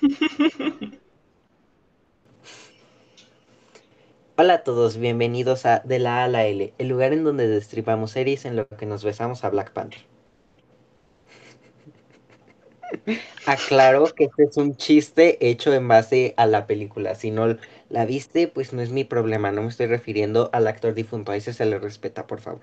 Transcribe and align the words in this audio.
Hola 4.36 4.54
a 4.54 4.62
todos, 4.64 4.96
bienvenidos 4.96 5.66
a 5.66 5.80
De 5.80 5.98
la 5.98 6.22
A 6.22 6.24
a 6.24 6.28
la 6.28 6.46
L, 6.46 6.72
el 6.78 6.88
lugar 6.88 7.12
en 7.12 7.24
donde 7.24 7.46
destripamos 7.46 8.12
series 8.12 8.46
en 8.46 8.56
lo 8.56 8.66
que 8.66 8.86
nos 8.86 9.04
besamos 9.04 9.44
a 9.44 9.50
Black 9.50 9.72
Panther. 9.72 10.00
Aclaro 13.46 14.06
que 14.14 14.24
este 14.24 14.44
es 14.44 14.56
un 14.56 14.76
chiste 14.76 15.48
hecho 15.48 15.72
en 15.74 15.88
base 15.88 16.34
a 16.36 16.46
la 16.46 16.66
película. 16.66 17.14
Si 17.14 17.30
no 17.30 17.56
la 17.88 18.04
viste, 18.06 18.48
pues 18.48 18.72
no 18.72 18.82
es 18.82 18.90
mi 18.90 19.04
problema. 19.04 19.52
No 19.52 19.62
me 19.62 19.68
estoy 19.68 19.86
refiriendo 19.86 20.50
al 20.52 20.66
actor 20.66 20.94
difunto. 20.94 21.32
A 21.32 21.36
ese 21.36 21.52
se 21.52 21.64
le 21.66 21.78
respeta, 21.78 22.26
por 22.26 22.40
favor. 22.40 22.62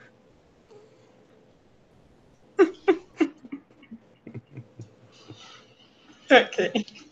Ok. 6.31 7.04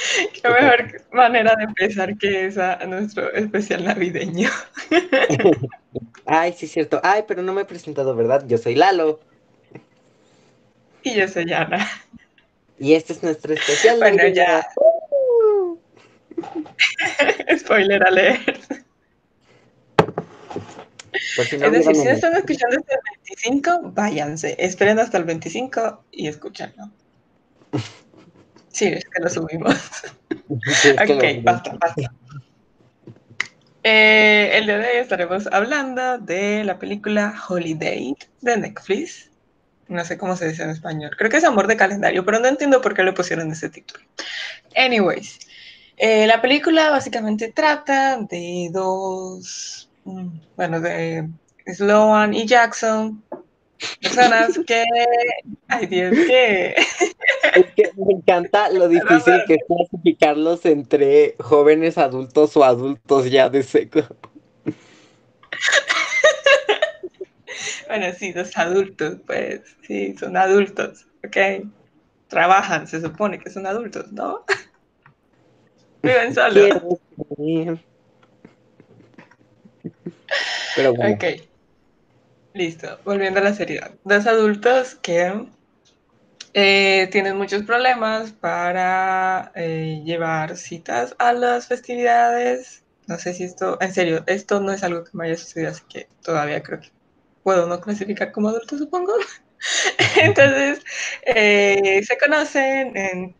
Qué 0.42 0.48
mejor 0.48 1.02
manera 1.12 1.54
de 1.56 1.64
empezar 1.64 2.16
que 2.16 2.46
esa 2.46 2.76
nuestro 2.86 3.32
especial 3.32 3.84
navideño. 3.84 4.50
Ay, 6.26 6.52
sí 6.52 6.66
es 6.66 6.72
cierto. 6.72 7.00
Ay, 7.02 7.24
pero 7.26 7.42
no 7.42 7.52
me 7.52 7.62
he 7.62 7.64
presentado, 7.64 8.14
¿verdad? 8.14 8.44
Yo 8.46 8.58
soy 8.58 8.74
Lalo. 8.74 9.20
Y 11.02 11.14
yo 11.14 11.28
soy 11.28 11.52
Ana. 11.52 11.88
Y 12.78 12.94
este 12.94 13.12
es 13.12 13.22
nuestro 13.22 13.54
especial. 13.54 13.98
Bueno, 13.98 14.26
ya. 14.28 14.66
Spoiler 17.58 18.06
alert. 18.06 18.80
Si 21.12 21.56
no 21.56 21.66
es 21.66 21.72
decir, 21.72 21.96
si 21.96 22.04
no 22.04 22.10
están 22.10 22.36
escuchando 22.36 22.76
hasta 22.78 22.94
el 22.94 23.00
25, 23.26 23.80
váyanse. 23.92 24.56
Esperen 24.58 24.98
hasta 24.98 25.18
el 25.18 25.24
25 25.24 26.04
y 26.12 26.28
escúchenlo. 26.28 26.90
Sí, 28.80 28.86
es 28.86 29.04
que 29.04 29.22
lo 29.22 29.28
subimos. 29.28 29.74
ok, 30.48 31.42
basta, 31.42 31.76
basta. 31.78 32.14
Eh, 33.82 34.52
el 34.54 34.64
día 34.64 34.78
de 34.78 34.86
hoy 34.86 34.96
estaremos 34.96 35.46
hablando 35.52 36.16
de 36.16 36.64
la 36.64 36.78
película 36.78 37.34
Holiday 37.46 38.16
de 38.40 38.56
Netflix. 38.56 39.30
No 39.88 40.02
sé 40.02 40.16
cómo 40.16 40.34
se 40.34 40.48
dice 40.48 40.62
en 40.62 40.70
español. 40.70 41.14
Creo 41.18 41.28
que 41.28 41.36
es 41.36 41.44
Amor 41.44 41.66
de 41.66 41.76
Calendario, 41.76 42.24
pero 42.24 42.38
no 42.38 42.48
entiendo 42.48 42.80
por 42.80 42.94
qué 42.94 43.02
le 43.02 43.12
pusieron 43.12 43.52
ese 43.52 43.68
título. 43.68 44.02
Anyways, 44.74 45.40
eh, 45.98 46.26
la 46.26 46.40
película 46.40 46.88
básicamente 46.88 47.52
trata 47.52 48.16
de 48.16 48.70
dos, 48.72 49.90
mm, 50.04 50.28
bueno, 50.56 50.80
de 50.80 51.28
Sloan 51.66 52.32
y 52.32 52.46
Jackson, 52.46 53.22
personas 54.00 54.58
que, 54.66 54.84
ay 55.68 55.86
Dios, 55.86 56.12
que... 56.12 56.74
Es 57.54 57.66
que 57.74 57.90
me 57.96 58.14
encanta 58.14 58.70
lo 58.70 58.88
difícil 58.88 59.42
que 59.46 59.54
es 59.54 59.60
clasificarlos 59.66 60.64
entre 60.66 61.36
jóvenes 61.38 61.98
adultos 61.98 62.56
o 62.56 62.64
adultos 62.64 63.30
ya 63.30 63.48
de 63.48 63.62
seco. 63.62 64.00
Bueno, 67.88 68.06
sí, 68.16 68.30
dos 68.30 68.56
adultos, 68.56 69.16
pues, 69.26 69.62
sí, 69.82 70.14
son 70.16 70.36
adultos, 70.36 71.08
¿ok? 71.24 71.66
Trabajan, 72.28 72.86
se 72.86 73.00
supone 73.00 73.40
que 73.40 73.50
son 73.50 73.66
adultos, 73.66 74.12
¿no? 74.12 74.44
Viven 76.02 76.32
solos. 76.32 76.68
Pero 80.76 80.94
bueno. 80.94 81.14
Ok. 81.16 81.49
Listo, 82.52 82.98
volviendo 83.04 83.40
a 83.40 83.44
la 83.44 83.54
seriedad. 83.54 83.92
Dos 84.04 84.26
adultos 84.26 84.96
que 84.96 85.46
eh, 86.52 87.08
tienen 87.12 87.36
muchos 87.36 87.62
problemas 87.62 88.32
para 88.32 89.52
eh, 89.54 90.02
llevar 90.04 90.56
citas 90.56 91.14
a 91.18 91.32
las 91.32 91.68
festividades. 91.68 92.84
No 93.06 93.18
sé 93.18 93.34
si 93.34 93.44
esto, 93.44 93.78
en 93.80 93.94
serio, 93.94 94.24
esto 94.26 94.60
no 94.60 94.72
es 94.72 94.82
algo 94.82 95.04
que 95.04 95.10
me 95.12 95.26
haya 95.26 95.36
sucedido, 95.36 95.70
así 95.70 95.82
que 95.88 96.08
todavía 96.22 96.62
creo 96.62 96.80
que 96.80 96.90
puedo 97.44 97.66
no 97.68 97.80
clasificar 97.80 98.32
como 98.32 98.48
adulto, 98.48 98.76
supongo. 98.78 99.14
Entonces, 100.22 100.82
eh, 101.22 102.02
se 102.04 102.18
conocen, 102.18 103.36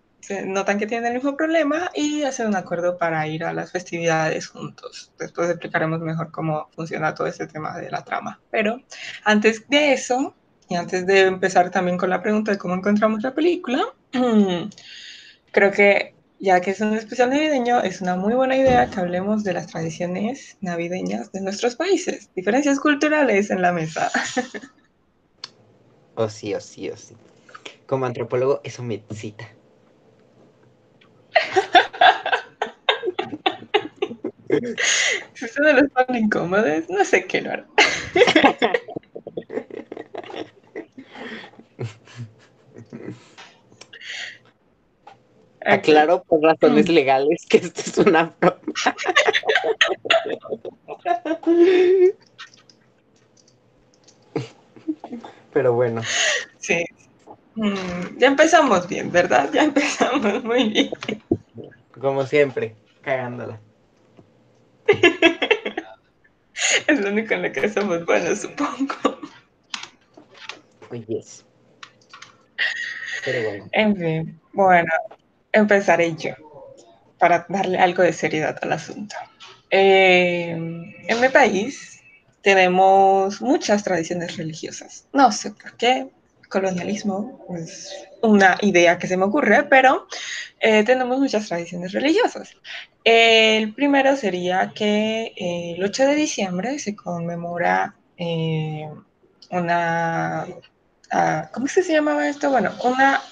notan 0.46 0.78
que 0.78 0.86
tienen 0.86 1.06
el 1.06 1.14
mismo 1.14 1.36
problema 1.36 1.90
y 1.94 2.22
hacen 2.22 2.48
un 2.48 2.56
acuerdo 2.56 2.96
para 2.98 3.26
ir 3.26 3.44
a 3.44 3.52
las 3.52 3.72
festividades 3.72 4.46
juntos. 4.48 5.12
Después 5.18 5.50
explicaremos 5.50 6.00
mejor 6.00 6.30
cómo 6.30 6.68
funciona 6.74 7.14
todo 7.14 7.26
este 7.26 7.46
tema 7.46 7.76
de 7.78 7.90
la 7.90 8.04
trama. 8.04 8.40
Pero 8.50 8.80
antes 9.24 9.68
de 9.68 9.92
eso, 9.92 10.34
y 10.68 10.76
antes 10.76 11.06
de 11.06 11.22
empezar 11.22 11.70
también 11.70 11.98
con 11.98 12.10
la 12.10 12.22
pregunta 12.22 12.52
de 12.52 12.58
cómo 12.58 12.74
encontramos 12.74 13.22
la 13.22 13.34
película, 13.34 13.84
creo 15.52 15.70
que 15.70 16.14
ya 16.40 16.60
que 16.60 16.70
es 16.70 16.80
un 16.80 16.94
especial 16.94 17.30
navideño, 17.30 17.80
es 17.82 18.00
una 18.00 18.16
muy 18.16 18.32
buena 18.32 18.56
idea 18.56 18.88
que 18.88 18.98
hablemos 18.98 19.44
de 19.44 19.52
las 19.52 19.66
tradiciones 19.66 20.56
navideñas 20.62 21.30
de 21.32 21.42
nuestros 21.42 21.76
países, 21.76 22.30
diferencias 22.34 22.80
culturales 22.80 23.50
en 23.50 23.62
la 23.62 23.72
mesa. 23.72 24.10
Oh, 26.16 26.28
sí, 26.28 26.52
oh, 26.54 26.60
sí, 26.60 26.90
oh, 26.90 26.96
sí. 26.98 27.14
Como 27.86 28.04
antropólogo, 28.04 28.60
eso 28.62 28.82
me 28.82 29.02
cita. 29.14 29.48
Si 35.34 35.44
ustedes 35.44 35.74
los 35.74 35.90
ponen 35.90 36.24
incómodos, 36.24 36.88
no 36.88 37.04
sé 37.04 37.26
qué 37.26 37.42
lo 37.42 37.52
hará. 37.52 37.66
Aclaro 45.64 46.24
por 46.24 46.42
razones 46.42 46.88
mm. 46.88 46.92
legales 46.92 47.46
que 47.48 47.58
esto 47.58 47.80
es 47.80 47.96
una 47.98 48.34
broma. 48.40 48.60
Pero 55.52 55.74
bueno. 55.74 56.00
Sí. 56.58 56.84
Mm, 57.56 58.18
ya 58.18 58.28
empezamos 58.28 58.88
bien, 58.88 59.12
¿verdad? 59.12 59.50
Ya 59.52 59.64
empezamos 59.64 60.42
muy 60.44 60.70
bien. 60.70 60.90
Como 62.00 62.24
siempre, 62.24 62.74
cagándola. 63.02 63.60
Es 66.86 67.00
lo 67.00 67.10
único 67.10 67.34
en 67.34 67.42
lo 67.42 67.52
que 67.52 67.68
somos 67.68 68.04
buenos, 68.04 68.40
supongo. 68.40 69.20
Oye. 70.90 71.24
Pero 73.24 73.48
bueno. 73.48 73.68
En 73.72 73.96
fin, 73.96 74.40
bueno, 74.52 74.92
empezaré 75.52 76.14
yo 76.16 76.34
para 77.18 77.46
darle 77.48 77.78
algo 77.78 78.02
de 78.02 78.12
seriedad 78.12 78.58
al 78.62 78.72
asunto. 78.72 79.14
Eh, 79.70 80.50
en 80.50 81.20
mi 81.20 81.28
país 81.28 82.02
tenemos 82.42 83.40
muchas 83.40 83.84
tradiciones 83.84 84.36
religiosas. 84.36 85.06
No 85.12 85.30
sé 85.30 85.50
por 85.52 85.76
qué, 85.76 86.08
colonialismo 86.48 87.46
es 87.56 87.92
una 88.22 88.58
idea 88.62 88.98
que 88.98 89.06
se 89.06 89.16
me 89.16 89.24
ocurre, 89.24 89.64
pero 89.64 90.06
eh, 90.58 90.82
tenemos 90.84 91.18
muchas 91.18 91.46
tradiciones 91.48 91.92
religiosas. 91.92 92.56
El 93.04 93.74
primero 93.74 94.16
sería 94.16 94.72
que 94.74 95.32
eh, 95.36 95.74
el 95.76 95.82
8 95.84 96.06
de 96.06 96.14
diciembre 96.14 96.78
se 96.78 96.94
conmemora 96.94 97.94
una, 99.50 100.46
ah, 101.10 101.50
¿cómo 101.52 101.66
se 101.66 101.82
llamaba 101.82 102.28
esto? 102.28 102.50
Bueno, 102.50 102.72
una 102.84 103.22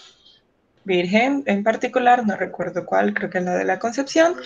virgen 0.84 1.42
en 1.46 1.62
particular, 1.62 2.26
no 2.26 2.36
recuerdo 2.36 2.86
cuál, 2.86 3.14
creo 3.14 3.28
que 3.30 3.38
es 3.38 3.44
la 3.44 3.56
de 3.56 3.64
la 3.64 3.78
Concepción, 3.78 4.36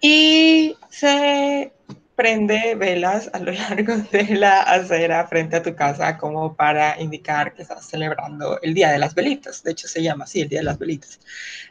y 0.00 0.76
se 0.90 1.72
prende 2.16 2.74
velas 2.74 3.30
a 3.32 3.38
lo 3.38 3.52
largo 3.70 3.96
de 4.10 4.24
la 4.34 4.62
acera 4.62 5.26
frente 5.28 5.56
a 5.56 5.62
tu 5.62 5.76
casa 5.76 6.18
como 6.18 6.56
para 6.56 7.00
indicar 7.00 7.54
que 7.54 7.62
estás 7.62 7.86
celebrando 7.86 8.60
el 8.60 8.74
Día 8.74 8.90
de 8.90 8.98
las 8.98 9.14
Velitas. 9.14 9.62
De 9.62 9.70
hecho, 9.70 9.86
se 9.86 10.02
llama 10.02 10.24
así, 10.24 10.40
el 10.40 10.48
Día 10.48 10.58
de 10.58 10.64
las 10.64 10.78
Velitas. 10.78 11.20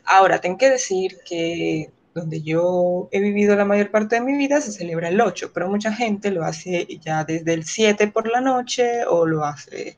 Ahora, 0.06 0.40
tengo 0.40 0.58
que 0.58 0.70
decir 0.70 1.18
que 1.26 1.92
donde 2.18 2.42
yo 2.42 3.08
he 3.12 3.22
vivido 3.22 3.56
la 3.56 3.64
mayor 3.64 3.92
parte 3.92 4.16
de 4.16 4.22
mi 4.22 4.36
vida 4.36 4.60
se 4.60 4.72
celebra 4.72 5.10
el 5.10 5.22
8, 5.22 5.52
pero 5.54 5.70
mucha 5.70 5.94
gente 5.94 6.32
lo 6.32 6.44
hace 6.44 6.88
ya 7.00 7.24
desde 7.24 7.54
el 7.54 7.64
7 7.64 8.08
por 8.08 8.30
la 8.30 8.42
noche 8.42 9.06
o 9.06 9.26
lo 9.26 9.46
hace 9.46 9.98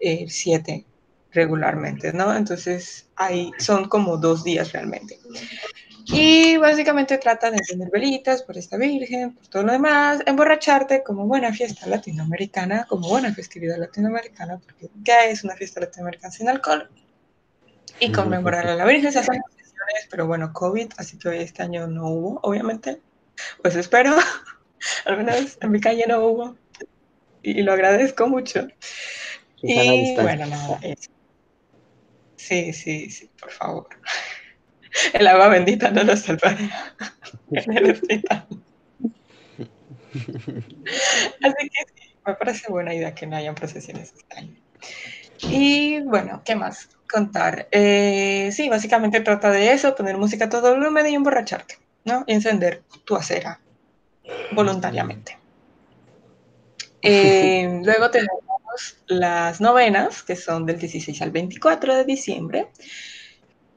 el 0.00 0.30
7 0.30 0.84
regularmente, 1.32 2.12
¿no? 2.12 2.34
Entonces, 2.34 3.08
ahí 3.16 3.52
son 3.58 3.88
como 3.88 4.16
dos 4.16 4.42
días 4.42 4.72
realmente. 4.72 5.18
Y 6.06 6.56
básicamente 6.56 7.18
trata 7.18 7.50
de 7.50 7.58
encender 7.58 7.88
velitas 7.90 8.42
por 8.42 8.58
esta 8.58 8.76
virgen, 8.76 9.32
por 9.32 9.46
todo 9.46 9.62
lo 9.62 9.72
demás, 9.72 10.20
emborracharte 10.26 11.04
como 11.04 11.26
buena 11.26 11.52
fiesta 11.52 11.86
latinoamericana, 11.86 12.84
como 12.88 13.08
buena 13.08 13.32
festividad 13.32 13.78
latinoamericana, 13.78 14.58
porque 14.58 14.90
¿qué 15.04 15.30
es 15.30 15.44
una 15.44 15.54
fiesta 15.54 15.80
latinoamericana 15.80 16.32
sin 16.32 16.48
alcohol? 16.48 16.90
Y 18.00 18.10
conmemorar 18.10 18.66
a 18.66 18.74
la 18.74 18.86
virgen, 18.86 19.12
se 19.12 19.20
hacen 19.20 19.40
sesiones, 19.80 20.08
pero 20.10 20.26
bueno, 20.26 20.52
COVID, 20.52 20.92
así 20.96 21.18
que 21.18 21.28
hoy 21.28 21.38
este 21.38 21.62
año 21.62 21.86
no 21.86 22.08
hubo, 22.08 22.40
obviamente. 22.42 23.00
Pues 23.62 23.76
espero, 23.76 24.14
al 25.04 25.16
menos 25.16 25.58
en 25.60 25.70
mi 25.70 25.80
calle 25.80 26.04
no 26.06 26.24
hubo, 26.24 26.56
y, 27.42 27.62
lo 27.62 27.72
agradezco 27.72 28.28
mucho. 28.28 28.68
Y 29.62 30.14
bueno, 30.14 30.46
nada, 30.46 30.78
eso. 30.82 31.10
Sí, 32.36 32.72
sí, 32.72 33.10
sí, 33.10 33.30
por 33.40 33.50
favor. 33.50 33.88
El 35.12 35.26
agua 35.26 35.48
bendita 35.48 35.90
no 35.90 36.02
nos 36.02 36.20
salvará 36.20 36.96
en 37.52 37.76
el 37.76 37.92
hospital. 37.92 38.46
Así 40.12 41.68
que 41.68 41.84
sí, 41.94 42.16
me 42.26 42.34
parece 42.34 42.72
buena 42.72 42.92
idea 42.92 43.14
que 43.14 43.26
no 43.26 43.36
hayan 43.36 43.54
procesiones 43.54 44.12
este 44.16 44.36
año. 44.36 44.56
Y 45.42 46.00
bueno, 46.00 46.42
¿qué 46.44 46.54
más 46.54 46.88
contar? 47.10 47.68
Eh, 47.70 48.50
sí, 48.52 48.68
básicamente 48.68 49.20
trata 49.20 49.50
de 49.50 49.72
eso, 49.72 49.94
poner 49.94 50.16
música 50.16 50.46
a 50.46 50.48
todo 50.48 50.74
volumen 50.74 51.06
y 51.06 51.14
emborracharte, 51.14 51.78
¿no? 52.04 52.24
Y 52.26 52.34
encender 52.34 52.82
tu 53.04 53.16
acera 53.16 53.60
voluntariamente. 54.52 55.38
Eh, 57.02 57.80
luego 57.84 58.10
tenemos 58.10 58.40
las 59.06 59.60
novenas, 59.60 60.22
que 60.22 60.36
son 60.36 60.66
del 60.66 60.78
16 60.78 61.20
al 61.22 61.30
24 61.30 61.96
de 61.96 62.04
diciembre. 62.04 62.68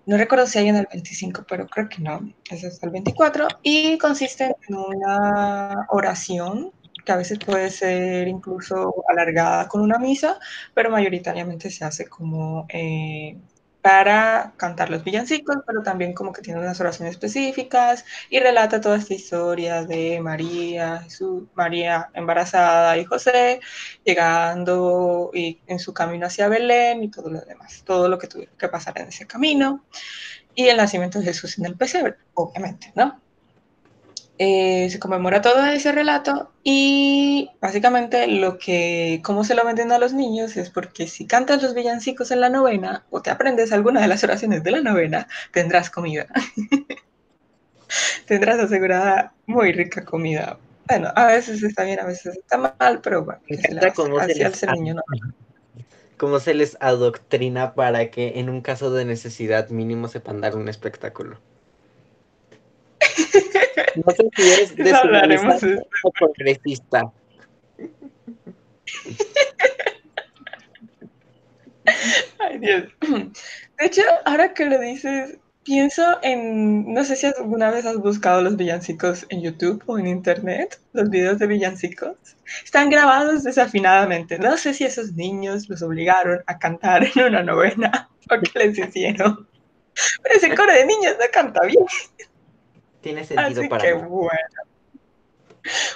No 0.06 0.18
recuerdo 0.18 0.46
si 0.48 0.60
hay 0.60 0.68
en 0.68 0.76
el 0.76 0.88
25, 0.92 1.46
pero 1.48 1.66
creo 1.68 1.88
que 1.88 2.02
no. 2.02 2.30
Es 2.50 2.84
el 2.84 2.90
24. 2.90 3.48
Y 3.64 3.98
consiste 3.98 4.56
en 4.68 4.76
una 4.76 5.88
oración 5.90 6.74
que 7.06 7.12
a 7.12 7.18
veces 7.18 7.40
puede 7.40 7.70
ser 7.70 8.28
incluso 8.28 9.04
alargada 9.10 9.68
con 9.68 9.82
una 9.82 9.98
misa, 10.00 10.40
pero 10.74 10.90
mayoritariamente 10.90 11.70
se 11.70 11.86
hace 11.86 12.08
como 12.08 12.66
eh, 12.70 13.38
para 13.84 14.54
cantar 14.56 14.90
los 14.90 15.04
villancicos, 15.04 15.58
pero 15.68 15.84
también 15.84 16.14
como 16.14 16.32
que 16.32 16.42
tiene 16.42 16.62
unas 16.62 16.80
oraciones 16.80 17.16
específicas 17.16 18.06
y 18.30 18.40
relata 18.40 18.80
toda 18.80 18.96
esta 18.98 19.14
historia 19.14 19.84
de 19.84 20.22
María, 20.22 21.02
Jesús, 21.04 21.44
María 21.54 22.10
embarazada 22.14 22.98
y 22.98 23.04
José 23.04 23.60
llegando 24.06 25.32
y 25.34 25.60
en 25.68 25.80
su 25.80 25.94
camino 25.94 26.28
hacia 26.28 26.48
Belén 26.48 27.04
y 27.04 27.10
todo 27.10 27.30
lo 27.30 27.42
demás, 27.42 27.84
todo 27.86 28.08
lo 28.08 28.18
que 28.18 28.28
tuvo 28.28 28.44
que 28.58 28.70
pasar 28.70 28.98
en 29.00 29.10
ese 29.10 29.28
camino 29.28 29.84
y 30.56 30.68
el 30.68 30.78
nacimiento 30.78 31.20
de 31.20 31.26
Jesús 31.26 31.58
en 31.58 31.66
el 31.66 31.76
pesebre, 31.76 32.16
obviamente, 32.36 32.94
¿no? 32.96 33.20
Eh, 34.40 34.90
se 34.90 35.00
conmemora 35.00 35.42
todo 35.42 35.64
ese 35.68 35.92
relato 35.92 36.52
y 36.64 37.52
básicamente 37.62 38.26
lo 38.26 38.58
que, 38.58 39.22
cómo 39.24 39.44
se 39.44 39.54
lo 39.54 39.64
venden 39.64 39.92
a 39.92 40.00
los 40.00 40.14
niños 40.14 40.58
es 40.58 40.72
porque 40.72 41.08
si 41.08 41.28
cantas 41.28 41.62
los 41.62 41.76
villancicos 41.76 42.32
en 42.32 42.42
la 42.42 42.50
novena 42.50 43.06
o 43.12 43.22
te 43.22 43.30
aprendes 43.30 43.72
alguna 43.72 44.02
de 44.02 44.08
las 44.08 44.24
oraciones 44.24 44.64
de 44.64 44.72
la 44.72 44.82
novena, 44.82 45.28
tendrás 45.52 45.92
comida. 45.92 46.26
tendrás 48.26 48.60
asegurada 48.60 49.34
muy 49.46 49.72
rica 49.72 50.04
comida. 50.04 50.58
Bueno, 50.88 51.12
a 51.16 51.28
veces 51.28 51.62
está 51.62 51.84
bien, 51.84 52.00
a 52.00 52.06
veces 52.06 52.36
está 52.36 52.58
mal, 52.58 53.02
pero 53.02 53.24
bueno, 53.24 53.40
cómo 53.96 54.20
se, 54.20 54.36
les 54.36 54.68
niño, 54.68 54.96
cómo 56.18 56.40
se 56.40 56.54
les 56.56 56.76
adoctrina 56.80 57.76
para 57.76 58.10
que 58.10 58.40
en 58.40 58.50
un 58.50 58.62
caso 58.62 58.92
de 58.92 59.06
necesidad 59.06 59.70
mínimo 59.70 60.08
sepan 60.08 60.42
dar 60.42 60.56
un 60.56 60.68
espectáculo. 60.70 61.40
No 63.96 64.14
sé 64.14 64.30
si 64.36 64.42
es 64.62 64.76
de 65.64 65.82
o 66.04 66.12
progresista. 66.12 67.12
Ay, 72.40 72.60
Dios. 72.60 72.84
De 73.02 73.86
hecho, 73.86 74.02
ahora 74.26 74.54
que 74.54 74.66
lo 74.66 74.80
dices, 74.80 75.38
pienso 75.64 76.04
en, 76.22 76.94
no 76.94 77.04
sé 77.04 77.16
si 77.16 77.28
alguna 77.28 77.72
vez 77.72 77.86
has 77.86 77.98
buscado 77.98 78.42
los 78.42 78.56
villancicos 78.56 79.26
en 79.30 79.42
YouTube 79.42 79.84
o 79.88 79.98
en 79.98 80.08
Internet, 80.08 80.80
los 80.94 81.10
videos 81.10 81.40
de 81.40 81.48
villancicos. 81.48 82.16
Están 82.64 82.90
grabados 82.90 83.44
desafinadamente. 83.44 84.38
No 84.40 84.58
sé 84.58 84.74
si 84.74 84.84
esos 84.84 85.14
niños 85.14 85.70
los 85.70 85.82
obligaron 85.82 86.42
a 86.48 86.60
cantar 86.60 87.04
en 87.16 87.24
una 87.24 87.44
novena 87.44 88.10
o 88.30 88.40
qué 88.40 88.60
les 88.60 88.78
hicieron. 88.78 89.48
Pero 90.24 90.36
ese 90.36 90.56
coro 90.56 90.74
de 90.74 90.86
niños 90.86 91.16
no 91.20 91.26
canta 91.32 91.62
bien. 91.66 91.86
Tiene 93.04 93.26
sentido 93.26 93.60
Así 93.62 93.70
para 93.70 93.84
que 93.84 93.96
mí. 93.96 94.02
bueno. 94.08 94.38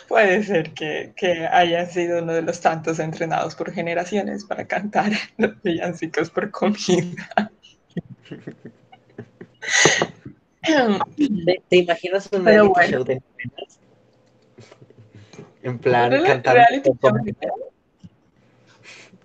Puede 0.07 0.43
ser 0.43 0.73
que, 0.73 1.13
que 1.15 1.47
haya 1.47 1.85
sido 1.87 2.21
uno 2.21 2.33
de 2.33 2.41
los 2.41 2.59
tantos 2.61 2.99
entrenados 2.99 3.55
por 3.55 3.71
generaciones 3.71 4.45
para 4.45 4.67
cantar 4.67 5.11
los 5.37 5.61
villancicos 5.63 6.29
por 6.29 6.51
comida. 6.51 7.51
¿Te, 11.15 11.63
te 11.69 11.77
imaginas 11.77 12.29
un 12.31 12.43
bueno. 12.43 12.73
show 12.73 13.03
de 13.03 13.15
novenas? 13.15 13.79
En 15.63 15.79
plan, 15.79 16.11
comida. 17.01 17.35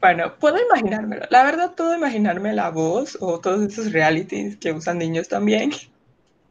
Bueno, 0.00 0.34
puedo 0.38 0.56
imaginármelo. 0.60 1.26
La 1.30 1.44
verdad, 1.44 1.74
puedo 1.76 1.94
imaginarme 1.96 2.52
la 2.52 2.70
voz 2.70 3.16
o 3.20 3.40
todos 3.40 3.62
esos 3.62 3.92
realities 3.92 4.56
que 4.56 4.72
usan 4.72 4.98
niños 4.98 5.28
también 5.28 5.72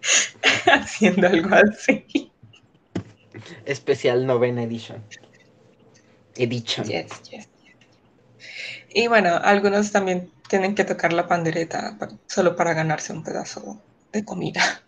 haciendo 0.65 1.27
algo 1.27 1.49
así. 1.55 2.31
especial 3.65 4.25
novena 4.25 4.63
edition. 4.63 5.03
Edition. 6.35 6.87
Yes, 6.87 7.21
yes, 7.29 7.49
yes. 7.63 7.75
Y 8.93 9.07
bueno, 9.07 9.39
algunos 9.43 9.91
también 9.91 10.31
tienen 10.49 10.75
que 10.75 10.83
tocar 10.83 11.13
la 11.13 11.27
pandereta 11.27 11.95
pa- 11.99 12.09
solo 12.27 12.55
para 12.55 12.73
ganarse 12.73 13.13
un 13.13 13.23
pedazo 13.23 13.81
de 14.11 14.25
comida. 14.25 14.83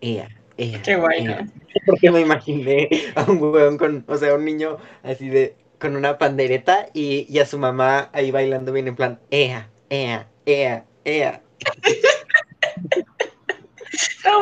Ea, 0.00 0.28
ea, 0.56 0.82
Qué 0.82 0.96
guay, 0.96 1.26
ea. 1.26 1.46
Porque 1.86 2.10
me 2.10 2.20
imaginé 2.20 2.88
a 3.14 3.24
un 3.30 3.42
huevón 3.42 3.78
con, 3.78 4.04
o 4.08 4.16
sea, 4.16 4.34
un 4.34 4.44
niño 4.44 4.78
así 5.02 5.28
de, 5.28 5.56
con 5.78 5.96
una 5.96 6.18
pandereta 6.18 6.88
y, 6.94 7.26
y 7.28 7.38
a 7.38 7.46
su 7.46 7.58
mamá 7.58 8.10
ahí 8.12 8.30
bailando 8.30 8.72
bien 8.72 8.88
en 8.88 8.96
plan, 8.96 9.20
ea, 9.30 9.70
ea, 9.88 10.28
ea, 10.46 10.84
ea. 11.04 11.42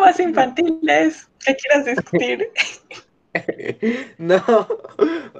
Más 0.00 0.20
infantiles. 0.20 1.28
¿Qué 1.44 1.56
quieras 1.56 1.84
discutir? 1.86 2.50
No, 4.18 4.42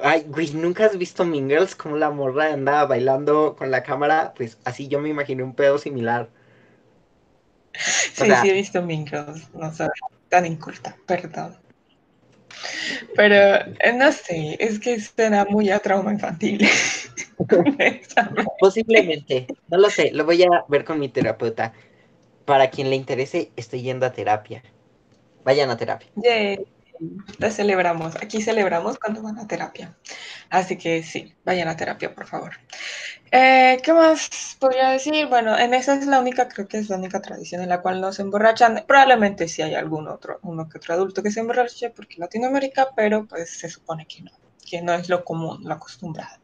ay, 0.02 0.24
güey, 0.28 0.52
¿nunca 0.52 0.84
has 0.84 0.96
visto 0.96 1.24
Mean 1.24 1.48
Girls? 1.48 1.74
Como 1.74 1.96
la 1.96 2.10
morra 2.10 2.52
andaba 2.52 2.86
bailando 2.86 3.56
con 3.56 3.70
la 3.70 3.82
cámara, 3.82 4.34
pues 4.36 4.58
así 4.64 4.86
yo 4.88 5.00
me 5.00 5.08
imaginé 5.08 5.42
un 5.42 5.54
pedo 5.54 5.78
similar. 5.78 6.28
Sí, 7.74 8.26
sea- 8.26 8.42
sí 8.42 8.50
he 8.50 8.52
visto 8.52 8.82
Mean 8.82 9.06
Girls, 9.06 9.48
no 9.54 9.72
soy 9.72 9.88
tan 10.28 10.46
inculta, 10.46 10.96
perdón. 11.06 11.56
Pero 13.14 13.34
eh, 13.80 13.92
no 13.94 14.10
sé, 14.12 14.56
es 14.60 14.78
que 14.78 15.00
suena 15.00 15.44
muy 15.44 15.70
a 15.70 15.78
trauma 15.78 16.12
infantil. 16.12 16.66
Posiblemente, 18.60 19.46
no 19.68 19.78
lo 19.78 19.90
sé, 19.90 20.10
lo 20.12 20.24
voy 20.24 20.42
a 20.42 20.48
ver 20.68 20.84
con 20.84 20.98
mi 20.98 21.08
terapeuta. 21.08 21.72
Para 22.48 22.70
quien 22.70 22.88
le 22.88 22.96
interese, 22.96 23.52
estoy 23.56 23.82
yendo 23.82 24.06
a 24.06 24.12
terapia. 24.14 24.62
Vayan 25.44 25.68
a 25.68 25.76
terapia. 25.76 26.08
Yay, 26.16 26.56
Te 27.38 27.50
celebramos, 27.50 28.16
aquí 28.16 28.40
celebramos 28.40 28.98
cuando 28.98 29.20
van 29.20 29.38
a 29.38 29.46
terapia. 29.46 29.94
Así 30.48 30.78
que 30.78 31.02
sí, 31.02 31.34
vayan 31.44 31.68
a 31.68 31.76
terapia, 31.76 32.14
por 32.14 32.26
favor. 32.26 32.52
Eh, 33.32 33.76
¿Qué 33.82 33.92
más 33.92 34.56
podría 34.58 34.88
decir? 34.88 35.26
Bueno, 35.26 35.58
en 35.58 35.74
esa 35.74 35.96
es 35.96 36.06
la 36.06 36.20
única, 36.20 36.48
creo 36.48 36.66
que 36.66 36.78
es 36.78 36.88
la 36.88 36.96
única 36.96 37.20
tradición 37.20 37.60
en 37.60 37.68
la 37.68 37.82
cual 37.82 38.00
no 38.00 38.14
se 38.14 38.22
emborrachan. 38.22 38.82
Probablemente 38.88 39.46
sí 39.46 39.60
hay 39.60 39.74
algún 39.74 40.08
otro, 40.08 40.38
uno 40.40 40.70
que 40.70 40.78
otro 40.78 40.94
adulto 40.94 41.22
que 41.22 41.30
se 41.30 41.40
emborrache, 41.40 41.90
porque 41.90 42.16
Latinoamérica, 42.16 42.94
pero 42.96 43.26
pues 43.26 43.58
se 43.58 43.68
supone 43.68 44.06
que 44.06 44.22
no, 44.22 44.30
que 44.66 44.80
no 44.80 44.94
es 44.94 45.10
lo 45.10 45.22
común, 45.22 45.64
lo 45.64 45.74
acostumbrado. 45.74 46.40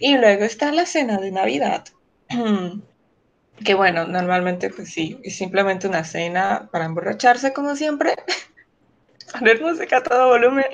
Y 0.00 0.18
luego 0.18 0.44
está 0.44 0.70
la 0.70 0.84
cena 0.84 1.16
de 1.16 1.30
Navidad. 1.30 1.82
Que 3.64 3.74
bueno, 3.74 4.06
normalmente 4.06 4.70
pues 4.70 4.90
sí, 4.92 5.18
es 5.24 5.36
simplemente 5.36 5.88
una 5.88 6.04
cena 6.04 6.68
para 6.70 6.84
emborracharse 6.84 7.52
como 7.52 7.74
siempre. 7.76 8.14
Poner 9.32 9.60
música 9.60 9.98
a 9.98 10.02
todo 10.02 10.28
volumen. 10.28 10.66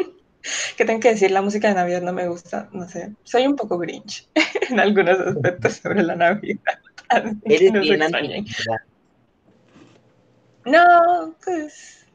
Que 0.77 0.85
tengo 0.85 0.99
que 0.99 1.11
decir, 1.11 1.31
la 1.31 1.41
música 1.43 1.69
de 1.69 1.75
Navidad 1.75 2.03
no 2.03 2.13
me 2.13 2.27
gusta, 2.27 2.69
no 2.73 2.89
sé, 2.89 3.15
soy 3.23 3.47
un 3.47 3.55
poco 3.55 3.79
grinch 3.79 4.29
en 4.71 4.81
algunos 4.81 5.19
aspectos 5.21 5.75
sobre 5.75 6.03
la 6.03 6.17
Navidad. 6.17 6.61
Así 7.09 7.41
que 7.47 7.55
Eres 7.55 7.73
no 7.73 7.85
se 7.85 7.95
extrañen. 7.95 8.47
No, 10.65 11.35
pues 11.45 12.07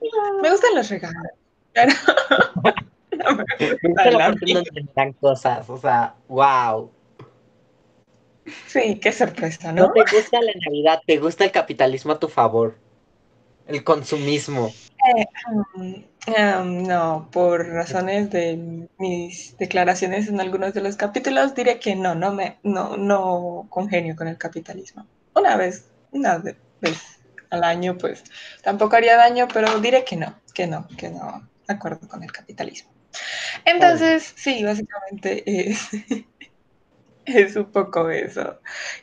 me 0.41 0.49
gustan 0.51 0.75
los 0.75 0.89
regalos, 0.89 1.31
pero 1.73 1.93
no 3.11 3.35
me 3.35 3.45
Me 3.59 3.77
gusta 3.77 3.79
gusta 3.83 4.11
la 4.11 4.17
la 4.17 4.25
parte 4.25 4.39
en 4.41 4.45
vida. 4.45 4.61
donde 4.65 4.83
me 4.83 4.89
dan 4.95 5.13
cosas, 5.13 5.69
o 5.69 5.77
sea, 5.77 6.15
wow. 6.27 6.91
Sí, 8.67 8.99
qué 8.99 9.11
sorpresa, 9.11 9.71
No 9.77 9.87
¿no? 9.87 9.93
te 9.93 10.03
gusta 10.05 10.41
la 10.41 10.51
Navidad, 10.65 10.99
te 11.05 11.17
gusta 11.19 11.45
el 11.45 11.51
capitalismo 11.53 12.11
a 12.11 12.19
tu 12.19 12.27
favor. 12.27 12.75
El 13.67 13.83
consumismo. 13.83 14.73
Mm, 15.75 15.93
em, 16.27 16.83
no, 16.83 17.29
por 17.31 17.65
razones 17.67 18.29
de 18.31 18.87
mis 18.97 19.55
declaraciones 19.57 20.27
en 20.27 20.39
algunos 20.41 20.73
de 20.73 20.81
los 20.81 20.95
capítulos, 20.97 21.55
diré 21.55 21.79
que 21.79 21.95
no, 21.95 22.15
no 22.15 22.33
me, 22.33 22.59
no, 22.63 22.97
no 22.97 23.67
congenio 23.69 24.15
con 24.15 24.27
el 24.27 24.37
capitalismo. 24.37 25.07
Una 25.35 25.55
vez, 25.55 25.89
una 26.11 26.37
ve- 26.37 26.57
vez 26.81 26.99
al 27.49 27.63
año, 27.63 27.97
pues 27.97 28.23
tampoco 28.63 28.95
haría 28.95 29.15
daño, 29.17 29.47
pero 29.53 29.79
diré 29.79 30.03
que 30.03 30.15
no, 30.17 30.41
que 30.53 30.67
no, 30.67 30.87
que 30.97 31.09
no, 31.09 31.49
de 31.67 31.73
acuerdo 31.73 32.07
con 32.07 32.23
el 32.23 32.31
capitalismo. 32.31 32.91
Entonces, 33.65 34.33
sí, 34.37 34.63
básicamente 34.63 35.69
es 35.71 35.89
Es 37.27 37.57
un 37.57 37.65
poco 37.65 38.09
eso. 38.09 38.57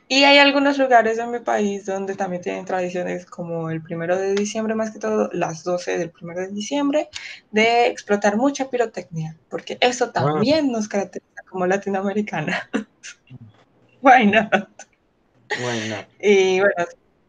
Y 0.09 0.25
hay 0.25 0.39
algunos 0.39 0.79
lugares 0.79 1.19
en 1.19 1.31
mi 1.31 1.41
país 1.41 1.85
donde 1.85 2.15
también 2.15 2.41
tienen 2.41 2.65
tradiciones 2.65 3.27
como 3.27 3.69
el 3.69 3.83
primero 3.83 4.17
de 4.17 4.35
diciembre, 4.35 4.75
más 4.75 4.93
que 4.93 4.99
todo 4.99 5.29
las 5.35 5.63
12 5.63 5.99
del 5.99 6.11
primero 6.11 6.41
de 6.41 6.49
diciembre, 6.49 7.11
de 7.51 7.87
explotar 7.87 8.39
mucha 8.39 8.71
pirotecnia, 8.71 9.37
porque 9.51 9.77
eso 9.79 10.11
también 10.11 10.73
nos 10.73 10.89
caracteriza 10.89 11.43
como 11.51 11.67
latinoamericana. 11.67 12.71
Why 14.01 14.27
not? 14.27 14.71
Why 15.61 15.89
not? 15.91 16.07
Y 16.19 16.61
bueno, 16.61 16.87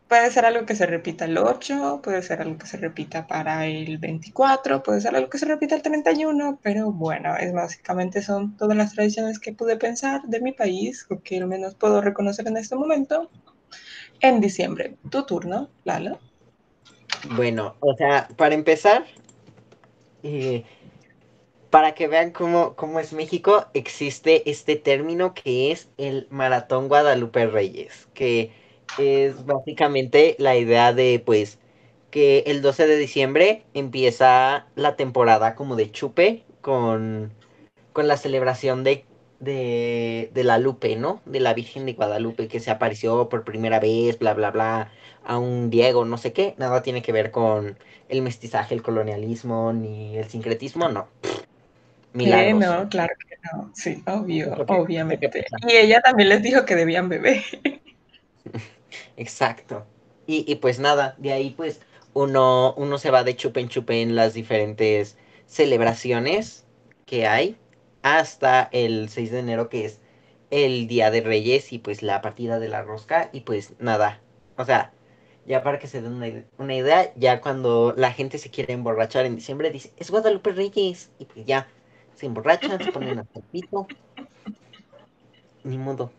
Puede 0.07 0.29
ser 0.29 0.45
algo 0.45 0.67
que 0.67 0.75
se 0.75 0.85
repita 0.85 1.25
el 1.25 1.37
8, 1.37 2.01
puede 2.03 2.21
ser 2.21 2.39
algo 2.39 2.59
que 2.59 2.67
se 2.67 2.77
repita 2.77 3.25
para 3.25 3.65
el 3.65 3.97
24, 3.97 4.83
puede 4.83 5.01
ser 5.01 5.15
algo 5.15 5.29
que 5.29 5.39
se 5.39 5.47
repita 5.47 5.73
el 5.75 5.81
31, 5.81 6.59
pero 6.61 6.91
bueno, 6.91 7.35
es 7.37 7.51
básicamente 7.51 8.21
son 8.21 8.55
todas 8.55 8.77
las 8.77 8.93
tradiciones 8.93 9.39
que 9.39 9.53
pude 9.53 9.77
pensar 9.77 10.21
de 10.27 10.41
mi 10.41 10.51
país, 10.51 11.07
o 11.09 11.21
que 11.21 11.37
al 11.37 11.47
menos 11.47 11.73
puedo 11.73 12.01
reconocer 12.01 12.47
en 12.47 12.57
este 12.57 12.75
momento, 12.75 13.31
en 14.19 14.41
diciembre. 14.41 14.95
Tu 15.09 15.25
turno, 15.25 15.69
Lalo. 15.85 16.19
Bueno, 17.31 17.75
o 17.79 17.95
sea, 17.95 18.27
para 18.37 18.53
empezar, 18.53 19.05
eh, 20.21 20.65
para 21.71 21.95
que 21.95 22.07
vean 22.07 22.29
cómo, 22.29 22.75
cómo 22.75 22.99
es 22.99 23.11
México, 23.11 23.65
existe 23.73 24.47
este 24.51 24.75
término 24.75 25.33
que 25.33 25.71
es 25.71 25.89
el 25.97 26.27
Maratón 26.29 26.89
Guadalupe 26.89 27.47
Reyes, 27.47 28.07
que 28.13 28.51
es 28.97 29.45
básicamente 29.45 30.35
la 30.39 30.55
idea 30.55 30.93
de, 30.93 31.21
pues, 31.25 31.59
que 32.11 32.39
el 32.47 32.61
12 32.61 32.87
de 32.87 32.97
diciembre 32.97 33.63
empieza 33.73 34.67
la 34.75 34.95
temporada 34.95 35.55
como 35.55 35.75
de 35.75 35.91
chupe 35.91 36.43
con, 36.61 37.33
con 37.93 38.07
la 38.07 38.17
celebración 38.17 38.83
de, 38.83 39.03
de, 39.39 40.31
de, 40.33 40.43
la 40.43 40.57
Lupe, 40.57 40.95
¿no? 40.95 41.21
De 41.25 41.39
la 41.39 41.53
Virgen 41.53 41.85
de 41.85 41.93
Guadalupe 41.93 42.47
que 42.47 42.59
se 42.59 42.71
apareció 42.71 43.27
por 43.27 43.43
primera 43.43 43.79
vez, 43.79 44.17
bla, 44.17 44.33
bla, 44.33 44.51
bla, 44.51 44.91
a 45.25 45.37
un 45.37 45.69
Diego, 45.69 46.05
no 46.05 46.17
sé 46.17 46.31
qué. 46.31 46.55
Nada 46.57 46.81
tiene 46.83 47.01
que 47.01 47.11
ver 47.11 47.31
con 47.31 47.77
el 48.07 48.21
mestizaje, 48.21 48.75
el 48.75 48.81
colonialismo, 48.81 49.73
ni 49.73 50.17
el 50.17 50.29
sincretismo, 50.29 50.87
no. 50.87 51.07
Milagros. 52.13 52.59
no, 52.59 52.89
claro 52.89 53.13
que 53.27 53.35
no. 53.43 53.71
Sí, 53.73 54.01
obvio, 54.07 54.53
obviamente. 54.67 55.45
Y 55.67 55.75
ella 55.75 55.99
también 56.01 56.29
les 56.29 56.41
dijo 56.41 56.63
que 56.63 56.75
debían 56.75 57.09
beber. 57.09 57.43
Exacto. 59.17 59.85
Y, 60.27 60.49
y, 60.51 60.55
pues 60.55 60.79
nada, 60.79 61.15
de 61.17 61.33
ahí 61.33 61.51
pues 61.51 61.81
uno, 62.13 62.73
uno 62.77 62.97
se 62.97 63.11
va 63.11 63.23
de 63.23 63.35
chupe 63.35 63.59
en 63.59 63.69
chupe 63.69 64.01
en 64.01 64.15
las 64.15 64.33
diferentes 64.33 65.17
celebraciones 65.45 66.65
que 67.05 67.27
hay 67.27 67.57
hasta 68.01 68.69
el 68.71 69.09
6 69.09 69.31
de 69.31 69.39
enero 69.39 69.69
que 69.69 69.85
es 69.85 70.01
el 70.51 70.87
Día 70.87 71.11
de 71.11 71.21
Reyes 71.21 71.73
y 71.73 71.79
pues 71.79 72.01
la 72.03 72.21
partida 72.21 72.59
de 72.59 72.69
la 72.69 72.81
rosca 72.83 73.29
y 73.33 73.41
pues 73.41 73.73
nada. 73.79 74.21
O 74.57 74.65
sea, 74.65 74.93
ya 75.45 75.63
para 75.63 75.79
que 75.79 75.87
se 75.87 76.01
den 76.01 76.13
una, 76.13 76.27
una 76.57 76.75
idea, 76.75 77.13
ya 77.15 77.41
cuando 77.41 77.93
la 77.97 78.11
gente 78.11 78.37
se 78.37 78.49
quiere 78.51 78.73
emborrachar 78.73 79.25
en 79.25 79.35
diciembre 79.35 79.71
dice, 79.71 79.93
es 79.97 80.09
Guadalupe 80.11 80.51
Reyes 80.53 81.11
y 81.19 81.25
pues 81.25 81.45
ya 81.45 81.67
se 82.15 82.25
emborrachan, 82.27 82.81
se 82.81 82.91
ponen 82.91 83.19
a 83.19 83.25
pito. 83.51 83.87
Ni 85.63 85.77
modo. 85.77 86.11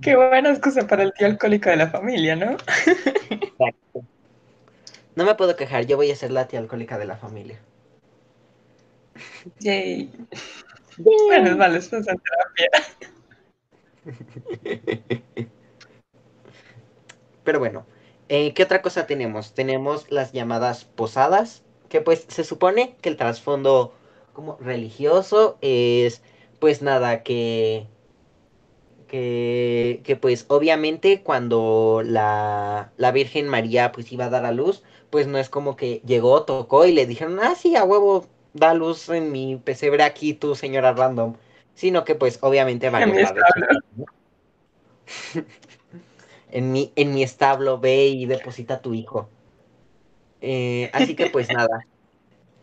Qué 0.00 0.16
buena 0.16 0.50
excusa 0.50 0.86
para 0.86 1.02
el 1.02 1.12
tío 1.12 1.26
alcohólico 1.26 1.68
de 1.70 1.76
la 1.76 1.90
familia, 1.90 2.36
¿no? 2.36 2.52
Exacto. 2.52 4.04
No 5.14 5.24
me 5.24 5.34
puedo 5.34 5.56
quejar, 5.56 5.86
yo 5.86 5.96
voy 5.96 6.10
a 6.10 6.16
ser 6.16 6.30
la 6.30 6.46
tía 6.46 6.60
alcohólica 6.60 6.98
de 6.98 7.06
la 7.06 7.16
familia. 7.16 7.58
Yay. 9.60 10.10
Bueno, 10.98 11.56
vale, 11.56 11.78
es 11.78 11.90
terapia. 11.90 12.16
Pero 17.44 17.58
bueno, 17.58 17.86
eh, 18.28 18.54
¿qué 18.54 18.62
otra 18.62 18.82
cosa 18.82 19.06
tenemos? 19.06 19.54
Tenemos 19.54 20.10
las 20.10 20.32
llamadas 20.32 20.84
posadas, 20.84 21.62
que 21.88 22.00
pues 22.00 22.26
se 22.28 22.44
supone 22.44 22.96
que 23.00 23.08
el 23.08 23.16
trasfondo 23.16 23.94
como 24.32 24.56
religioso 24.58 25.58
es 25.60 26.22
pues 26.58 26.82
nada, 26.82 27.22
que 27.22 27.86
que, 29.06 30.00
que 30.04 30.16
pues 30.16 30.46
obviamente 30.48 31.22
cuando 31.22 32.02
la, 32.04 32.92
la, 32.96 33.12
Virgen 33.12 33.48
María 33.48 33.92
pues 33.92 34.10
iba 34.12 34.26
a 34.26 34.30
dar 34.30 34.44
a 34.44 34.52
luz, 34.52 34.82
pues 35.10 35.26
no 35.26 35.38
es 35.38 35.48
como 35.48 35.76
que 35.76 36.02
llegó, 36.04 36.42
tocó 36.42 36.86
y 36.86 36.92
le 36.92 37.06
dijeron, 37.06 37.38
ah, 37.40 37.54
sí, 37.54 37.76
a 37.76 37.84
huevo, 37.84 38.26
da 38.52 38.74
luz 38.74 39.08
en 39.08 39.32
mi 39.32 39.56
pesebre 39.56 40.02
aquí 40.02 40.34
tú, 40.34 40.54
señora 40.54 40.92
random, 40.92 41.34
sino 41.74 42.04
que 42.04 42.14
pues 42.14 42.38
obviamente 42.42 42.90
va 42.90 42.98
a 42.98 43.06
llegar. 43.06 43.34
en, 46.50 46.72
mi, 46.72 46.92
en 46.96 47.14
mi 47.14 47.22
establo 47.22 47.78
ve 47.78 48.06
y 48.06 48.26
deposita 48.26 48.74
a 48.74 48.80
tu 48.80 48.94
hijo. 48.94 49.28
Eh, 50.40 50.90
así 50.92 51.14
que 51.14 51.26
pues 51.26 51.48
nada. 51.48 51.86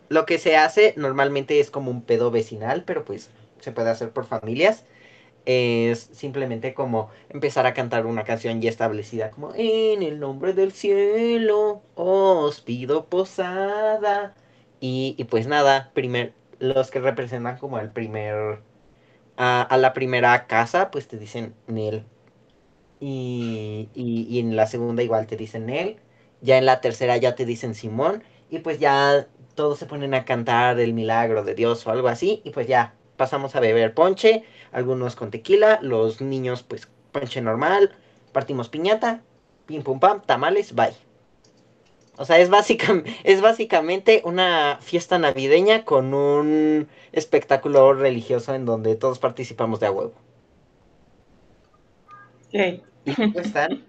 Lo 0.09 0.25
que 0.25 0.37
se 0.37 0.57
hace 0.57 0.93
normalmente 0.97 1.59
es 1.59 1.71
como 1.71 1.89
un 1.89 2.03
pedo 2.03 2.29
vecinal, 2.29 2.83
pero 2.83 3.03
pues 3.03 3.29
se 3.61 3.71
puede 3.71 3.89
hacer 3.89 4.11
por 4.11 4.25
familias 4.25 4.83
es 5.45 5.99
simplemente 6.13 6.73
como 6.73 7.09
empezar 7.29 7.65
a 7.65 7.73
cantar 7.73 8.05
una 8.05 8.23
canción 8.23 8.61
ya 8.61 8.69
establecida, 8.69 9.31
como 9.31 9.53
en 9.55 10.03
el 10.03 10.19
nombre 10.19 10.53
del 10.53 10.71
cielo 10.71 11.83
os 11.95 12.61
pido 12.61 13.07
posada. 13.09 14.35
Y, 14.79 15.15
y 15.17 15.23
pues 15.25 15.47
nada, 15.47 15.91
primer, 15.93 16.33
los 16.59 16.91
que 16.91 16.99
representan 16.99 17.57
como 17.57 17.79
el 17.79 17.91
primer, 17.91 18.61
a, 19.37 19.61
a 19.63 19.77
la 19.77 19.93
primera 19.93 20.47
casa, 20.47 20.91
pues 20.91 21.07
te 21.07 21.17
dicen 21.17 21.55
Nel. 21.67 22.05
Y, 22.99 23.89
y, 23.93 24.25
y, 24.29 24.39
en 24.39 24.55
la 24.55 24.67
segunda 24.67 25.03
igual 25.03 25.27
te 25.27 25.35
dicen 25.37 25.65
Nel. 25.65 25.99
Ya 26.41 26.57
en 26.57 26.65
la 26.65 26.81
tercera 26.81 27.17
ya 27.17 27.35
te 27.35 27.45
dicen 27.45 27.75
Simón. 27.75 28.23
Y 28.49 28.59
pues 28.59 28.79
ya 28.79 29.27
todos 29.55 29.79
se 29.79 29.85
ponen 29.85 30.13
a 30.13 30.25
cantar 30.25 30.79
el 30.79 30.93
milagro 30.93 31.43
de 31.43 31.55
Dios 31.55 31.85
o 31.85 31.91
algo 31.91 32.07
así. 32.07 32.41
Y 32.45 32.51
pues 32.51 32.67
ya 32.67 32.95
pasamos 33.23 33.55
a 33.55 33.61
beber 33.61 33.93
ponche 33.93 34.43
algunos 34.73 35.15
con 35.15 35.31
tequila, 35.31 35.79
los 35.81 36.19
niños 36.19 36.61
pues 36.61 36.89
ponche 37.13 37.39
normal, 37.39 37.95
partimos 38.33 38.67
piñata, 38.67 39.21
pim 39.65 39.81
pum 39.81 39.97
pam, 40.01 40.21
tamales, 40.25 40.75
bye. 40.75 40.93
O 42.17 42.25
sea, 42.25 42.37
es, 42.39 42.49
es 43.23 43.39
básicamente 43.39 44.21
una 44.25 44.77
fiesta 44.81 45.17
navideña 45.19 45.85
con 45.85 46.13
un 46.13 46.89
espectáculo 47.13 47.93
religioso 47.93 48.53
en 48.55 48.65
donde 48.65 48.97
todos 48.97 49.19
participamos 49.19 49.79
de 49.79 49.87
a 49.87 49.91
huevo. 49.91 50.15
Y 52.51 52.81
están 53.39 53.85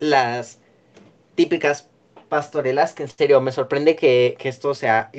las 0.00 0.58
típicas 1.36 1.88
pastorelas, 2.28 2.92
que 2.92 3.04
en 3.04 3.08
serio 3.08 3.40
me 3.40 3.52
sorprende 3.52 3.94
que, 3.94 4.34
que 4.36 4.48
esto 4.48 4.74
sea... 4.74 5.12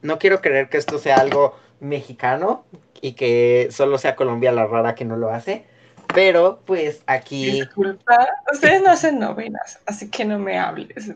No 0.00 0.18
quiero 0.18 0.40
creer 0.40 0.70
que 0.70 0.78
esto 0.78 0.98
sea 0.98 1.16
algo 1.16 1.54
mexicano, 1.80 2.64
y 3.00 3.12
que 3.12 3.68
solo 3.70 3.98
sea 3.98 4.16
Colombia 4.16 4.52
la 4.52 4.66
rara 4.66 4.94
que 4.94 5.04
no 5.04 5.16
lo 5.16 5.30
hace. 5.30 5.66
Pero 6.14 6.60
pues 6.64 7.02
aquí... 7.06 7.50
Disculpa, 7.50 8.28
ustedes 8.52 8.82
no 8.82 8.90
hacen 8.90 9.18
novenas, 9.18 9.80
así 9.86 10.10
que 10.10 10.24
no 10.24 10.38
me 10.38 10.58
hables. 10.58 11.12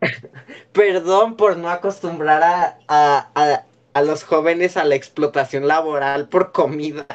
Perdón 0.72 1.36
por 1.36 1.56
no 1.56 1.70
acostumbrar 1.70 2.42
a, 2.42 2.78
a, 2.88 3.64
a, 3.94 4.02
los 4.02 4.24
jóvenes 4.24 4.76
a 4.76 4.84
la 4.84 4.94
explotación 4.94 5.66
laboral 5.66 6.28
por 6.28 6.52
comida. 6.52 7.06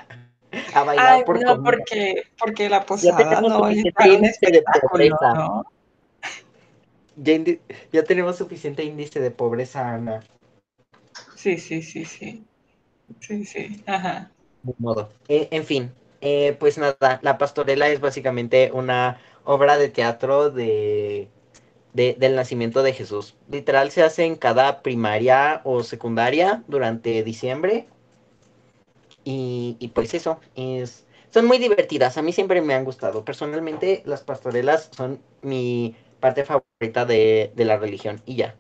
A 0.74 0.84
bailar 0.84 1.08
Ay, 1.08 1.24
por 1.24 1.40
no, 1.40 1.64
Porque, 1.64 2.24
porque 2.40 2.70
la 2.70 2.84
posada 2.86 3.42
no 3.42 3.68
es 3.68 3.84
de 3.84 4.64
pobreza. 4.82 5.34
¿no? 5.36 5.66
Ya, 7.16 7.38
ya 7.92 8.04
tenemos 8.04 8.38
suficiente 8.38 8.84
índice 8.84 9.20
de 9.20 9.30
pobreza, 9.30 9.94
Ana. 9.94 10.22
Sí, 11.36 11.58
sí, 11.60 11.84
sí, 11.84 12.06
sí. 12.06 12.49
Sí, 13.20 13.46
sí, 13.46 13.84
ajá. 13.86 14.32
De 14.64 14.74
modo. 14.78 15.10
Eh, 15.28 15.48
en 15.52 15.66
fin, 15.66 15.92
eh, 16.22 16.56
pues 16.60 16.78
nada, 16.78 17.20
La 17.22 17.38
Pastorela 17.38 17.88
es 17.90 18.00
básicamente 18.00 18.72
una 18.74 19.20
obra 19.44 19.78
de 19.78 19.90
teatro 19.90 20.50
de, 20.50 21.30
de, 21.94 22.16
del 22.20 22.36
nacimiento 22.36 22.84
de 22.84 22.94
Jesús. 22.94 23.36
Literal 23.50 23.92
se 23.92 24.04
hace 24.04 24.26
en 24.26 24.36
cada 24.36 24.82
primaria 24.84 25.62
o 25.64 25.84
secundaria 25.84 26.64
durante 26.68 27.24
diciembre. 27.24 27.88
Y, 29.24 29.78
y 29.80 29.90
pues 29.90 30.14
eso, 30.14 30.40
es, 30.56 31.06
son 31.32 31.46
muy 31.46 31.58
divertidas. 31.58 32.18
A 32.18 32.22
mí 32.22 32.32
siempre 32.34 32.62
me 32.62 32.74
han 32.74 32.86
gustado. 32.86 33.26
Personalmente, 33.26 34.02
las 34.06 34.24
pastorelas 34.24 34.90
son 34.96 35.22
mi 35.42 35.96
parte 36.20 36.46
favorita 36.46 37.06
de, 37.06 37.52
de 37.56 37.66
la 37.66 37.78
religión. 37.78 38.22
Y 38.26 38.36
ya. 38.36 38.56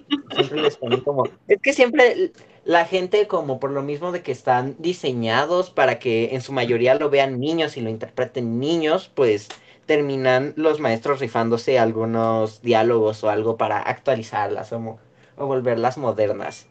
siempre 0.34 0.60
les 0.62 0.76
ponen 0.76 1.00
como. 1.00 1.24
Es 1.46 1.60
que 1.60 1.72
siempre 1.72 2.32
la 2.66 2.84
gente 2.84 3.28
como 3.28 3.60
por 3.60 3.70
lo 3.70 3.80
mismo 3.82 4.10
de 4.10 4.22
que 4.22 4.32
están 4.32 4.74
diseñados 4.78 5.70
para 5.70 6.00
que 6.00 6.34
en 6.34 6.42
su 6.42 6.52
mayoría 6.52 6.96
lo 6.96 7.10
vean 7.10 7.38
niños 7.38 7.76
y 7.76 7.80
lo 7.80 7.88
interpreten 7.88 8.58
niños, 8.58 9.08
pues 9.14 9.48
terminan 9.86 10.52
los 10.56 10.80
maestros 10.80 11.20
rifándose 11.20 11.78
algunos 11.78 12.60
diálogos 12.62 13.22
o 13.22 13.30
algo 13.30 13.56
para 13.56 13.78
actualizarlas 13.78 14.72
o, 14.72 14.98
o 15.36 15.46
volverlas 15.46 15.96
modernas. 15.96 16.66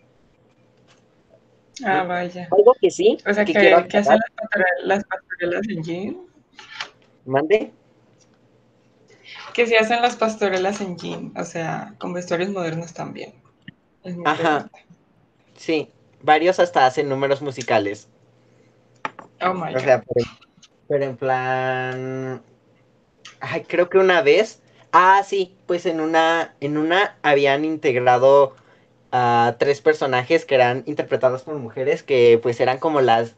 Ah, 1.85 2.03
vaya. 2.03 2.49
Algo 2.51 2.75
que 2.79 2.91
sí. 2.91 3.17
O 3.25 3.33
sea, 3.33 3.45
que, 3.45 3.53
que 3.53 3.73
hacen 3.97 4.19
las, 4.19 4.31
pastorelas, 4.31 4.83
las 4.83 5.03
pastorelas 5.05 5.67
en 5.69 5.83
jean. 5.83 6.17
Mande. 7.25 7.71
Que 9.53 9.65
se 9.65 9.77
hacen 9.77 10.01
las 10.01 10.17
pastorelas 10.17 10.81
en 10.81 10.97
jean, 10.97 11.31
o 11.37 11.45
sea, 11.45 11.95
con 11.99 12.11
vestuarios 12.11 12.49
modernos 12.49 12.93
también. 12.93 13.33
Ajá. 14.25 14.69
pregunta. 14.69 14.84
Sí, 15.55 15.89
varios 16.21 16.59
hasta 16.59 16.85
hacen 16.85 17.09
números 17.09 17.41
musicales. 17.41 18.07
Oh 19.41 19.53
my 19.53 19.69
O 19.71 19.73
God. 19.73 19.81
sea, 19.83 20.03
pero, 20.03 20.25
pero 20.87 21.03
en 21.05 21.17
plan. 21.17 22.41
Ay, 23.39 23.63
creo 23.65 23.89
que 23.89 23.97
una 23.97 24.21
vez. 24.21 24.61
Ah, 24.91 25.23
sí, 25.25 25.55
pues 25.67 25.85
en 25.85 25.99
una. 26.01 26.55
En 26.61 26.77
una 26.77 27.17
habían 27.23 27.65
integrado 27.65 28.55
a 29.11 29.55
tres 29.59 29.81
personajes 29.81 30.45
que 30.45 30.55
eran 30.55 30.83
interpretados 30.87 31.43
por 31.43 31.55
mujeres 31.55 32.03
que 32.03 32.39
pues 32.41 32.59
eran 32.59 32.79
como 32.79 33.01
las. 33.01 33.35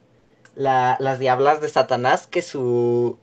la- 0.55 0.97
las 0.99 1.19
diablas 1.19 1.61
de 1.61 1.69
Satanás, 1.69 2.27
que 2.27 2.41
su. 2.41 3.19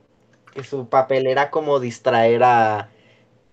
que 0.53 0.63
su 0.63 0.89
papel 0.89 1.27
era 1.27 1.51
como 1.51 1.79
distraer 1.79 2.43
a. 2.43 2.89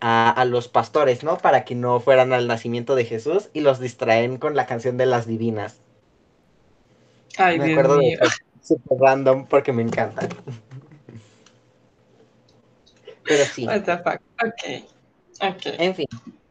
A, 0.05 0.31
a 0.31 0.45
los 0.45 0.67
pastores, 0.67 1.23
¿no? 1.23 1.39
Para 1.39 1.65
que 1.65 1.77
no 1.77 2.01
fueran 2.01 2.33
al 2.33 2.49
nacimiento 2.49 2.97
de 2.97 3.05
Jesús 3.05 3.51
y 3.53 3.61
los 3.61 3.79
distraen 3.79 4.37
con 4.37 4.57
la 4.57 4.67
canción 4.67 4.97
de 4.97 5.07
las 5.07 5.29
divinas. 5.29 5.77
Ay, 7.39 7.57
me 7.59 7.67
Dios 7.67 7.79
acuerdo 7.79 7.99
de 7.99 8.01
mío. 8.01 8.19
Super 8.61 8.99
random 8.99 9.47
porque 9.47 9.73
me 9.73 9.83
encanta. 9.83 10.29
Pero 13.25 13.45
sí. 13.45 13.67
What 13.67 13.83
the 13.83 13.99
fuck. 13.99 14.21
Ok. 14.45 14.85
Ok. 15.41 15.67
En 15.79 15.95
fin, 15.95 16.07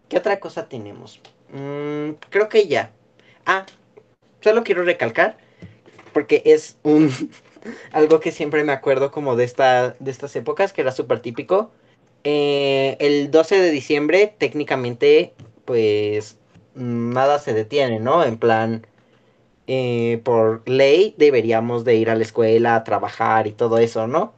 ¿qué 0.10 0.18
otra 0.18 0.40
cosa 0.40 0.68
tenemos? 0.68 1.20
Mm, 1.52 2.12
creo 2.30 2.50
que 2.50 2.68
ya. 2.68 2.92
Ah, 3.46 3.66
solo 4.42 4.64
quiero 4.64 4.84
recalcar, 4.84 5.38
porque 6.14 6.42
es 6.46 6.78
un 6.84 7.12
algo 7.92 8.20
que 8.20 8.32
siempre 8.32 8.64
me 8.64 8.72
acuerdo 8.72 9.12
como 9.12 9.36
de, 9.36 9.44
esta, 9.44 9.96
de 10.00 10.12
estas 10.12 10.36
épocas, 10.36 10.74
que 10.74 10.82
era 10.82 10.92
súper 10.92 11.20
típico. 11.20 11.72
Eh, 12.24 12.98
el 13.00 13.32
12 13.32 13.60
de 13.60 13.72
diciembre, 13.72 14.36
técnicamente, 14.38 15.36
pues 15.66 16.40
nada 16.76 17.40
se 17.40 17.54
detiene, 17.54 18.00
¿no? 18.00 18.24
En 18.24 18.38
plan, 18.38 18.86
eh, 19.68 20.22
por 20.26 20.68
ley 20.70 21.16
deberíamos 21.18 21.86
de 21.86 21.96
ir 21.96 22.10
a 22.12 22.16
la 22.16 22.24
escuela, 22.24 22.76
a 22.76 22.84
trabajar 22.86 23.48
y 23.48 23.54
todo 23.54 23.80
eso, 23.80 24.08
¿no? 24.08 24.36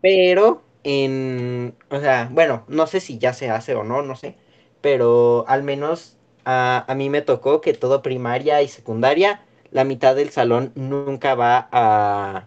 Pero 0.00 0.62
en, 0.84 1.76
o 1.90 2.00
sea, 2.00 2.28
bueno, 2.32 2.64
no 2.68 2.86
sé 2.86 3.00
si 3.00 3.18
ya 3.18 3.32
se 3.32 3.50
hace 3.50 3.74
o 3.74 3.84
no, 3.84 4.02
no 4.02 4.16
sé, 4.16 4.36
pero 4.80 5.44
al 5.48 5.62
menos 5.62 6.16
a, 6.44 6.84
a 6.90 6.94
mí 6.94 7.10
me 7.10 7.22
tocó 7.22 7.60
que 7.60 7.72
todo 7.74 8.02
primaria 8.02 8.62
y 8.62 8.68
secundaria, 8.68 9.44
la 9.70 9.84
mitad 9.84 10.14
del 10.14 10.30
salón 10.30 10.72
nunca 10.76 11.34
va 11.34 11.68
a, 11.72 12.46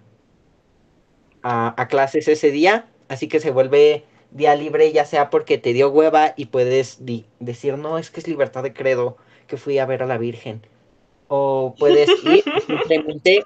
a, 1.44 1.82
a 1.82 1.88
clases 1.88 2.28
ese 2.28 2.52
día, 2.52 2.88
así 3.10 3.28
que 3.28 3.42
se 3.42 3.52
vuelve 3.52 4.06
día 4.32 4.56
libre, 4.56 4.92
ya 4.94 5.06
sea 5.06 5.30
porque 5.30 5.58
te 5.58 5.74
dio 5.74 5.90
hueva 5.90 6.34
y 6.38 6.46
puedes 6.46 7.00
decir, 7.40 7.78
no, 7.78 7.98
es 7.98 8.10
que 8.10 8.22
es 8.22 8.28
libertad 8.28 8.64
de 8.64 8.74
credo, 8.74 9.18
que 9.48 9.58
fui 9.58 9.78
a 9.80 9.86
ver 9.86 10.04
a 10.04 10.06
la 10.06 10.18
Virgen. 10.18 10.62
O 11.28 11.76
puedes 11.78 12.10
ir 12.24 12.44
simplemente 12.66 13.44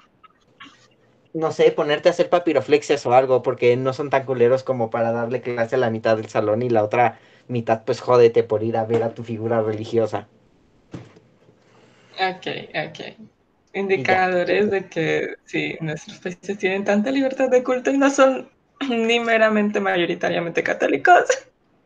no 1.34 1.50
sé, 1.50 1.72
ponerte 1.72 2.08
a 2.08 2.12
hacer 2.12 2.30
papiroflexias 2.30 3.04
o 3.06 3.12
algo, 3.12 3.42
porque 3.42 3.76
no 3.76 3.92
son 3.92 4.08
tan 4.08 4.24
culeros 4.24 4.62
como 4.62 4.88
para 4.88 5.10
darle 5.10 5.42
clase 5.42 5.74
a 5.74 5.78
la 5.78 5.90
mitad 5.90 6.16
del 6.16 6.28
salón 6.28 6.62
y 6.62 6.70
la 6.70 6.84
otra 6.84 7.18
mitad, 7.48 7.82
pues 7.84 8.00
jódete 8.00 8.44
por 8.44 8.62
ir 8.62 8.76
a 8.76 8.84
ver 8.84 9.02
a 9.02 9.12
tu 9.14 9.24
figura 9.24 9.60
religiosa. 9.60 10.28
Ok, 12.14 12.46
ok. 12.88 13.28
Indicadores 13.74 14.70
de 14.70 14.88
que 14.88 15.34
sí, 15.44 15.76
nuestros 15.80 16.18
países 16.18 16.56
tienen 16.56 16.84
tanta 16.84 17.10
libertad 17.10 17.50
de 17.50 17.64
culto 17.64 17.90
y 17.90 17.98
no 17.98 18.08
son 18.08 18.48
ni 19.06 19.20
meramente 19.20 19.80
mayoritariamente 19.80 20.62
católicos. 20.62 21.24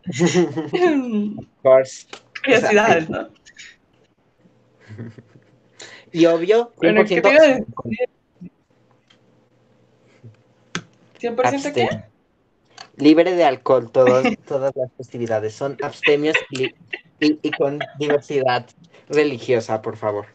Of 0.73 1.63
course. 1.63 2.07
Curiosidades, 2.43 3.11
¿no? 3.11 3.29
Y 6.13 6.27
obvio, 6.27 6.73
100% 6.81 6.81
Bueno, 6.81 7.05
¿qué 7.05 7.21
te 7.21 7.29
iba 7.29 7.39
a 7.43 7.47
decir? 7.49 7.67
¿100% 11.21 11.37
qué? 11.37 11.49
abstemio. 11.57 12.05
Libre 12.97 13.33
de 13.35 13.45
alcohol 13.45 13.91
todas 13.91 14.25
las 14.75 14.93
festividades. 14.97 15.55
Son 15.55 15.77
abstemios 15.83 16.37
y, 16.51 16.65
y- 17.21 17.39
y 17.43 17.53
con 17.53 17.81
diversidad 17.99 18.67
religiosa, 19.09 19.83
por 19.83 19.97
favor. 19.97 20.27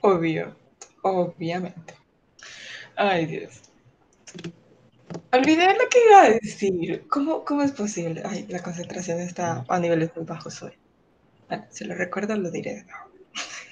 Obvio, 0.00 0.56
obviamente. 1.02 1.94
Ay, 2.96 3.26
Dios. 3.26 3.62
Olvidé 5.32 5.66
lo 5.66 5.88
que 5.90 5.98
iba 6.06 6.22
a 6.22 6.30
decir. 6.30 7.06
¿Cómo, 7.08 7.44
cómo 7.44 7.62
es 7.62 7.72
posible? 7.72 8.22
Ay, 8.24 8.46
la 8.48 8.62
concentración 8.62 9.20
está 9.20 9.64
a 9.68 9.78
niveles 9.78 10.10
muy 10.14 10.24
bajos 10.26 10.62
hoy. 10.62 10.72
Bueno, 11.48 11.66
si 11.70 11.84
lo 11.84 11.94
recuerdo, 11.94 12.36
lo 12.36 12.50
diré. 12.50 12.86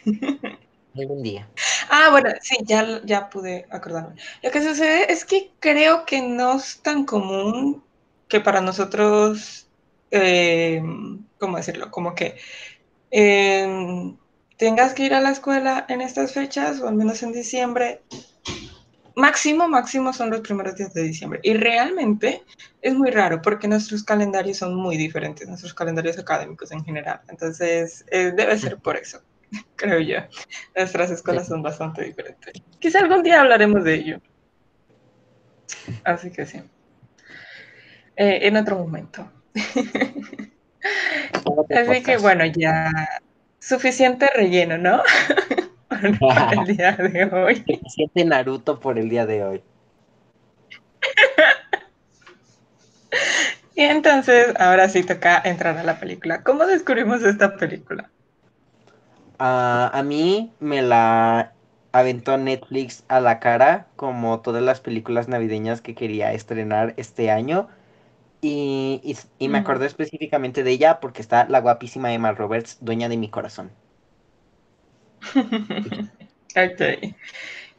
Algún 0.97 1.23
día. 1.23 1.49
Ah, 1.91 2.09
bueno, 2.11 2.31
sí, 2.41 2.57
ya, 2.65 3.01
ya 3.05 3.29
pude 3.31 3.67
acordarme. 3.71 4.17
Lo 4.43 4.51
que 4.51 4.63
sucede 4.63 5.13
es 5.13 5.25
que 5.25 5.53
creo 5.61 6.05
que 6.07 6.23
no 6.23 6.57
es 6.57 6.81
tan 6.83 7.05
común 7.05 7.85
que 8.29 8.41
para 8.41 8.61
nosotros, 8.61 9.69
eh, 10.11 10.83
¿cómo 11.39 11.59
decirlo? 11.59 11.91
Como 11.91 12.15
que 12.15 12.37
eh, 13.11 14.15
tengas 14.57 14.95
que 14.95 15.05
ir 15.05 15.15
a 15.15 15.21
la 15.21 15.31
escuela 15.31 15.87
en 15.89 16.01
estas 16.01 16.33
fechas, 16.33 16.81
o 16.81 16.89
al 16.89 16.95
menos 16.95 17.23
en 17.23 17.33
diciembre. 17.33 18.03
Máximo, 19.17 19.69
máximo 19.69 20.13
son 20.13 20.31
los 20.31 20.41
primeros 20.41 20.77
días 20.77 20.95
de 20.95 21.03
diciembre. 21.03 21.41
Y 21.43 21.55
realmente 21.55 22.43
es 22.81 22.95
muy 22.95 23.11
raro 23.11 23.43
porque 23.43 23.69
nuestros 23.69 24.05
calendarios 24.05 24.59
son 24.59 24.75
muy 24.75 24.97
diferentes, 24.97 25.49
nuestros 25.49 25.75
calendarios 25.75 26.19
académicos 26.19 26.71
en 26.73 26.85
general. 26.85 27.21
Entonces, 27.29 28.05
eh, 28.11 28.33
debe 28.35 28.57
ser 28.59 28.79
por 28.79 28.97
eso, 28.97 29.23
creo 29.77 30.01
yo. 30.01 30.19
Nuestras 30.77 31.11
escuelas 31.11 31.49
son 31.49 31.63
bastante 31.63 32.05
diferentes. 32.05 32.53
Quizá 32.79 33.01
algún 33.01 33.23
día 33.23 33.41
hablaremos 33.41 33.85
de 33.85 33.95
ello. 33.95 34.21
Así 36.05 36.31
que 36.31 36.47
sí. 36.47 36.63
Eh, 38.17 38.47
en 38.47 38.57
otro 38.57 38.79
momento. 38.79 39.31
Así 41.71 42.03
que 42.03 42.17
bueno, 42.19 42.45
ya 42.47 42.91
suficiente 43.59 44.29
relleno, 44.35 44.79
¿no? 44.79 45.03
Para 46.35 46.57
el 46.57 46.65
día 46.67 46.93
de 46.97 47.25
hoy. 47.25 47.65
Suficiente 47.67 48.25
Naruto 48.25 48.81
por 48.81 48.99
el 48.99 49.09
día 49.09 49.27
de 49.27 49.45
hoy. 49.45 49.63
Y 53.75 53.83
entonces, 53.83 54.55
ahora 54.59 54.89
sí 54.89 55.03
toca 55.05 55.41
entrar 55.45 55.77
a 55.79 55.85
la 55.85 55.99
película. 55.99 56.43
¿Cómo 56.43 56.67
descubrimos 56.67 57.23
esta 57.23 57.57
película? 57.57 58.11
Ah, 59.39 59.91
a 59.95 60.03
mí 60.03 60.53
me 60.61 60.83
la 60.83 61.55
aventó 61.93 62.37
Netflix 62.37 63.05
a 63.09 63.21
la 63.21 63.41
cara, 63.41 63.87
como 63.97 64.41
todas 64.41 64.63
las 64.63 64.81
películas 64.81 65.29
navideñas 65.29 65.81
que 65.81 65.95
quería 65.95 66.33
estrenar 66.33 66.95
este 66.97 67.31
año. 67.31 67.69
Y, 68.43 69.03
y- 69.05 69.19
y 69.45 69.51
me 69.51 69.59
acordé 69.59 69.87
específicamente 69.87 70.65
de 70.65 70.73
ella 70.73 71.01
porque 71.01 71.23
está 71.23 71.49
la 71.49 71.61
guapísima 71.61 72.15
Emma 72.15 72.33
Roberts, 72.33 72.79
dueña 72.83 73.11
de 73.11 73.19
mi 73.19 73.31
corazón. 73.31 73.73
Ok. 76.57 77.15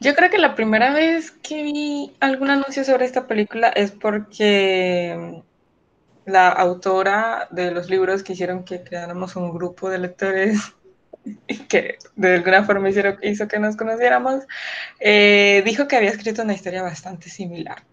Yo 0.00 0.14
creo 0.14 0.30
que 0.30 0.38
la 0.38 0.54
primera 0.54 0.92
vez 0.94 1.30
que 1.32 1.62
vi 1.62 2.16
algún 2.20 2.50
anuncio 2.50 2.84
sobre 2.84 3.06
esta 3.06 3.26
película 3.26 3.68
es 3.68 3.92
porque 3.92 5.42
la 6.26 6.50
autora 6.50 7.48
de 7.52 7.72
los 7.72 7.90
libros 7.90 8.22
que 8.22 8.34
hicieron 8.34 8.64
que 8.64 8.84
creáramos 8.84 9.36
un 9.36 9.52
grupo 9.52 9.90
de 9.90 9.98
lectores 9.98 10.60
y 11.48 11.58
que 11.68 11.98
de 12.16 12.36
alguna 12.36 12.64
forma 12.64 12.90
hicieron- 12.90 13.18
hizo 13.22 13.48
que 13.48 13.58
nos 13.60 13.76
conociéramos, 13.76 14.44
eh, 15.00 15.62
dijo 15.66 15.88
que 15.88 15.96
había 15.96 16.10
escrito 16.10 16.42
una 16.42 16.54
historia 16.54 16.82
bastante 16.82 17.30
similar. 17.30 17.84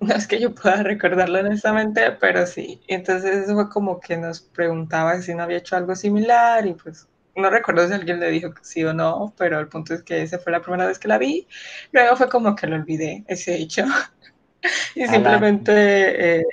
No 0.00 0.14
es 0.14 0.26
que 0.28 0.40
yo 0.40 0.54
pueda 0.54 0.82
recordarlo 0.82 1.40
honestamente, 1.40 2.12
pero 2.12 2.46
sí. 2.46 2.82
Entonces 2.88 3.52
fue 3.52 3.68
como 3.70 4.00
que 4.00 4.16
nos 4.16 4.40
preguntaba 4.42 5.20
si 5.22 5.34
no 5.34 5.42
había 5.44 5.58
hecho 5.58 5.76
algo 5.76 5.94
similar 5.96 6.66
y 6.66 6.74
pues 6.74 7.08
no 7.36 7.50
recuerdo 7.50 7.86
si 7.86 7.94
alguien 7.94 8.18
le 8.20 8.30
dijo 8.30 8.52
que 8.52 8.64
sí 8.64 8.84
o 8.84 8.92
no, 8.94 9.34
pero 9.36 9.60
el 9.60 9.68
punto 9.68 9.94
es 9.94 10.02
que 10.02 10.22
esa 10.22 10.38
fue 10.38 10.52
la 10.52 10.60
primera 10.62 10.86
vez 10.86 10.98
que 10.98 11.08
la 11.08 11.18
vi. 11.18 11.46
Luego 11.92 12.16
fue 12.16 12.28
como 12.28 12.56
que 12.56 12.66
lo 12.66 12.76
olvidé, 12.76 13.24
ese 13.28 13.56
hecho. 13.56 13.84
y 14.94 15.02
Ala. 15.02 15.12
simplemente 15.12 16.38
eh, 16.38 16.44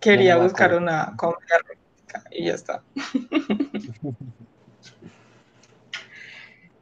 quería 0.00 0.36
me 0.36 0.44
buscar 0.44 0.74
una 0.74 1.14
comedia 1.16 1.58
romántica 1.66 2.24
y 2.30 2.44
ya 2.46 2.54
está. 2.54 2.82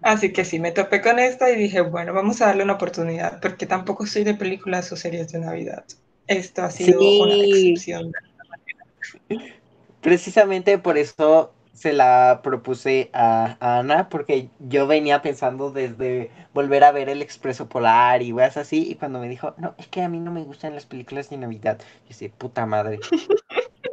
Así 0.01 0.33
que 0.33 0.45
sí, 0.45 0.61
me 0.61 0.71
topé 0.71 1.01
con 1.03 1.19
esta 1.19 1.51
y 1.51 1.57
dije, 1.57 1.81
bueno, 1.81 2.15
vamos 2.15 2.41
a 2.41 2.47
darle 2.47 2.63
una 2.63 2.75
oportunidad, 2.75 3.41
porque 3.41 3.67
tampoco 3.67 4.07
soy 4.07 4.23
de 4.23 4.35
películas 4.35 4.93
o 4.93 4.97
series 4.97 5.33
de 5.33 5.41
Navidad. 5.41 5.85
Esto 6.29 6.63
ha 6.63 6.71
sido 6.71 7.01
una 7.01 7.35
Sí. 7.35 7.75
excepción. 7.75 8.13
Precisamente 10.01 10.79
por 10.79 10.97
eso 10.97 11.53
se 11.79 11.93
la 11.93 12.41
propuse 12.43 13.09
a, 13.13 13.57
a, 13.61 13.79
Ana 13.79 14.09
porque 14.09 14.49
yo 14.59 14.89
venía 14.89 15.23
pensando 15.23 15.71
desde 15.71 16.33
volver 16.53 16.83
a 16.83 16.91
ver 16.91 17.09
El 17.09 17.23
Expreso 17.23 17.69
Polar 17.69 18.21
y 18.21 18.33
weas 18.33 18.57
así. 18.57 18.91
Y 18.91 18.97
cuando 18.97 19.21
me 19.21 19.29
dijo, 19.29 19.55
no, 19.59 19.75
es 19.79 19.87
que 19.87 20.03
a 20.03 20.09
mí 20.09 20.19
no 20.19 20.33
me 20.33 20.43
gustan 20.43 20.75
las 20.75 20.87
películas 20.87 21.31
de 21.31 21.37
Navidad, 21.37 21.79
yo 21.79 22.09
dije, 22.09 22.33
puta 22.37 22.67
madre. 22.67 22.99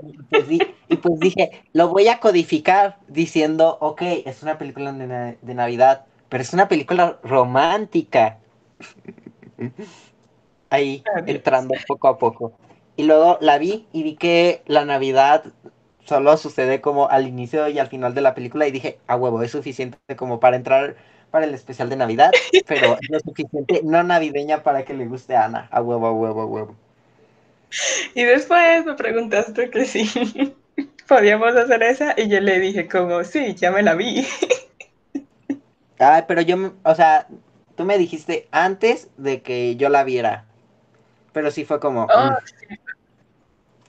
y, 0.02 0.18
pues, 0.32 0.46
y 0.50 0.96
pues 0.98 1.20
dije, 1.20 1.64
lo 1.74 1.90
voy 1.90 2.08
a 2.08 2.20
codificar 2.20 2.98
diciendo, 3.08 3.78
ok, 3.80 4.02
es 4.26 4.42
una 4.42 4.58
película 4.58 4.92
de, 4.92 5.38
de 5.40 5.54
Navidad, 5.54 6.06
pero 6.30 6.42
es 6.42 6.54
una 6.54 6.68
película 6.68 7.20
romántica. 7.22 8.40
Ahí, 10.72 11.04
entrando 11.28 11.76
poco 11.88 12.08
a 12.08 12.18
poco. 12.18 12.54
Y 12.98 13.04
luego 13.04 13.38
la 13.42 13.60
vi 13.60 13.86
y 13.94 14.02
vi 14.02 14.16
que 14.16 14.64
la 14.66 14.86
Navidad 14.86 15.44
solo 16.06 16.38
sucede 16.38 16.82
como 16.82 17.10
al 17.10 17.28
inicio 17.28 17.68
y 17.68 17.80
al 17.80 17.88
final 17.88 18.14
de 18.14 18.22
la 18.22 18.34
película 18.36 18.68
y 18.68 18.72
dije, 18.72 19.00
a 19.08 19.16
huevo, 19.16 19.42
es 19.42 19.52
suficiente 19.52 19.98
como 20.16 20.40
para 20.40 20.56
entrar 20.56 20.96
para 21.32 21.46
el 21.46 21.54
especial 21.54 21.90
de 21.90 21.98
Navidad, 21.98 22.32
pero 22.68 22.98
no 23.10 23.18
es 23.18 23.24
suficiente 23.24 23.82
no 23.84 24.04
navideña 24.04 24.64
para 24.64 24.86
que 24.86 24.94
le 24.94 25.06
guste 25.06 25.36
a 25.36 25.46
Ana, 25.46 25.68
a 25.72 25.82
huevo, 25.82 26.08
a 26.08 26.14
huevo, 26.14 26.42
a 26.42 26.46
huevo. 26.46 26.76
Y 28.14 28.24
después 28.24 28.86
me 28.86 28.94
preguntaste 28.94 29.70
que 29.70 29.86
si 29.86 30.06
podíamos 31.08 31.56
hacer 31.56 31.84
esa 31.84 32.14
y 32.16 32.30
yo 32.30 32.40
le 32.40 32.60
dije 32.60 32.88
como, 32.88 33.24
sí, 33.24 33.54
ya 33.56 33.72
me 33.72 33.84
la 33.84 33.96
vi. 33.96 34.26
Ay, 36.00 36.24
pero 36.28 36.42
yo, 36.42 36.74
o 36.84 36.96
sea, 36.96 37.28
tú 37.76 37.84
me 37.84 37.98
dijiste 37.98 38.48
antes 38.52 39.10
de 39.18 39.42
que 39.42 39.76
yo 39.76 39.90
la 39.90 40.04
viera, 40.04 40.46
pero 41.34 41.52
sí 41.52 41.66
fue 41.66 41.80
como... 41.80 42.04
Oh, 42.04 42.30
mm". 42.32 42.38
sí. 42.46 42.68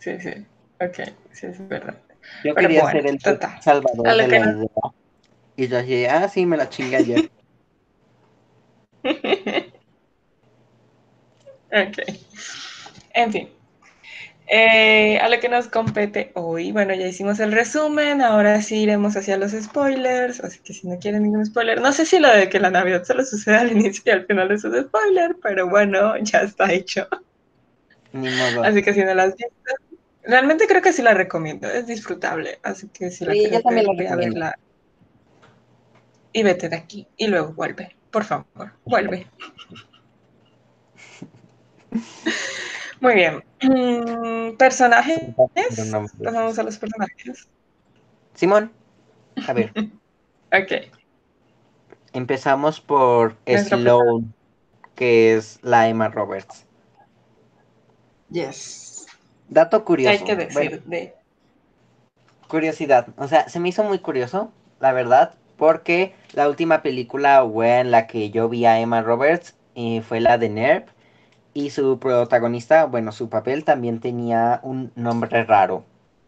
sí, 0.01 0.21
sí, 0.21 0.47
ok, 0.81 1.13
sí, 1.33 1.47
es 1.47 1.69
verdad. 1.69 1.97
Yo 2.45 2.55
quería 2.55 2.91
ser 2.91 3.07
el 3.07 3.21
salvador 3.21 4.07
de 4.07 4.17
la 4.17 4.27
idea. 4.27 4.69
Y 5.57 5.69
yo 5.69 5.81
dije, 5.83 6.09
ah, 6.09 6.29
sí, 6.29 6.47
me 6.47 6.57
la 6.57 6.69
chingué 6.69 6.97
ayer. 6.99 7.31
ok. 11.73 11.99
En 13.15 13.33
fin. 13.33 13.49
Eh, 14.49 15.19
a 15.19 15.29
lo 15.29 15.41
que 15.41 15.49
nos 15.49 15.67
compete 15.67 16.31
hoy, 16.35 16.71
bueno, 16.71 16.95
ya 16.95 17.09
hicimos 17.09 17.41
el 17.41 17.51
resumen, 17.51 18.23
ahora 18.23 18.63
sí 18.63 18.83
iremos 18.83 19.17
hacia 19.17 19.37
los 19.37 19.51
spoilers, 19.51 20.39
así 20.39 20.61
que 20.61 20.73
si 20.73 20.87
no 20.87 21.01
quieren 21.01 21.25
ningún 21.25 21.45
spoiler, 21.45 21.81
no 21.81 21.93
sé 21.93 22.07
si 22.07 22.21
lo 22.21 22.31
de 22.31 22.49
que 22.49 22.61
la 22.61 22.71
Navidad 22.71 23.03
solo 23.03 23.25
sucede 23.25 23.57
al 23.57 23.73
inicio 23.77 24.05
y 24.07 24.11
al 24.11 24.25
final 24.25 24.53
es 24.53 24.63
un 24.63 24.81
spoiler, 24.85 25.37
pero 25.43 25.69
bueno, 25.69 26.17
ya 26.19 26.43
está 26.43 26.73
hecho. 26.73 27.09
Así 28.65 28.83
que 28.83 28.95
si 28.95 29.05
no 29.05 29.15
las 29.15 29.35
visto, 29.37 29.53
Realmente 30.27 30.67
creo 30.67 30.83
que 30.83 30.93
sí 30.93 31.03
la 31.03 31.15
recomiendo, 31.15 31.69
es 31.69 31.87
disfrutable, 31.87 32.59
así 32.63 32.89
que 32.89 33.11
si 33.11 33.25
la 33.25 33.33
quieres 33.33 33.63
ver, 33.63 33.87
voy 33.87 34.07
a 34.07 34.17
verla. 34.17 34.59
Y 36.33 36.43
vete 36.43 36.69
de 36.69 36.77
aquí, 36.77 37.07
y 37.17 37.29
luego 37.29 37.53
vuelve, 37.53 37.97
por 38.11 38.25
favor, 38.25 38.73
vuelve. 38.85 39.27
Muy 43.01 43.15
bien. 43.15 43.45
Mm, 43.63 44.57
¿Personajes? 44.57 45.21
Pasamos 46.23 46.59
a 46.59 46.63
los 46.63 46.77
personajes. 46.77 47.49
Simón, 48.35 48.73
a 49.47 49.53
ver. 49.53 49.73
ok. 50.53 50.73
Empezamos 52.13 52.81
por 52.81 53.37
Sloan, 53.47 54.35
que 54.95 55.37
es 55.37 55.59
la 55.63 55.89
Emma 55.89 56.09
Roberts. 56.09 56.65
Yes. 58.31 58.86
Dato 59.49 59.85
curioso. 59.85 60.11
Hay 60.11 60.25
que 60.25 60.37
decir 60.37 60.83
de... 60.85 61.15
Curiosidad. 62.49 63.09
O 63.17 63.27
sea, 63.27 63.49
se 63.49 63.59
me 63.59 63.69
hizo 63.69 63.83
muy 63.83 63.99
curioso, 63.99 64.53
la 64.81 64.93
verdad, 64.93 65.35
porque 65.57 66.15
la 66.33 66.49
última 66.49 66.83
película 66.83 67.45
en 67.65 67.91
la 67.91 68.07
que 68.07 68.31
yo 68.31 68.49
vi 68.49 68.67
a 68.67 68.79
Emma 68.81 69.03
Roberts 69.03 69.57
eh, 69.75 70.03
fue 70.03 70.21
la 70.21 70.39
de 70.39 70.49
Nerv. 70.49 70.85
Y 71.55 71.71
su 71.71 71.99
protagonista, 71.99 72.85
bueno, 72.85 73.13
su 73.13 73.31
papel 73.31 73.65
también 73.65 74.01
tenía 74.01 74.61
un 74.63 74.93
nombre 74.95 75.43
raro. 75.45 75.85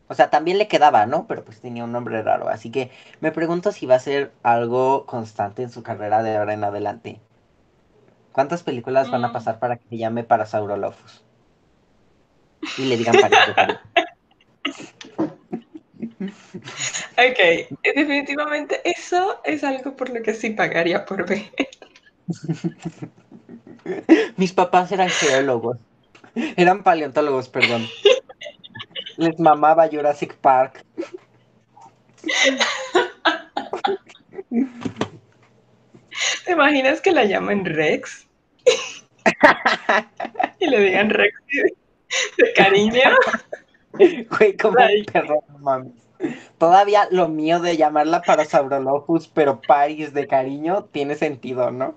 O 0.09 0.15
sea, 0.15 0.31
también 0.31 0.57
le 0.57 0.69
quedaba, 0.69 1.05
¿no? 1.05 1.27
Pero 1.27 1.45
pues 1.45 1.61
tenía 1.61 1.85
un 1.85 1.93
nombre 1.93 2.23
raro. 2.23 2.49
Así 2.49 2.71
que 2.71 2.91
me 3.21 3.31
pregunto 3.31 3.71
si 3.73 3.85
va 3.85 3.97
a 3.97 4.01
ser 4.01 4.33
algo 4.43 5.05
constante 5.05 5.63
en 5.63 5.71
su 5.71 5.83
carrera 5.83 6.23
de 6.23 6.37
ahora 6.37 6.55
en 6.55 6.65
adelante. 6.65 7.21
¿Cuántas 8.33 8.63
películas 8.63 9.11
van 9.11 9.25
a 9.25 9.29
mm. 9.29 9.33
pasar 9.33 9.59
para 9.59 9.77
que 9.77 9.89
se 9.89 9.99
llame 9.99 10.25
Parasaurolophus? 10.25 11.25
Y 12.77 12.85
le 12.85 12.97
digan 12.97 13.17
para 13.21 13.83
Ok, 17.19 17.39
definitivamente 17.95 18.81
eso 18.85 19.41
es 19.45 19.65
algo 19.65 19.97
por 19.97 20.11
lo 20.11 20.23
que 20.23 20.35
sí 20.35 20.51
pagaría 20.51 21.05
por 21.05 21.27
ver. 21.29 21.51
Mis 24.37 24.53
papás 24.53 24.93
eran 24.93 25.09
geólogos, 25.09 25.79
eran 26.57 26.83
paleontólogos, 26.83 27.49
perdón. 27.49 27.87
Les 29.17 29.39
mamaba 29.39 29.89
Jurassic 29.89 30.35
Park. 30.37 30.85
¿Te 36.45 36.53
imaginas 36.53 37.01
que 37.01 37.13
la 37.13 37.25
llamen 37.25 37.65
Rex? 37.65 38.27
y 40.61 40.67
le 40.67 40.81
digan 40.81 41.11
Rex 41.11 41.35
de 42.37 42.53
cariño. 42.55 43.03
Güey, 44.39 44.57
como 44.57 44.77
perro, 45.13 45.43
mami. 45.59 45.93
Todavía 46.59 47.09
lo 47.11 47.29
mío 47.29 47.59
de 47.59 47.77
llamarla 47.77 48.23
Parasaurolophus, 48.23 49.29
pero 49.29 49.61
Paris 49.61 50.13
de 50.13 50.27
cariño, 50.27 50.85
tiene 50.93 51.15
sentido, 51.15 51.71
¿no? 51.71 51.95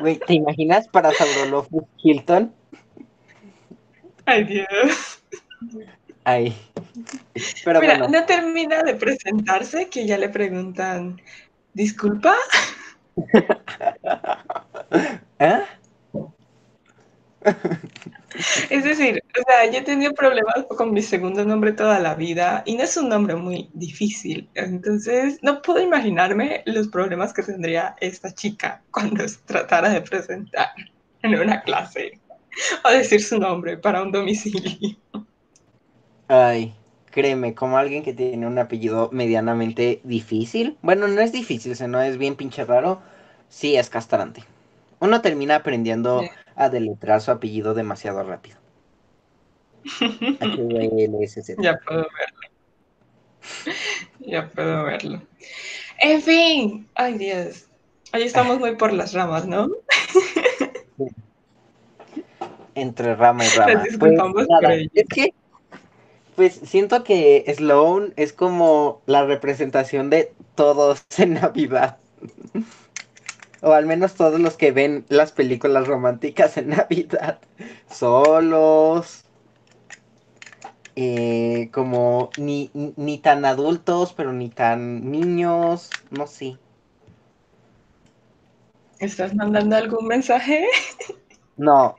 Güey, 0.00 0.18
¿te 0.18 0.34
imaginas 0.34 0.88
Parasaurolophus 0.88 1.84
Hilton? 2.02 2.52
Ay, 4.26 4.44
Dios. 4.44 5.22
Ay. 6.24 6.56
Pero 7.64 7.80
Mira, 7.80 7.98
no 7.98 8.24
termina 8.24 8.82
de 8.82 8.94
presentarse 8.94 9.88
que 9.88 10.06
ya 10.06 10.16
le 10.16 10.28
preguntan, 10.28 11.20
¿disculpa? 11.74 12.34
¿Eh? 15.38 15.62
Es 18.70 18.82
decir, 18.82 19.22
o 19.38 19.42
sea, 19.46 19.70
yo 19.70 19.78
he 19.78 19.82
tenido 19.82 20.12
problemas 20.12 20.66
con 20.76 20.92
mi 20.92 21.02
segundo 21.02 21.44
nombre 21.44 21.72
toda 21.72 22.00
la 22.00 22.14
vida 22.14 22.62
y 22.66 22.76
no 22.76 22.82
es 22.82 22.96
un 22.96 23.08
nombre 23.08 23.36
muy 23.36 23.70
difícil. 23.74 24.48
Entonces, 24.54 25.38
no 25.42 25.62
puedo 25.62 25.80
imaginarme 25.80 26.62
los 26.66 26.88
problemas 26.88 27.32
que 27.32 27.42
tendría 27.42 27.94
esta 28.00 28.34
chica 28.34 28.82
cuando 28.90 29.26
se 29.28 29.38
tratara 29.44 29.88
de 29.90 30.00
presentar 30.00 30.68
en 31.22 31.34
una 31.34 31.62
clase 31.62 32.18
o 32.84 32.90
decir 32.90 33.22
su 33.22 33.38
nombre 33.38 33.76
para 33.76 34.02
un 34.02 34.10
domicilio. 34.10 34.96
Ay, 36.28 36.74
créeme, 37.10 37.54
como 37.54 37.78
alguien 37.78 38.02
que 38.02 38.14
tiene 38.14 38.46
un 38.46 38.58
apellido 38.58 39.10
medianamente 39.12 40.00
difícil, 40.02 40.76
bueno, 40.82 41.06
no 41.06 41.20
es 41.20 41.32
difícil, 41.32 41.76
no 41.88 42.02
es 42.02 42.18
bien 42.18 42.34
pinche 42.34 42.64
raro, 42.64 43.00
sí 43.48 43.76
es 43.76 43.90
castrante. 43.90 44.42
Uno 44.98 45.20
termina 45.20 45.56
aprendiendo 45.56 46.24
a 46.56 46.68
deletrar 46.68 47.20
su 47.20 47.30
apellido 47.30 47.74
demasiado 47.74 48.22
rápido. 48.22 48.58
ya 51.58 51.78
puedo 51.86 52.06
verlo. 52.18 52.40
Ya 54.20 54.50
puedo 54.50 54.84
verlo. 54.84 55.22
En 55.98 56.22
fin, 56.22 56.88
ay 56.94 57.18
Dios. 57.18 57.66
Ahí 58.12 58.22
estamos 58.22 58.58
muy 58.58 58.76
por 58.76 58.92
las 58.92 59.12
ramas, 59.12 59.46
¿no? 59.46 59.68
Entre 62.74 63.14
rama 63.14 63.44
y 63.44 63.48
rama. 63.48 63.84
Pues, 63.98 64.18
es 64.94 65.08
que, 65.08 65.34
pues 66.34 66.60
siento 66.64 67.04
que 67.04 67.44
Sloan 67.54 68.14
es 68.16 68.32
como 68.32 69.02
la 69.06 69.24
representación 69.24 70.10
de 70.10 70.32
todos 70.54 71.04
en 71.18 71.34
Navidad 71.34 71.98
o 73.64 73.72
al 73.72 73.86
menos 73.86 74.14
todos 74.14 74.38
los 74.40 74.56
que 74.56 74.72
ven 74.72 75.04
las 75.08 75.32
películas 75.32 75.86
románticas 75.86 76.56
en 76.56 76.68
Navidad, 76.76 77.38
solos, 77.90 79.24
eh, 80.96 81.70
como 81.72 82.30
ni, 82.36 82.70
ni 82.74 83.18
tan 83.18 83.44
adultos, 83.44 84.12
pero 84.12 84.32
ni 84.32 84.50
tan 84.50 85.10
niños, 85.10 85.90
no 86.10 86.26
sé. 86.26 86.56
¿Estás 89.00 89.34
mandando 89.34 89.76
algún 89.76 90.06
mensaje? 90.06 90.66
No. 91.56 91.96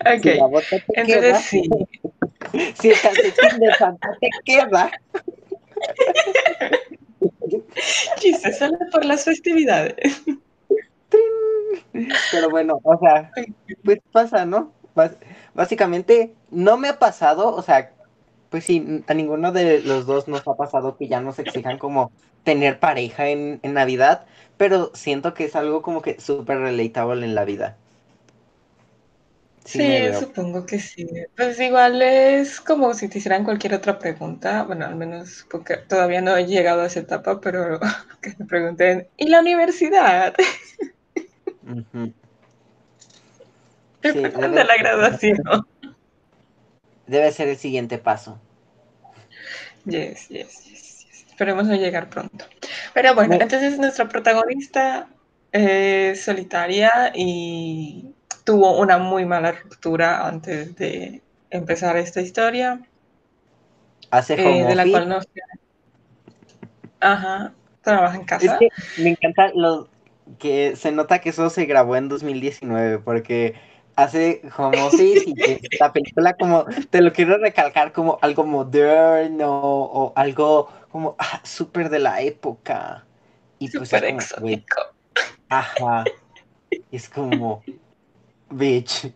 ok. 0.00 0.26
Entonces 0.94 1.38
sí. 1.44 1.68
Si 2.80 2.90
el 2.90 3.00
calcetín 3.00 3.60
de 3.60 3.74
Santa 3.74 4.16
te 4.20 4.30
queda. 4.44 4.90
Chiste 8.18 8.52
solo 8.52 8.78
por 8.92 9.04
las 9.04 9.24
festividades. 9.24 10.22
Pero 12.32 12.50
bueno, 12.50 12.80
o 12.82 12.98
sea, 12.98 13.30
pues 13.84 13.98
pasa, 14.12 14.44
¿no? 14.44 14.72
básicamente 15.54 16.34
no 16.50 16.76
me 16.76 16.88
ha 16.88 16.98
pasado, 16.98 17.54
o 17.54 17.62
sea, 17.62 17.92
pues 18.50 18.64
sí, 18.64 19.04
a 19.06 19.14
ninguno 19.14 19.52
de 19.52 19.80
los 19.80 20.06
dos 20.06 20.26
nos 20.28 20.46
ha 20.48 20.54
pasado 20.54 20.96
que 20.96 21.08
ya 21.08 21.20
nos 21.20 21.38
exijan 21.38 21.78
como 21.78 22.10
tener 22.42 22.80
pareja 22.80 23.28
en, 23.28 23.60
en 23.62 23.74
Navidad, 23.74 24.26
pero 24.56 24.90
siento 24.94 25.34
que 25.34 25.44
es 25.44 25.54
algo 25.54 25.82
como 25.82 26.02
que 26.02 26.20
súper 26.20 26.58
relatable 26.58 27.24
en 27.24 27.34
la 27.34 27.44
vida. 27.44 27.76
Sí, 29.68 30.14
supongo 30.18 30.64
que 30.64 30.78
sí. 30.78 31.06
Pues 31.36 31.60
igual 31.60 32.00
es 32.00 32.58
como 32.58 32.94
si 32.94 33.06
te 33.06 33.18
hicieran 33.18 33.44
cualquier 33.44 33.74
otra 33.74 33.98
pregunta, 33.98 34.62
bueno, 34.62 34.86
al 34.86 34.96
menos 34.96 35.46
porque 35.50 35.76
todavía 35.76 36.22
no 36.22 36.34
he 36.38 36.46
llegado 36.46 36.80
a 36.80 36.86
esa 36.86 37.00
etapa, 37.00 37.38
pero 37.38 37.78
que 38.22 38.34
me 38.38 38.46
pregunten, 38.46 39.08
¿y 39.18 39.28
la 39.28 39.40
universidad? 39.40 40.34
de 44.00 44.64
la 44.64 44.76
graduación. 44.78 45.36
Debe 47.06 47.30
ser 47.30 47.48
el 47.48 47.58
siguiente 47.58 47.98
paso. 47.98 48.40
Yes, 49.84 50.28
yes, 50.30 50.64
yes, 50.64 51.06
Esperemos 51.28 51.66
no 51.66 51.74
llegar 51.74 52.08
pronto. 52.08 52.46
Pero 52.94 53.14
bueno, 53.14 53.34
entonces 53.34 53.78
nuestra 53.78 54.08
protagonista 54.08 55.08
es 55.52 56.22
solitaria 56.22 57.12
y 57.14 58.14
tuvo 58.48 58.78
una 58.78 58.96
muy 58.96 59.26
mala 59.26 59.52
ruptura 59.52 60.26
antes 60.26 60.74
de 60.76 61.20
empezar 61.50 61.98
esta 61.98 62.22
historia. 62.22 62.80
Hace 64.10 64.36
eh, 64.40 64.64
de 64.64 64.74
la 64.74 64.88
cual 64.88 65.06
no 65.06 65.18
Ajá, 66.98 67.52
trabaja 67.82 68.16
en 68.16 68.24
casa. 68.24 68.58
me 68.96 69.10
encanta 69.10 69.52
lo 69.54 69.90
que 70.38 70.76
se 70.76 70.92
nota 70.92 71.18
que 71.18 71.28
eso 71.28 71.50
se 71.50 71.66
grabó 71.66 71.94
en 71.96 72.08
2019 72.08 73.00
porque 73.00 73.54
hace 73.96 74.40
home 74.56 74.80
office 74.80 75.28
y 75.28 75.34
la 75.78 75.92
película 75.92 76.32
como, 76.32 76.64
te 76.88 77.02
lo 77.02 77.12
quiero 77.12 77.36
recalcar 77.36 77.92
como 77.92 78.18
algo 78.22 78.46
moderno 78.46 79.60
o 79.60 80.14
algo 80.16 80.70
como 80.90 81.16
ah, 81.18 81.42
súper 81.42 81.90
de 81.90 81.98
la 81.98 82.22
época. 82.22 83.04
Y 83.58 83.68
pues 83.68 83.92
exótico. 83.92 84.80
ajá. 85.50 86.04
es 86.90 87.10
como, 87.10 87.62
bitch. 88.50 89.12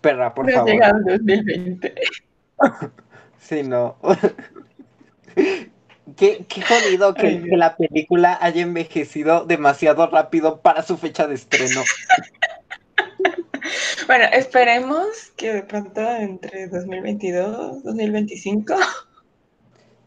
Perra, 0.00 0.34
por 0.34 0.50
favor. 0.50 0.70
Llegado 0.70 0.98
en 0.98 1.04
2020. 1.04 1.94
sí, 3.38 3.62
no. 3.62 3.96
Qué, 6.16 6.44
qué 6.48 6.62
jodido 6.62 7.14
que, 7.14 7.40
que, 7.40 7.56
la 7.56 7.76
película 7.76 8.36
haya 8.42 8.62
envejecido 8.62 9.44
demasiado 9.44 10.08
rápido 10.08 10.60
para 10.60 10.82
su 10.82 10.98
fecha 10.98 11.26
de 11.26 11.34
estreno. 11.34 11.82
Bueno, 14.06 14.24
esperemos 14.32 15.06
que 15.36 15.52
de 15.52 15.62
pronto 15.62 16.00
entre 16.00 16.66
2022 16.66 17.84
2025 17.84 18.74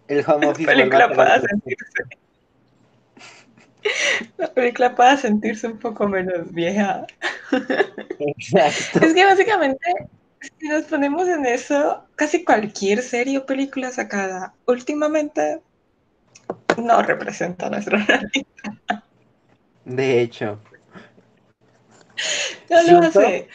el 0.08 0.26
home 0.28 0.48
office 0.48 0.70
la 0.70 0.78
película 0.78 1.14
pueda 1.14 1.40
sentirse 1.40 2.04
la 4.38 4.52
película 4.54 4.96
pueda 4.96 5.18
sentirse 5.18 5.68
un 5.68 5.80
poco 5.80 6.08
menos 6.08 6.52
vieja. 6.52 7.06
Exacto. 8.20 9.06
Es 9.06 9.14
que 9.14 9.26
básicamente 9.26 9.80
si 10.60 10.68
nos 10.68 10.84
ponemos 10.84 11.28
en 11.28 11.46
eso, 11.46 12.04
casi 12.16 12.44
cualquier 12.44 13.02
serie 13.02 13.38
o 13.38 13.46
película 13.46 13.92
sacada 13.92 14.54
últimamente 14.66 15.62
no 16.78 17.02
representa 17.02 17.70
nuestra 17.70 17.98
realidad. 18.00 19.04
De 19.86 20.22
hecho, 20.22 20.60
no 22.70 23.02
lo 23.02 23.12
sé, 23.12 23.48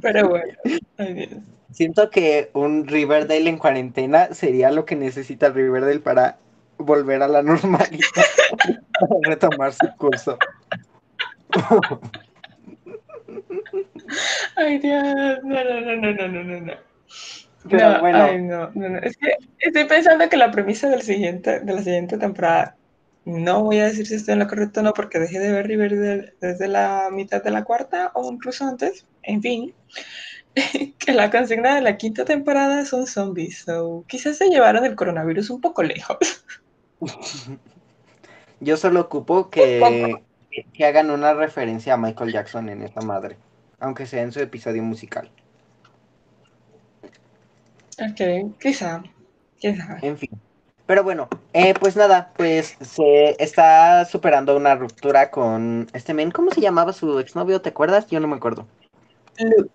pero 0.00 0.28
bueno. 0.28 0.54
Siento 1.70 2.08
que 2.08 2.50
un 2.54 2.86
Riverdale 2.86 3.50
en 3.50 3.58
cuarentena 3.58 4.32
sería 4.32 4.70
lo 4.70 4.86
que 4.86 4.96
necesita 4.96 5.50
Riverdale 5.50 6.00
para 6.00 6.38
volver 6.78 7.22
a 7.22 7.28
la 7.28 7.42
normalidad, 7.42 8.24
retomar 9.22 9.72
su 9.72 9.88
curso. 9.96 10.38
Ay, 14.56 14.78
Dios, 14.78 15.04
no, 15.42 15.64
no, 15.64 15.80
no, 15.80 15.96
no, 15.96 16.28
no, 16.28 16.44
no, 16.44 16.60
no. 16.60 16.72
Pero 17.68 18.00
bueno. 18.00 18.24
Ay, 18.24 18.42
no, 18.42 18.70
no, 18.74 18.88
no. 18.88 18.98
Es 18.98 19.16
que 19.16 19.36
estoy 19.58 19.84
pensando 19.84 20.28
que 20.28 20.36
la 20.36 20.50
premisa 20.50 20.88
del 20.88 21.02
siguiente, 21.02 21.60
de 21.60 21.74
la 21.74 21.82
siguiente 21.82 22.16
temporada 22.18 22.76
no 23.26 23.64
voy 23.64 23.80
a 23.80 23.86
decir 23.86 24.06
si 24.06 24.14
estoy 24.14 24.34
en 24.34 24.38
lo 24.38 24.46
correcto 24.46 24.80
o 24.80 24.82
no, 24.84 24.94
porque 24.94 25.18
dejé 25.18 25.40
de 25.40 25.50
ver 25.50 25.66
Riverdale 25.66 26.34
desde 26.40 26.68
la 26.68 27.08
mitad 27.10 27.42
de 27.42 27.50
la 27.50 27.64
cuarta 27.64 28.12
o 28.14 28.32
incluso 28.32 28.64
antes. 28.64 29.04
En 29.24 29.42
fin, 29.42 29.74
que 30.98 31.12
la 31.12 31.30
consigna 31.30 31.74
de 31.74 31.82
la 31.82 31.96
quinta 31.96 32.24
temporada 32.24 32.84
son 32.86 33.06
zombies. 33.08 33.64
So, 33.66 34.04
quizás 34.06 34.38
se 34.38 34.48
llevaron 34.48 34.84
el 34.84 34.94
coronavirus 34.94 35.50
un 35.50 35.60
poco 35.60 35.82
lejos. 35.82 36.44
Yo 38.60 38.76
solo 38.76 39.00
ocupo 39.00 39.50
que, 39.50 40.22
que 40.72 40.84
hagan 40.84 41.10
una 41.10 41.34
referencia 41.34 41.94
a 41.94 41.96
Michael 41.96 42.32
Jackson 42.32 42.68
en 42.68 42.82
esta 42.82 43.00
madre, 43.02 43.36
aunque 43.80 44.06
sea 44.06 44.22
en 44.22 44.32
su 44.32 44.40
episodio 44.40 44.82
musical. 44.82 45.30
Ok, 47.98 48.58
quizá. 48.60 49.02
quizá. 49.58 49.98
En 50.02 50.16
fin. 50.18 50.30
Pero 50.86 51.02
bueno, 51.02 51.28
eh, 51.52 51.74
pues 51.74 51.96
nada, 51.96 52.32
pues 52.36 52.76
se 52.80 53.42
está 53.42 54.04
superando 54.04 54.56
una 54.56 54.76
ruptura 54.76 55.30
con 55.30 55.88
este 55.92 56.14
men. 56.14 56.30
¿Cómo 56.30 56.52
se 56.52 56.60
llamaba 56.60 56.92
su 56.92 57.18
exnovio? 57.18 57.60
¿Te 57.60 57.70
acuerdas? 57.70 58.06
Yo 58.06 58.20
no 58.20 58.28
me 58.28 58.36
acuerdo. 58.36 58.66
Luke. 59.38 59.70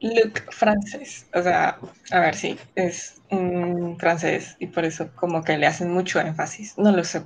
Luke 0.00 0.42
francés. 0.50 1.26
O 1.34 1.42
sea, 1.42 1.78
a 2.10 2.20
ver, 2.20 2.34
sí, 2.34 2.58
es 2.74 3.20
un 3.30 3.98
francés 3.98 4.56
y 4.58 4.66
por 4.66 4.84
eso 4.84 5.10
como 5.14 5.42
que 5.42 5.56
le 5.58 5.66
hacen 5.66 5.90
mucho 5.90 6.20
énfasis. 6.20 6.76
No 6.78 6.92
lo 6.92 7.04
sé. 7.04 7.22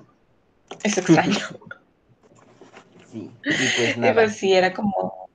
Es 0.83 0.99
extraño. 0.99 1.39
sí, 3.13 3.31
y 3.45 3.51
pues 3.77 3.97
nada. 3.99 4.13
Y 4.13 4.15
pues 4.15 4.37
sí, 4.37 4.53
era 4.53 4.73
como 4.73 5.29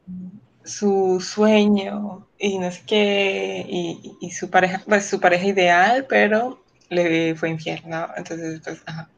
su 0.63 1.19
sueño 1.21 2.27
y 2.39 2.57
no 2.57 2.71
sé 2.71 2.81
qué, 2.87 3.65
y, 3.67 4.17
y 4.19 4.31
su 4.31 4.49
pareja, 4.49 4.81
pues 4.85 5.05
su 5.05 5.19
pareja 5.19 5.45
ideal, 5.45 6.05
pero 6.09 6.63
le 6.89 7.35
fue 7.35 7.49
infiel, 7.49 7.81
¿no? 7.85 8.07
Entonces, 8.15 8.61
pues, 8.63 8.81
ajá. 8.85 9.09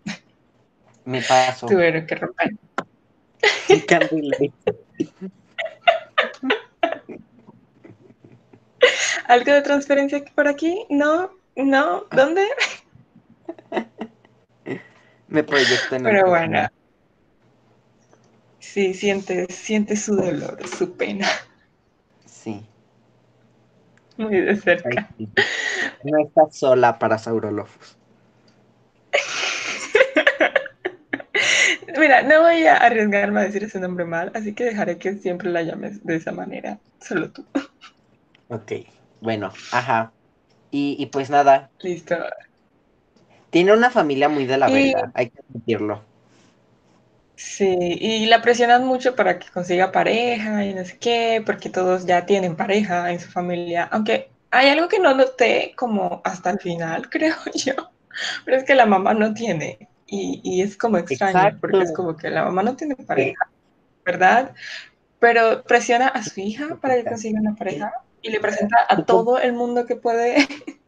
Me 1.06 1.22
pasó. 1.22 1.68
Tuvieron 1.68 2.06
que 2.06 2.16
romper. 2.16 2.52
¿Algo 9.28 9.52
de 9.52 9.62
transferencia 9.62 10.24
por 10.36 10.48
aquí? 10.48 10.86
No, 10.90 11.32
no, 11.56 12.06
¿dónde? 12.12 12.48
Me 15.28 15.44
proyecto 15.44 15.96
en 15.96 16.04
Pero 16.04 16.30
bueno. 16.30 16.68
Sí, 18.60 18.94
siente, 18.94 19.52
siente 19.52 19.98
su 19.98 20.16
dolor, 20.16 20.66
su 20.68 20.96
pena. 20.96 21.28
Sí. 22.26 22.66
Muy 24.16 24.40
de 24.40 24.56
cerca. 24.56 25.10
No 26.04 26.20
estás 26.20 26.56
sola 26.56 26.98
para 26.98 27.18
Saurolofos. 27.18 27.98
Mira, 32.00 32.22
no 32.22 32.44
voy 32.44 32.66
a 32.66 32.78
arriesgarme 32.78 33.42
a 33.42 33.44
decir 33.44 33.66
ese 33.66 33.80
nombre 33.80 34.06
mal, 34.06 34.32
así 34.36 34.54
que 34.54 34.64
dejaré 34.64 34.98
que 34.98 35.16
siempre 35.16 35.50
la 35.50 35.64
llames 35.64 36.06
de 36.06 36.16
esa 36.16 36.32
manera, 36.32 36.80
solo 37.02 37.30
tú. 37.32 37.46
Ok, 38.50 38.72
bueno, 39.22 39.52
ajá. 39.72 40.12
Y, 40.70 41.06
pues 41.08 41.30
nada. 41.30 41.70
Listo. 41.80 42.16
Tiene 43.50 43.74
una 43.74 43.90
familia 43.90 44.30
muy 44.30 44.46
de 44.46 44.58
la 44.58 44.70
verdad, 44.70 45.12
hay 45.14 45.30
que 45.30 45.40
admitirlo. 45.40 46.04
Sí, 47.38 47.76
y 48.02 48.26
la 48.26 48.42
presionan 48.42 48.86
mucho 48.86 49.16
para 49.16 49.38
que 49.38 49.48
consiga 49.50 49.92
pareja 49.92 50.66
y 50.66 50.74
no 50.74 50.84
sé 50.84 50.98
qué, 50.98 51.44
porque 51.46 51.70
todos 51.70 52.06
ya 52.06 52.26
tienen 52.26 52.56
pareja 52.56 53.12
en 53.12 53.20
su 53.20 53.30
familia, 53.30 53.88
aunque 53.92 54.32
hay 54.50 54.70
algo 54.70 54.88
que 54.88 55.00
no 55.00 55.14
noté 55.14 55.74
como 55.76 56.22
hasta 56.24 56.50
el 56.50 56.60
final, 56.60 57.10
creo 57.12 57.36
yo, 57.54 57.74
pero 58.44 58.58
es 58.58 58.64
que 58.64 58.76
la 58.76 58.86
mamá 58.86 59.14
no 59.14 59.34
tiene. 59.34 59.88
Y, 60.10 60.62
es 60.62 60.78
como 60.78 60.98
extraño, 60.98 61.58
porque 61.60 61.82
es 61.82 61.94
como 61.94 62.16
que 62.16 62.30
la 62.30 62.46
mamá 62.46 62.64
no 62.64 62.78
tiene 62.78 62.96
pareja, 62.96 63.50
¿verdad? 64.06 64.56
Pero 65.20 65.64
presiona 65.64 66.08
a 66.08 66.24
su 66.24 66.40
hija 66.40 66.78
para 66.82 66.96
que 66.96 67.04
consiga 67.04 67.42
una 67.42 67.56
pareja 67.56 67.92
y 68.22 68.30
le 68.30 68.40
presenta 68.40 68.78
a 68.88 69.04
todo 69.04 69.40
el 69.40 69.54
mundo 69.54 69.86
que 69.86 69.96
puede. 69.96 70.38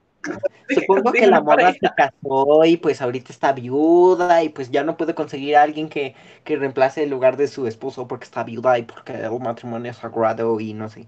Supongo 0.70 1.12
que 1.14 1.26
la 1.26 1.42
morra 1.42 1.72
se 1.74 1.90
casó 1.96 2.66
y 2.66 2.78
pues 2.78 3.02
ahorita 3.02 3.32
está 3.32 3.54
viuda 3.54 4.44
y 4.44 4.50
pues 4.50 4.70
ya 4.70 4.84
no 4.84 4.98
puede 4.98 5.16
conseguir 5.16 5.56
a 5.56 5.64
alguien 5.64 5.90
que, 5.90 6.14
que 6.44 6.58
reemplace 6.58 7.04
el 7.04 7.10
lugar 7.10 7.38
de 7.38 7.48
su 7.48 7.66
esposo 7.66 8.08
porque 8.08 8.26
está 8.26 8.44
viuda 8.44 8.78
y 8.78 8.84
porque 8.84 9.14
el 9.14 9.40
matrimonio 9.40 9.92
es 9.92 9.98
sagrado 9.98 10.60
y 10.60 10.74
no 10.74 10.90
sé. 10.90 11.08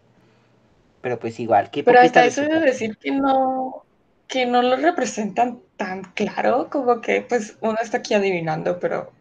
Pero 1.02 1.20
pues 1.20 1.40
igual, 1.40 1.70
¿qué 1.72 1.84
Pero 1.84 2.00
hasta 2.00 2.26
eso 2.26 2.42
de 2.42 2.60
decir 2.60 2.98
que 2.98 3.12
no, 3.12 3.84
que 4.28 4.46
no 4.46 4.62
lo 4.62 4.78
representan 4.78 5.60
tan 5.78 6.04
claro, 6.04 6.70
como 6.70 7.02
que 7.02 7.22
pues 7.22 7.58
uno 7.62 7.78
está 7.82 7.98
aquí 7.98 8.14
adivinando, 8.14 8.80
pero 8.80 9.12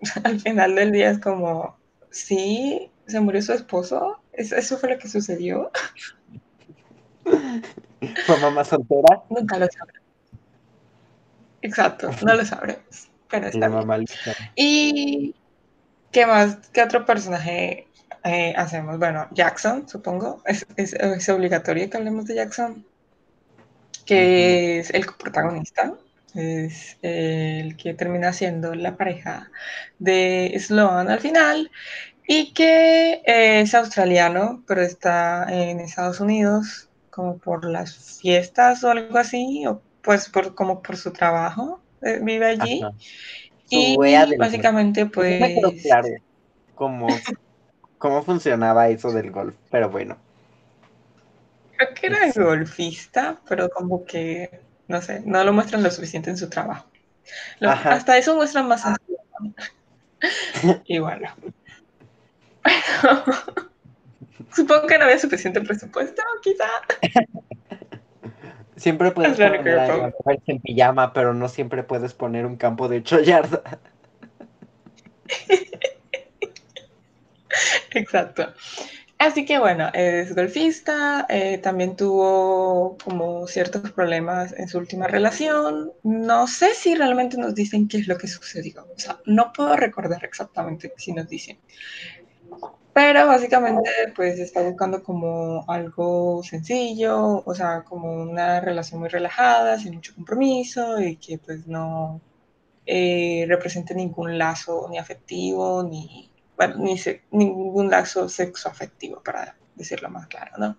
al 0.24 0.40
final 0.40 0.74
del 0.74 0.92
día 0.92 1.10
es 1.10 1.20
como, 1.20 1.76
sí, 2.10 2.90
se 3.06 3.20
murió 3.20 3.40
su 3.40 3.52
esposo 3.52 4.20
eso 4.36 4.78
fue 4.78 4.90
lo 4.90 4.98
que 4.98 5.08
sucedió. 5.08 5.70
¿Fue 8.26 8.36
mamá 8.40 8.64
soltera? 8.64 9.22
Nunca 9.30 9.58
lo 9.58 9.66
sabremos. 9.66 10.06
Exacto, 11.62 12.10
no 12.24 12.34
lo 12.34 12.44
sabremos. 12.44 13.08
Pero 13.28 13.48
está 13.48 13.68
La 13.68 14.04
¿Y 14.54 15.34
qué 16.12 16.26
más? 16.26 16.58
¿Qué 16.72 16.82
otro 16.82 17.04
personaje 17.04 17.88
eh, 18.24 18.54
hacemos? 18.56 18.98
Bueno, 18.98 19.26
Jackson, 19.32 19.88
supongo. 19.88 20.42
Es, 20.44 21.28
obligatorio 21.28 21.90
que 21.90 21.96
hablemos 21.96 22.26
de 22.26 22.36
Jackson, 22.36 22.86
que 24.04 24.78
es 24.78 24.90
el 24.90 25.06
protagonista. 25.06 25.92
Es 26.34 26.98
el 27.02 27.76
que 27.76 27.94
termina 27.94 28.32
siendo 28.32 28.74
la 28.74 28.96
pareja 28.96 29.50
de 29.98 30.54
Sloan 30.60 31.08
al 31.08 31.20
final 31.20 31.70
y 32.28 32.52
que 32.52 33.22
es 33.24 33.74
australiano, 33.74 34.62
pero 34.66 34.82
está 34.82 35.46
en 35.48 35.80
Estados 35.80 36.20
Unidos 36.20 36.86
como 37.16 37.38
por 37.38 37.64
las 37.64 38.18
fiestas 38.20 38.84
o 38.84 38.90
algo 38.90 39.16
así, 39.16 39.66
o 39.66 39.80
pues 40.02 40.28
por, 40.28 40.54
como 40.54 40.82
por 40.82 40.98
su 40.98 41.12
trabajo, 41.12 41.80
eh, 42.02 42.20
vive 42.22 42.44
allí. 42.44 42.82
Y 43.70 43.96
básicamente 44.36 45.06
pues... 45.06 45.40
No 45.40 45.46
me 45.46 45.54
quedó 45.54 45.72
claro 45.82 46.08
cómo, 46.74 47.06
cómo 47.98 48.22
funcionaba 48.22 48.90
eso 48.90 49.10
del 49.12 49.30
golf, 49.30 49.54
pero 49.70 49.88
bueno. 49.88 50.18
Creo 51.78 51.94
que 51.94 52.06
era 52.06 52.32
golfista, 52.36 53.40
pero 53.48 53.70
como 53.70 54.04
que, 54.04 54.60
no 54.86 55.00
sé, 55.00 55.22
no 55.24 55.42
lo 55.42 55.54
muestran 55.54 55.82
lo 55.82 55.90
suficiente 55.90 56.28
en 56.28 56.36
su 56.36 56.50
trabajo. 56.50 56.86
hasta 57.62 58.18
eso 58.18 58.36
muestran 58.36 58.68
más. 58.68 58.84
y 60.84 60.98
bueno. 60.98 61.30
Supongo 64.54 64.86
que 64.86 64.98
no 64.98 65.04
había 65.04 65.18
suficiente 65.18 65.60
presupuesto, 65.60 66.22
quizá. 66.42 66.68
Siempre 68.76 69.10
puedes 69.10 69.36
poner 69.36 70.12
en 70.46 70.60
pijama, 70.60 71.12
pero 71.14 71.32
no 71.32 71.48
siempre 71.48 71.82
puedes 71.82 72.12
poner 72.12 72.44
un 72.44 72.56
campo 72.56 72.88
de 72.88 72.98
8 72.98 73.20
yardas. 73.20 73.62
Exacto. 77.94 78.52
Así 79.18 79.46
que 79.46 79.58
bueno, 79.58 79.88
es 79.94 80.34
golfista, 80.34 81.24
eh, 81.30 81.56
también 81.56 81.96
tuvo 81.96 82.98
como 83.02 83.46
ciertos 83.46 83.90
problemas 83.92 84.52
en 84.58 84.68
su 84.68 84.76
última 84.76 85.08
relación. 85.08 85.92
No 86.02 86.46
sé 86.46 86.74
si 86.74 86.94
realmente 86.94 87.38
nos 87.38 87.54
dicen 87.54 87.88
qué 87.88 87.96
es 87.96 88.08
lo 88.08 88.18
que 88.18 88.28
sucedió. 88.28 88.86
O 88.94 88.98
sea, 88.98 89.18
no 89.24 89.54
puedo 89.54 89.74
recordar 89.74 90.22
exactamente 90.22 90.92
si 90.98 91.12
nos 91.12 91.28
dicen. 91.28 91.58
Pero 92.96 93.26
básicamente 93.26 93.90
pues 94.14 94.38
está 94.38 94.62
buscando 94.62 95.02
como 95.02 95.66
algo 95.68 96.42
sencillo, 96.42 97.42
o 97.44 97.54
sea, 97.54 97.84
como 97.84 98.10
una 98.10 98.58
relación 98.62 99.00
muy 99.00 99.10
relajada, 99.10 99.78
sin 99.78 99.96
mucho 99.96 100.14
compromiso 100.14 100.98
y 101.02 101.16
que 101.16 101.36
pues 101.36 101.66
no 101.66 102.22
eh, 102.86 103.44
represente 103.48 103.94
ningún 103.94 104.38
lazo 104.38 104.86
ni 104.88 104.96
afectivo, 104.96 105.82
ni, 105.82 106.30
bueno, 106.56 106.76
ni 106.78 106.96
ningún 107.32 107.90
lazo 107.90 108.30
sexoafectivo, 108.30 109.22
para 109.22 109.56
decirlo 109.74 110.08
más 110.08 110.26
claro, 110.28 110.52
¿no? 110.56 110.78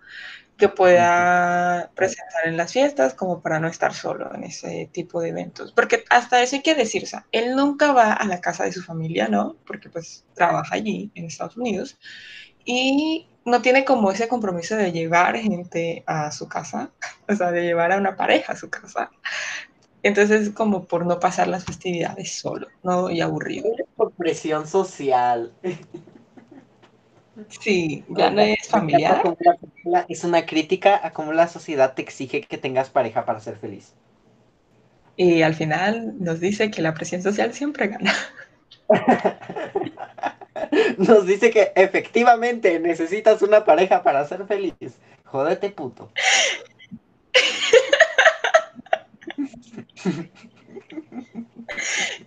Que 0.57 0.69
pueda 0.69 1.91
presentar 1.95 2.47
en 2.47 2.57
las 2.57 2.73
fiestas 2.73 3.13
como 3.13 3.41
para 3.41 3.59
no 3.59 3.67
estar 3.67 3.93
solo 3.93 4.33
en 4.33 4.43
ese 4.43 4.89
tipo 4.91 5.21
de 5.21 5.29
eventos. 5.29 5.71
Porque 5.71 6.03
hasta 6.09 6.41
eso 6.41 6.55
hay 6.55 6.63
que 6.63 6.75
decir, 6.75 7.03
o 7.03 7.07
sea, 7.07 7.25
él 7.31 7.55
nunca 7.55 7.93
va 7.93 8.13
a 8.13 8.25
la 8.25 8.41
casa 8.41 8.63
de 8.63 8.71
su 8.71 8.81
familia, 8.81 9.27
¿no? 9.27 9.55
Porque 9.65 9.89
pues 9.89 10.25
trabaja 10.33 10.75
allí 10.75 11.11
en 11.15 11.25
Estados 11.25 11.57
Unidos 11.57 11.97
y 12.65 13.27
no 13.45 13.61
tiene 13.61 13.85
como 13.85 14.11
ese 14.11 14.27
compromiso 14.27 14.75
de 14.75 14.91
llevar 14.91 15.37
gente 15.37 16.03
a 16.07 16.31
su 16.31 16.47
casa, 16.47 16.91
o 17.29 17.35
sea, 17.35 17.51
de 17.51 17.63
llevar 17.63 17.91
a 17.91 17.97
una 17.97 18.15
pareja 18.15 18.53
a 18.53 18.57
su 18.57 18.69
casa. 18.69 19.11
Entonces, 20.03 20.49
como 20.51 20.85
por 20.85 21.05
no 21.05 21.19
pasar 21.19 21.47
las 21.47 21.65
festividades 21.65 22.39
solo, 22.39 22.67
¿no? 22.83 23.09
Y 23.09 23.21
aburrido. 23.21 23.69
Por 23.95 24.11
presión 24.13 24.67
social. 24.67 25.53
Sí, 27.49 28.03
ya 28.09 28.29
no 28.29 28.41
es 28.41 28.67
familiar. 28.67 29.21
Es 30.09 30.23
una 30.23 30.45
crítica 30.45 30.99
a 31.03 31.13
cómo 31.13 31.33
la 31.33 31.47
sociedad 31.47 31.93
te 31.93 32.01
exige 32.01 32.41
que 32.41 32.57
tengas 32.57 32.89
pareja 32.89 33.25
para 33.25 33.39
ser 33.39 33.57
feliz. 33.57 33.93
Y 35.15 35.41
al 35.41 35.55
final 35.55 36.15
nos 36.19 36.39
dice 36.39 36.71
que 36.71 36.81
la 36.81 36.93
presión 36.93 37.21
social 37.21 37.53
siempre 37.53 37.87
gana. 37.87 38.13
nos 40.97 41.25
dice 41.25 41.49
que 41.49 41.71
efectivamente 41.75 42.79
necesitas 42.79 43.41
una 43.41 43.65
pareja 43.65 44.03
para 44.03 44.25
ser 44.27 44.45
feliz. 44.45 44.75
Jódete, 45.25 45.71
puto. 45.71 46.11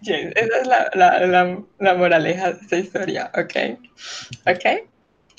esa 0.03 0.61
es 0.61 0.66
la, 0.66 0.90
la, 0.94 1.59
la, 1.79 1.94
moraleja 1.94 2.53
de 2.53 2.61
esta 2.61 2.77
historia, 2.77 3.31
¿ok? 3.35 3.79
¿Ok? 4.46 4.90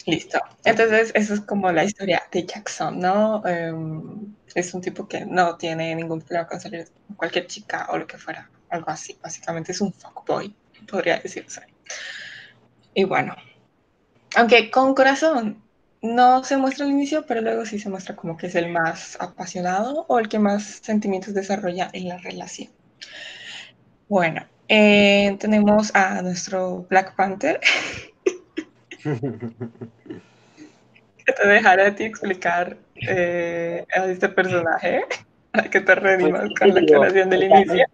Listo. 0.05 0.39
Entonces, 0.63 1.11
eso 1.13 1.33
es 1.33 1.41
como 1.41 1.71
la 1.71 1.83
historia 1.83 2.23
de 2.31 2.45
Jackson, 2.45 2.99
¿no? 2.99 3.45
Em, 3.45 4.35
es 4.55 4.73
un 4.73 4.81
tipo 4.81 5.07
que 5.07 5.25
no 5.25 5.57
tiene 5.57 5.95
ningún 5.95 6.21
problema 6.21 6.47
con 6.47 6.59
salir 6.59 6.87
con 7.07 7.15
cualquier 7.15 7.47
chica 7.47 7.87
o 7.91 7.97
lo 7.97 8.07
que 8.07 8.17
fuera, 8.17 8.49
algo 8.69 8.89
así. 8.89 9.17
Básicamente 9.21 9.71
es 9.71 9.81
un 9.81 9.93
fuckboy, 9.93 10.55
podría 10.89 11.19
decirse. 11.19 11.61
Y 12.93 13.03
bueno, 13.05 13.35
aunque 14.35 14.71
con 14.71 14.95
corazón 14.95 15.63
no 16.01 16.43
se 16.43 16.57
muestra 16.57 16.85
al 16.85 16.91
inicio, 16.91 17.25
pero 17.27 17.41
luego 17.41 17.65
sí 17.65 17.79
se 17.79 17.89
muestra 17.89 18.15
como 18.15 18.37
que 18.37 18.47
es 18.47 18.55
el 18.55 18.69
más 18.71 19.17
apasionado 19.21 20.05
o 20.09 20.19
el 20.19 20.29
que 20.29 20.39
más 20.39 20.63
sentimientos 20.83 21.33
desarrolla 21.33 21.89
en 21.93 22.07
la 22.09 22.17
relación. 22.17 22.71
Bueno, 24.07 24.45
eh, 24.67 25.37
tenemos 25.39 25.93
a 25.95 26.21
nuestro 26.21 26.85
Black 26.89 27.15
Panther. 27.15 27.59
que 31.25 31.33
te 31.33 31.47
dejara 31.47 31.87
a 31.87 31.95
ti 31.95 32.03
explicar 32.03 32.77
eh, 33.07 33.85
a 33.95 34.05
este 34.05 34.29
personaje 34.29 35.03
para 35.51 35.69
que 35.69 35.81
te 35.81 35.95
redimas 35.95 36.41
pues, 36.41 36.59
con 36.59 36.73
la 36.73 36.81
aclaración 36.81 37.29
del 37.29 37.43
inicio. 37.43 37.85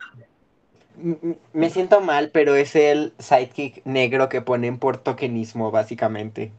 Me 1.54 1.70
siento 1.70 2.02
mal, 2.02 2.32
pero 2.32 2.56
es 2.56 2.76
el 2.76 3.14
sidekick 3.20 3.86
negro 3.86 4.30
que 4.30 4.42
ponen 4.42 4.80
por 4.80 4.98
tokenismo, 4.98 5.70
básicamente. 5.70 6.52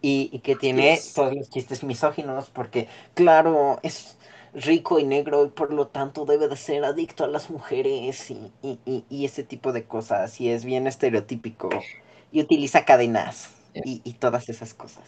Y, 0.00 0.40
que 0.40 0.56
tiene 0.56 0.98
todos 1.14 1.34
los 1.34 1.50
chistes 1.50 1.82
misóginos, 1.84 2.50
porque, 2.50 2.88
claro, 3.14 3.78
es 3.82 4.16
rico 4.54 4.98
y 4.98 5.04
negro 5.04 5.44
y 5.44 5.48
por 5.50 5.72
lo 5.72 5.88
tanto 5.88 6.24
debe 6.24 6.48
de 6.48 6.56
ser 6.56 6.84
adicto 6.84 7.24
a 7.24 7.28
las 7.28 7.50
mujeres 7.50 8.30
y, 8.30 8.52
y, 8.62 9.04
y 9.08 9.24
ese 9.24 9.44
tipo 9.44 9.72
de 9.72 9.84
cosas. 9.84 10.40
Y 10.40 10.50
es 10.50 10.64
bien 10.64 10.86
estereotípico. 10.86 11.68
Y 12.32 12.40
utiliza 12.40 12.84
cadenas 12.84 13.50
y, 13.74 14.12
todas 14.14 14.48
esas 14.48 14.74
cosas. 14.74 15.04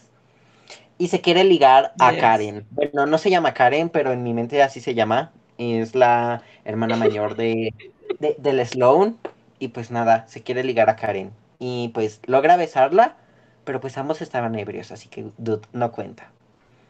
Y 0.97 1.07
se 1.07 1.21
quiere 1.21 1.43
ligar 1.43 1.93
a 1.99 2.15
Karen. 2.15 2.65
Bueno, 2.71 3.05
no 3.05 3.17
se 3.17 3.29
llama 3.29 3.53
Karen, 3.53 3.89
pero 3.89 4.11
en 4.11 4.23
mi 4.23 4.33
mente 4.33 4.61
así 4.61 4.79
se 4.79 4.93
llama. 4.93 5.31
Es 5.57 5.95
la 5.95 6.41
hermana 6.65 6.95
mayor 6.95 7.35
de, 7.35 7.73
de, 8.19 8.35
del 8.39 8.65
Sloan. 8.65 9.17
Y 9.59 9.69
pues 9.69 9.91
nada, 9.91 10.25
se 10.27 10.41
quiere 10.41 10.63
ligar 10.63 10.89
a 10.89 10.95
Karen. 10.95 11.31
Y 11.59 11.89
pues 11.89 12.21
logra 12.25 12.57
besarla, 12.57 13.17
pero 13.63 13.79
pues 13.79 13.97
ambos 13.97 14.21
estaban 14.21 14.57
ebrios, 14.57 14.91
así 14.91 15.07
que 15.09 15.27
dude, 15.37 15.67
no 15.73 15.91
cuenta. 15.91 16.31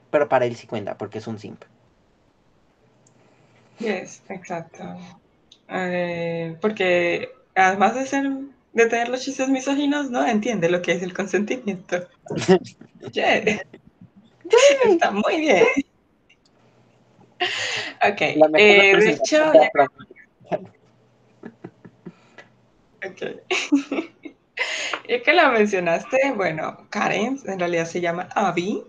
Pero 0.09 0.29
para 0.29 0.45
él 0.45 0.55
sí 0.55 0.67
cuenta, 0.67 0.97
porque 0.97 1.17
es 1.17 1.27
un 1.27 1.39
simp. 1.39 1.63
Yes, 3.79 4.23
exacto. 4.29 4.83
Eh, 5.67 6.55
porque 6.61 7.29
además 7.55 7.95
de 7.95 8.05
ser 8.05 8.29
de 8.73 8.85
tener 8.87 9.09
los 9.09 9.21
chistes 9.21 9.49
misóginos, 9.49 10.09
no 10.09 10.25
entiende 10.25 10.69
lo 10.69 10.81
que 10.81 10.93
es 10.93 11.03
el 11.03 11.13
consentimiento. 11.13 12.07
Está 14.85 15.11
muy 15.11 15.39
bien. 15.39 15.65
Ok. 18.07 18.21
Eh, 18.21 18.95
de 18.97 19.11
hecho, 19.11 19.51
ok. 23.03 23.21
ya 25.09 25.23
que 25.23 25.33
la 25.33 25.49
mencionaste, 25.49 26.33
bueno, 26.35 26.85
Karen 26.89 27.39
en 27.45 27.59
realidad 27.59 27.85
se 27.85 28.01
llama 28.01 28.29
Abby 28.35 28.83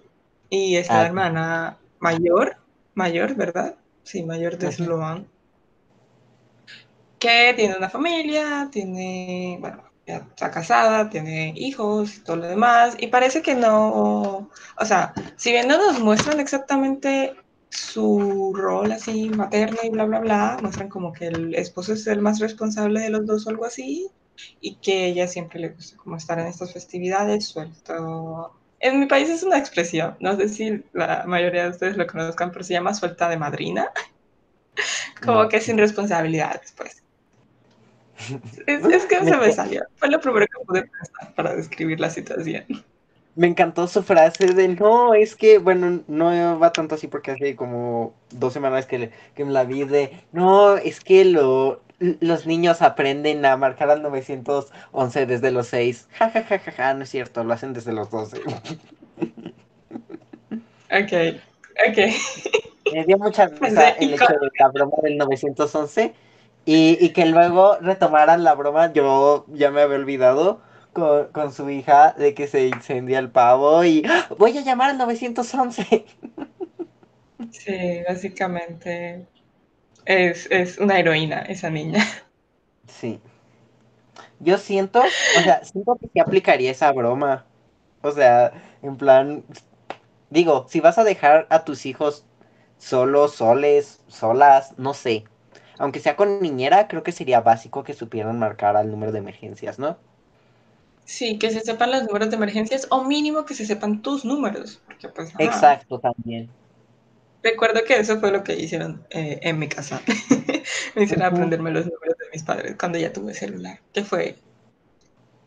y 0.51 0.77
es 0.77 0.89
la 0.89 1.07
hermana 1.07 1.79
mayor, 1.99 2.57
mayor, 2.95 3.35
¿verdad? 3.35 3.77
Sí, 4.03 4.23
mayor 4.23 4.59
de 4.59 4.73
Sloan 4.73 5.27
que 7.23 7.55
tiene 7.55 7.77
una 7.77 7.89
familia, 7.89 8.69
tiene, 8.73 9.57
bueno, 9.61 9.85
ya 10.07 10.17
está 10.17 10.51
casada, 10.51 11.09
tiene 11.09 11.55
hijos 11.57 12.17
y 12.17 12.21
todo 12.25 12.37
lo 12.37 12.49
demás, 12.49 12.97
y 12.99 13.07
parece 13.07 13.43
que 13.43 13.55
no, 13.55 14.51
o 14.79 14.85
sea, 14.85 15.15
si 15.37 15.53
bien 15.53 15.69
no 15.69 15.79
nos 15.79 16.01
muestran 16.01 16.41
exactamente 16.41 17.35
su 17.69 18.53
rol 18.55 18.91
así 18.91 19.31
materno 19.31 19.79
y 19.85 19.91
bla, 19.91 20.05
bla, 20.05 20.19
bla, 20.19 20.59
muestran 20.61 20.89
como 20.89 21.13
que 21.13 21.29
el 21.29 21.55
esposo 21.55 21.93
es 21.93 22.07
el 22.09 22.21
más 22.21 22.41
responsable 22.41 23.01
de 23.01 23.11
los 23.11 23.25
dos 23.25 23.47
o 23.47 23.51
algo 23.51 23.67
así, 23.67 24.11
y 24.61 24.77
que 24.77 25.07
ella 25.07 25.29
siempre 25.29 25.61
le 25.61 25.69
gusta 25.69 25.97
como 25.97 26.17
estar 26.17 26.41
en 26.41 26.49
estas 26.49 26.73
festividades, 26.73 27.47
suelto 27.47 28.59
en 28.81 28.99
mi 28.99 29.07
país 29.07 29.31
es 29.31 29.45
una 29.45 29.59
expresión, 29.59 30.17
no 30.19 30.37
sé 30.37 30.49
si 30.49 30.83
la 30.93 31.23
mayoría 31.25 31.65
de 31.65 31.71
ustedes 31.71 31.97
lo 31.97 32.05
conozcan, 32.09 32.51
pero 32.51 32.65
se 32.65 32.73
llama 32.73 32.93
suelta 32.93 33.29
de 33.29 33.37
madrina. 33.37 33.89
Como 35.25 35.49
que 35.49 35.61
sin 35.61 35.79
responsabilidades, 35.79 36.75
pues. 36.77 37.02
Es, 38.67 39.07
que 39.07 39.19
se 39.19 39.37
me 39.37 39.53
salió. 39.53 39.83
Fue 39.97 40.09
lo 40.09 40.21
primero 40.21 40.47
que 40.47 40.65
pude 40.65 40.83
pensar 40.83 41.35
para 41.35 41.55
describir 41.55 42.01
la 42.01 42.11
situación. 42.11 42.65
Me 43.35 43.47
encantó 43.47 43.89
su 43.89 44.03
frase 44.03 44.47
de 44.47 44.69
no, 44.69 45.15
es 45.15 45.35
que, 45.35 45.59
bueno, 45.59 46.03
no 46.07 46.59
va 46.59 46.73
tanto 46.73 46.97
así 46.97 47.09
porque 47.09 47.31
hace 47.31 47.57
como 47.57 48.15
dos 48.31 48.53
semanas 48.53 48.85
que, 48.87 49.11
que 49.35 49.45
me 49.45 49.53
la 49.53 49.65
vi 49.65 49.85
de 49.85 50.21
no, 50.33 50.77
es 50.77 51.01
que 51.01 51.25
lo, 51.25 51.81
los 52.21 52.47
niños 52.47 52.83
aprenden 52.83 53.45
a 53.47 53.57
marcar 53.57 53.91
al 53.91 54.03
911 54.03 55.27
desde 55.27 55.51
los 55.51 55.69
6. 55.69 56.09
Ja, 56.19 56.31
ja, 56.31 56.43
ja, 56.43 56.59
ja, 56.59 56.73
ja, 56.73 56.95
no 56.95 57.05
es 57.05 57.11
cierto, 57.11 57.43
lo 57.45 57.55
hacen 57.55 57.73
desde 57.73 57.93
los 57.93 58.11
12. 58.11 58.39
ok, 60.91 61.13
ok. 61.89 61.99
Me 62.93 63.05
dio 63.07 63.19
mucha 63.19 63.47
risa 63.61 63.91
el 63.91 64.15
hecho 64.15 64.27
de 64.27 64.51
la 64.59 64.69
broma 64.69 64.97
del 65.03 65.17
911 65.17 66.13
y, 66.65 66.99
y, 67.05 67.11
que 67.13 67.27
luego 67.27 67.77
retomaran 67.81 68.45
la 68.45 68.55
broma, 68.55 68.93
yo 68.93 69.47
ya 69.49 69.71
me 69.71 69.83
había 69.83 69.97
olvidado 69.97 70.61
con, 70.93 71.29
con 71.33 71.53
su 71.53 71.69
hija 71.71 72.15
de 72.19 72.35
que 72.35 72.47
se 72.47 72.69
incendia 72.69 73.19
el 73.19 73.31
pavo 73.31 73.85
y 73.85 74.05
¡Ah! 74.09 74.29
voy 74.39 74.57
a 74.59 74.63
llamar 74.63 74.91
al 74.91 74.99
911. 74.99 76.07
Sí, 77.51 78.03
básicamente 78.09 79.27
es, 80.05 80.47
es 80.51 80.79
una 80.79 80.99
heroína 80.99 81.41
esa 81.43 81.71
niña. 81.71 82.05
Sí. 82.87 83.21
Yo 84.41 84.59
siento, 84.59 85.01
o 85.35 85.41
sea, 85.43 85.65
siento 85.65 85.97
que 86.01 86.09
se 86.13 86.21
aplicaría 86.21 86.71
esa 86.71 86.93
broma. 86.93 87.47
O 88.03 88.11
sea, 88.11 88.53
en 88.83 88.97
plan, 88.97 89.45
digo, 90.31 90.67
si 90.69 90.81
vas 90.81 90.99
a 90.99 91.05
dejar 91.05 91.47
a 91.51 91.65
tus 91.65 91.87
hijos 91.87 92.27
solos, 92.79 93.35
soles, 93.37 94.03
solas, 94.09 94.75
no 94.79 94.95
sé. 94.95 95.25
Aunque 95.79 96.01
sea 96.01 96.17
con 96.17 96.41
niñera, 96.41 96.89
creo 96.89 97.03
que 97.03 97.13
sería 97.13 97.41
básico 97.41 97.85
que 97.85 97.95
supieran 97.95 98.39
marcar 98.39 98.77
al 98.77 98.91
número 98.91 99.13
de 99.13 99.19
emergencias, 99.19 99.79
¿no? 99.79 99.97
Sí, 101.05 101.39
que 101.39 101.51
se 101.51 101.61
sepan 101.61 101.91
los 101.91 102.05
números 102.05 102.31
de 102.31 102.37
emergencias 102.37 102.87
o 102.91 103.05
mínimo 103.05 103.45
que 103.45 103.55
se 103.55 103.67
sepan 103.67 104.03
tus 104.03 104.25
números. 104.25 104.81
Porque 104.87 105.09
pues, 105.09 105.33
Exacto, 105.39 105.99
también. 105.99 106.49
Recuerdo 107.43 107.83
que 107.85 107.97
eso 107.97 108.21
fue 108.21 108.31
lo 108.31 108.45
que 108.45 108.55
hicieron 108.55 109.05
eh, 109.11 109.41
en 109.43 109.59
mi 109.59 109.69
casa. 109.69 110.01
me 110.95 111.03
hicieron 111.03 111.27
aprenderme 111.27 111.73
los 111.73 111.87
números 111.87 112.17
de 112.19 112.27
mis 112.33 112.43
padres 112.45 112.77
cuando 112.79 112.99
ya 112.99 113.13
tuve 113.13 113.35
celular, 113.35 113.81
que 113.93 114.05
fue 114.05 114.37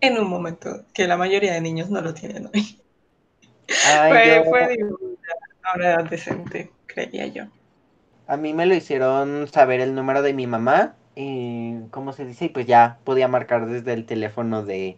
en 0.02 0.18
un 0.18 0.28
momento 0.28 0.86
que 0.94 1.08
la 1.08 1.16
mayoría 1.16 1.54
de 1.54 1.62
niños 1.62 1.90
no 1.90 2.02
lo 2.02 2.14
tienen 2.14 2.50
hoy. 2.54 2.82
fue, 4.10 4.44
fue 4.50 4.78
una 5.76 5.88
edad 5.88 6.10
decente, 6.10 6.72
creía 6.86 7.28
yo. 7.28 7.46
A 8.28 8.38
mí 8.38 8.54
me 8.54 8.66
lo 8.66 8.74
hicieron 8.76 9.48
saber 9.48 9.80
el 9.82 9.94
número 9.96 10.22
de 10.22 10.34
mi 10.34 10.48
mamá, 10.48 10.96
y, 11.16 11.76
¿cómo 11.92 12.12
se 12.14 12.26
dice? 12.26 12.46
Y 12.46 12.50
pues 12.50 12.66
ya 12.66 13.00
podía 13.04 13.28
marcar 13.28 13.68
desde 13.68 13.94
el 13.94 14.06
teléfono 14.06 14.64
de, 14.64 14.98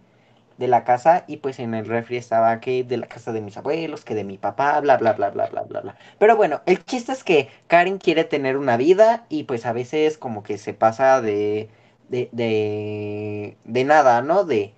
de 0.57 0.67
la 0.67 0.83
casa 0.85 1.25
y 1.27 1.37
pues 1.37 1.59
en 1.59 1.73
el 1.73 1.85
refri 1.85 2.17
estaba 2.17 2.59
que 2.61 2.83
de 2.83 2.97
la 2.97 3.07
casa 3.07 3.33
de 3.33 3.41
mis 3.41 3.57
abuelos, 3.57 4.05
que 4.05 4.15
de 4.15 4.23
mi 4.23 4.37
papá, 4.37 4.79
bla, 4.81 4.97
bla, 4.97 5.13
bla, 5.13 5.29
bla, 5.31 5.47
bla, 5.47 5.63
bla, 5.63 5.81
bla. 5.81 5.95
Pero 6.19 6.35
bueno, 6.37 6.61
el 6.65 6.83
chiste 6.85 7.11
es 7.13 7.23
que 7.23 7.49
Karen 7.67 7.97
quiere 7.99 8.23
tener 8.23 8.57
una 8.57 8.77
vida 8.77 9.25
y 9.29 9.43
pues 9.43 9.65
a 9.65 9.73
veces 9.73 10.17
como 10.17 10.43
que 10.43 10.57
se 10.57 10.73
pasa 10.73 11.21
de, 11.21 11.69
de, 12.09 12.29
de, 12.31 13.57
de 13.65 13.83
nada, 13.83 14.21
¿no? 14.21 14.43
De, 14.45 14.73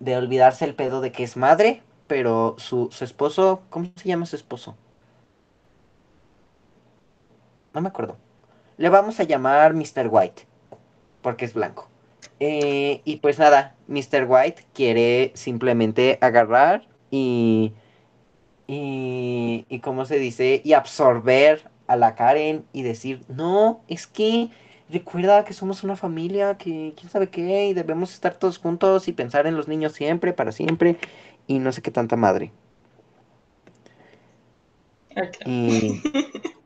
de 0.00 0.16
olvidarse 0.16 0.64
el 0.66 0.74
pedo 0.74 1.00
de 1.00 1.12
que 1.12 1.24
es 1.24 1.36
madre, 1.38 1.82
pero 2.06 2.56
su, 2.58 2.90
su 2.92 3.04
esposo, 3.04 3.62
¿cómo 3.70 3.90
se 3.96 4.08
llama 4.08 4.26
su 4.26 4.36
esposo? 4.36 4.76
No 7.74 7.80
me 7.80 7.88
acuerdo. 7.88 8.16
Le 8.76 8.88
vamos 8.88 9.20
a 9.20 9.24
llamar 9.24 9.74
Mr. 9.74 10.08
White, 10.08 10.46
porque 11.22 11.44
es 11.44 11.54
blanco. 11.54 11.88
Eh, 12.40 13.00
y 13.04 13.16
pues 13.16 13.38
nada, 13.38 13.74
Mr. 13.88 14.26
White 14.26 14.64
quiere 14.72 15.32
simplemente 15.34 16.18
agarrar 16.20 16.86
y, 17.10 17.72
y, 18.66 19.66
y, 19.68 19.80
¿cómo 19.80 20.04
se 20.06 20.18
dice? 20.18 20.62
Y 20.64 20.72
absorber 20.72 21.68
a 21.86 21.96
la 21.96 22.14
Karen 22.14 22.64
y 22.72 22.82
decir, 22.82 23.24
no, 23.28 23.82
es 23.88 24.06
que 24.06 24.50
recuerda 24.88 25.44
que 25.44 25.52
somos 25.52 25.84
una 25.84 25.96
familia, 25.96 26.56
que 26.56 26.94
quién 26.96 27.10
sabe 27.10 27.28
qué, 27.28 27.66
y 27.66 27.74
debemos 27.74 28.12
estar 28.12 28.34
todos 28.34 28.58
juntos 28.58 29.08
y 29.08 29.12
pensar 29.12 29.46
en 29.46 29.56
los 29.56 29.68
niños 29.68 29.92
siempre, 29.92 30.32
para 30.32 30.52
siempre, 30.52 30.98
y 31.46 31.58
no 31.58 31.72
sé 31.72 31.82
qué 31.82 31.90
tanta 31.90 32.16
madre. 32.16 32.52
Y... 35.44 36.00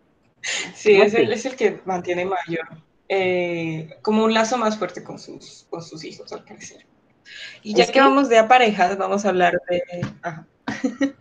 sí, 0.75 1.01
es 1.01 1.15
el, 1.15 1.33
es 1.33 1.47
el 1.47 1.57
que 1.57 1.81
mantiene 1.85 2.25
mayor 2.25 2.69
eh, 3.09 3.97
como 4.03 4.25
un 4.25 4.35
lazo 4.35 4.59
más 4.59 4.77
fuerte 4.77 5.03
con 5.03 5.19
sus, 5.19 5.67
con 5.71 5.83
sus 5.83 6.05
hijos, 6.05 6.33
al 6.33 6.45
parecer. 6.45 6.85
Y 7.63 7.75
ya 7.75 7.87
que, 7.91 8.01
vamos 8.01 8.29
de 8.29 8.39
a 8.39 8.49
parejas, 8.49 8.97
vamos 8.99 9.25
a 9.25 9.31
hablar 9.31 9.61
de... 9.69 9.83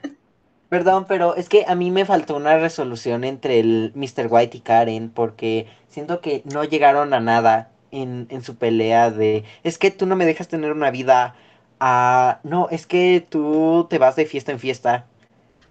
Perdón, 0.69 1.05
pero 1.07 1.35
es 1.35 1.47
que 1.47 1.63
a 1.65 1.75
mí 1.75 1.91
me 1.91 2.03
faltó 2.03 2.35
una 2.35 2.57
resolución 2.57 3.23
entre 3.23 3.59
el 3.59 3.93
Mr. 3.95 4.27
White 4.29 4.57
y 4.57 4.59
Karen, 4.59 5.09
porque 5.09 5.67
siento 5.87 6.19
que 6.19 6.41
no 6.43 6.65
llegaron 6.65 7.13
a 7.13 7.21
nada 7.21 7.71
en, 7.91 8.27
en 8.29 8.43
su 8.43 8.57
pelea 8.57 9.09
de, 9.09 9.45
es 9.63 9.77
que 9.77 9.91
tú 9.91 10.05
no 10.05 10.17
me 10.17 10.25
dejas 10.25 10.49
tener 10.49 10.73
una 10.73 10.91
vida, 10.91 11.35
a, 11.79 12.41
no, 12.43 12.67
es 12.69 12.85
que 12.85 13.25
tú 13.27 13.87
te 13.89 13.97
vas 13.97 14.17
de 14.17 14.25
fiesta 14.25 14.51
en 14.51 14.59
fiesta. 14.59 15.05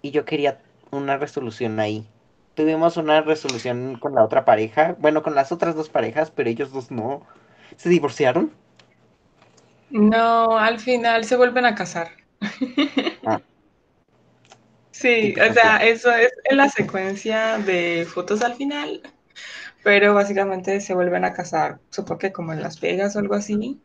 Y 0.01 0.13
yo 0.13 0.25
quería 0.25 0.61
una 0.91 1.19
resolución 1.19 1.79
ahí 1.79 2.07
tuvimos 2.57 2.97
una 2.97 3.21
resolución 3.21 3.99
con 4.01 4.15
la 4.15 4.25
otra 4.25 4.45
pareja, 4.45 4.97
bueno, 4.99 5.23
con 5.23 5.37
las 5.37 5.53
otras 5.53 5.77
dos 5.77 5.91
parejas, 5.91 6.33
pero 6.33 6.51
ellos 6.51 6.73
dos 6.73 6.91
no. 6.91 7.23
¿Se 7.77 7.89
divorciaron? 7.89 8.51
No, 9.91 10.59
al 10.59 10.81
final 10.81 11.25
se 11.25 11.37
vuelven 11.37 11.67
a 11.67 11.75
casar. 11.77 12.11
Ah. 13.25 13.41
Sí, 14.91 15.35
o 15.39 15.53
sea, 15.53 15.77
eso 15.77 16.11
es 16.11 16.31
en 16.45 16.57
la 16.57 16.71
secuencia 16.71 17.59
de 17.59 18.07
fotos 18.09 18.41
al 18.41 18.55
final, 18.55 19.03
pero 19.85 20.15
básicamente 20.15 20.81
se 20.81 20.95
vuelven 20.95 21.25
a 21.25 21.35
casar, 21.35 21.81
supongo 21.91 22.19
que 22.19 22.33
como 22.33 22.55
en 22.55 22.63
Las 22.63 22.81
Vegas 22.81 23.15
o 23.15 23.19
algo 23.19 23.35
así, 23.35 23.79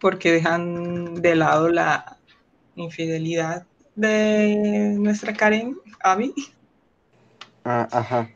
porque 0.00 0.32
dejan 0.32 1.22
de 1.22 1.36
lado 1.36 1.68
la 1.68 2.18
infidelidad 2.74 3.66
de 3.94 4.96
nuestra 4.98 5.32
Karen, 5.32 5.76
Abby. 6.00 6.34
Ah, 7.70 7.86
ajá. 7.92 8.30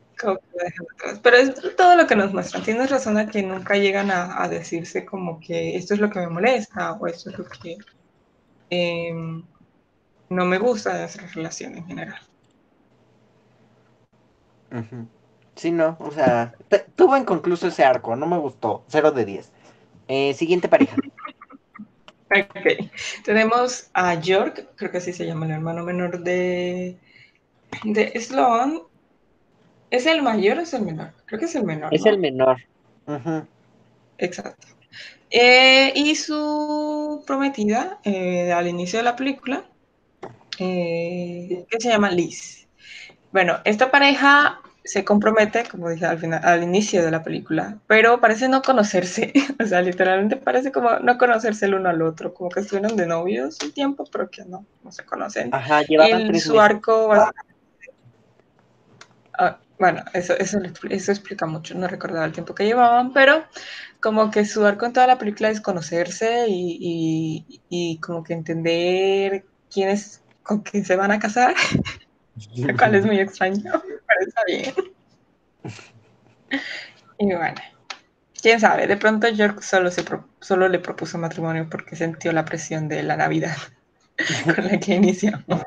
Pero 1.22 1.36
es 1.38 1.54
todo 1.74 1.96
lo 1.96 2.06
que 2.06 2.14
nos 2.14 2.34
muestran. 2.34 2.62
Tienes 2.62 2.90
razón 2.90 3.16
a 3.16 3.26
que 3.26 3.42
nunca 3.42 3.76
llegan 3.76 4.10
a, 4.10 4.46
decirse 4.46 5.06
como 5.06 5.40
que 5.40 5.74
esto 5.74 5.94
es 5.94 6.00
lo 6.00 6.10
que 6.10 6.20
me 6.20 6.28
molesta 6.28 6.92
o 6.92 7.06
esto 7.06 7.30
es 7.30 7.38
lo 7.38 7.46
que 7.46 7.78
em, 8.68 9.42
no 10.28 10.44
me 10.44 10.58
gusta 10.58 10.92
de 10.92 11.00
nuestra 11.00 11.26
relación 11.28 11.78
en 11.78 11.86
general. 11.86 12.20
Sí, 15.56 15.70
no, 15.70 15.96
o 15.98 16.10
sea, 16.10 16.54
tuvo 16.94 17.16
inconcluso 17.16 17.68
ese 17.68 17.82
arco, 17.82 18.14
no 18.14 18.26
me 18.26 18.38
gustó, 18.38 18.84
0 18.88 19.12
de 19.12 19.24
10. 19.24 19.50
Eh, 20.08 20.34
siguiente 20.34 20.68
pareja. 20.68 20.96
ok, 22.30 22.90
tenemos 23.24 23.88
a 23.94 24.14
York, 24.14 24.68
creo 24.76 24.90
que 24.90 24.98
así 24.98 25.14
se 25.14 25.26
llama 25.26 25.46
el 25.46 25.52
hermano 25.52 25.84
menor 25.84 26.20
de, 26.20 26.98
de 27.84 28.20
Sloan, 28.20 28.82
¿Es 29.92 30.06
el 30.06 30.22
mayor 30.22 30.56
o 30.56 30.62
es 30.62 30.72
el 30.72 30.82
menor? 30.82 31.10
Creo 31.26 31.38
que 31.38 31.44
es 31.44 31.54
el 31.54 31.64
menor. 31.64 31.92
Es 31.92 32.06
el 32.06 32.18
menor. 32.18 32.56
Exacto. 34.16 34.66
Eh, 35.28 35.92
y 35.94 36.14
su 36.14 37.22
prometida 37.26 37.98
eh, 38.02 38.52
al 38.52 38.68
inicio 38.68 38.98
de 38.98 39.02
la 39.02 39.16
película, 39.16 39.64
eh, 40.58 41.66
que 41.68 41.78
se 41.78 41.90
llama 41.90 42.10
Liz. 42.10 42.66
Bueno, 43.32 43.58
esta 43.64 43.90
pareja 43.90 44.62
se 44.82 45.04
compromete, 45.04 45.64
como 45.70 45.90
dije 45.90 46.06
al, 46.06 46.18
final, 46.18 46.40
al 46.42 46.62
inicio 46.62 47.04
de 47.04 47.10
la 47.10 47.22
película, 47.22 47.76
pero 47.86 48.18
parece 48.18 48.48
no 48.48 48.62
conocerse. 48.62 49.34
o 49.62 49.66
sea, 49.66 49.82
literalmente 49.82 50.36
parece 50.36 50.72
como 50.72 51.00
no 51.00 51.18
conocerse 51.18 51.66
el 51.66 51.74
uno 51.74 51.90
al 51.90 52.00
otro, 52.00 52.32
como 52.32 52.48
que 52.48 52.60
estuvieron 52.60 52.96
de 52.96 53.06
novios 53.06 53.58
un 53.62 53.72
tiempo, 53.72 54.06
pero 54.10 54.30
que 54.30 54.42
no, 54.46 54.64
no 54.82 54.90
se 54.90 55.04
conocen. 55.04 55.54
Ajá, 55.54 55.82
llevaban 55.82 56.34
y 56.34 56.40
su 56.40 56.58
arco 56.58 57.10
bueno, 59.82 60.04
eso, 60.12 60.38
eso, 60.38 60.60
eso 60.90 61.10
explica 61.10 61.44
mucho, 61.44 61.74
no 61.74 61.88
recordaba 61.88 62.24
el 62.24 62.30
tiempo 62.30 62.54
que 62.54 62.64
llevaban, 62.64 63.12
pero 63.12 63.44
como 64.00 64.30
que 64.30 64.44
su 64.44 64.64
arco 64.64 64.86
en 64.86 64.92
toda 64.92 65.08
la 65.08 65.18
película 65.18 65.50
es 65.50 65.60
conocerse 65.60 66.46
y, 66.48 67.44
y, 67.68 67.98
como 67.98 68.22
que 68.22 68.32
entender 68.32 69.44
quiénes 69.72 70.22
con 70.44 70.60
quién 70.60 70.84
se 70.84 70.94
van 70.94 71.10
a 71.10 71.18
casar, 71.18 71.56
lo 72.54 72.76
cual 72.76 72.94
es 72.94 73.04
muy 73.04 73.18
extraño, 73.18 73.60
pero 73.72 74.20
está 74.24 74.42
bien. 74.46 74.72
Y 77.18 77.34
bueno, 77.34 77.60
quién 78.40 78.60
sabe, 78.60 78.86
de 78.86 78.96
pronto 78.96 79.28
York 79.30 79.62
solo, 79.62 79.90
se 79.90 80.04
solo 80.38 80.68
le 80.68 80.78
propuso 80.78 81.18
matrimonio 81.18 81.66
porque 81.68 81.96
sintió 81.96 82.30
la 82.30 82.44
presión 82.44 82.86
de 82.86 83.02
la 83.02 83.16
Navidad 83.16 83.56
con 84.54 84.64
la 84.64 84.78
que 84.78 84.94
iniciamos. 84.94 85.64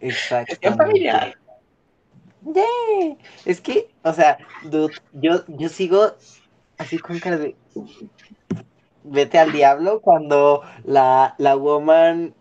Exacto. 0.00 0.74
familiar. 0.74 1.36
Yeah. 2.44 3.16
Es 3.44 3.60
que, 3.60 3.88
o 4.02 4.12
sea, 4.12 4.38
dude, 4.64 4.94
yo, 5.12 5.44
yo 5.48 5.68
sigo 5.68 6.12
así 6.78 6.98
con 6.98 7.18
cara 7.18 7.38
de. 7.38 7.56
Vete 9.04 9.38
al 9.38 9.52
diablo 9.52 10.00
cuando 10.00 10.62
la, 10.84 11.34
la 11.38 11.56
woman, 11.56 12.34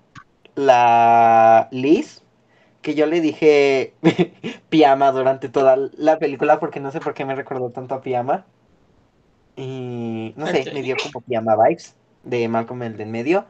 la 0.56 1.68
Liz, 1.72 2.24
que 2.82 2.96
yo 2.96 3.06
le 3.06 3.22
dije 3.22 3.94
pijama 4.70 5.12
durante 5.12 5.50
toda 5.50 5.78
la 5.98 6.20
película 6.20 6.60
porque 6.60 6.80
no 6.80 6.92
sé 6.92 7.00
por 7.00 7.14
qué 7.14 7.26
me 7.26 7.36
recordó 7.36 7.70
tanto 7.70 7.96
a 7.96 8.02
pijama. 8.02 8.46
Y 9.56 10.34
no 10.36 10.46
sé, 10.48 10.70
me 10.74 10.82
dio 10.82 10.96
como 11.02 11.22
pijama 11.22 11.56
vibes 11.56 11.96
de 12.24 12.48
Malcolm 12.48 12.84
el 12.84 12.98
de 12.98 13.04
en 13.04 13.12
medio. 13.12 13.46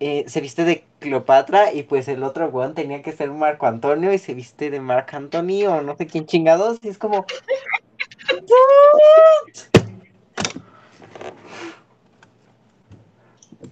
Eh, 0.00 0.24
se 0.26 0.40
viste 0.40 0.64
de 0.64 0.84
Cleopatra 0.98 1.72
y 1.72 1.84
pues 1.84 2.08
el 2.08 2.24
otro 2.24 2.48
weón 2.48 2.74
tenía 2.74 3.02
que 3.02 3.12
ser 3.12 3.30
Marco 3.30 3.66
Antonio 3.66 4.12
y 4.12 4.18
se 4.18 4.34
viste 4.34 4.70
de 4.70 4.80
Marc 4.80 5.14
Anthony 5.14 5.64
o 5.68 5.82
no 5.82 5.96
sé 5.96 6.06
quién 6.06 6.26
chingados 6.26 6.78
y 6.82 6.88
es 6.88 6.98
como... 6.98 7.24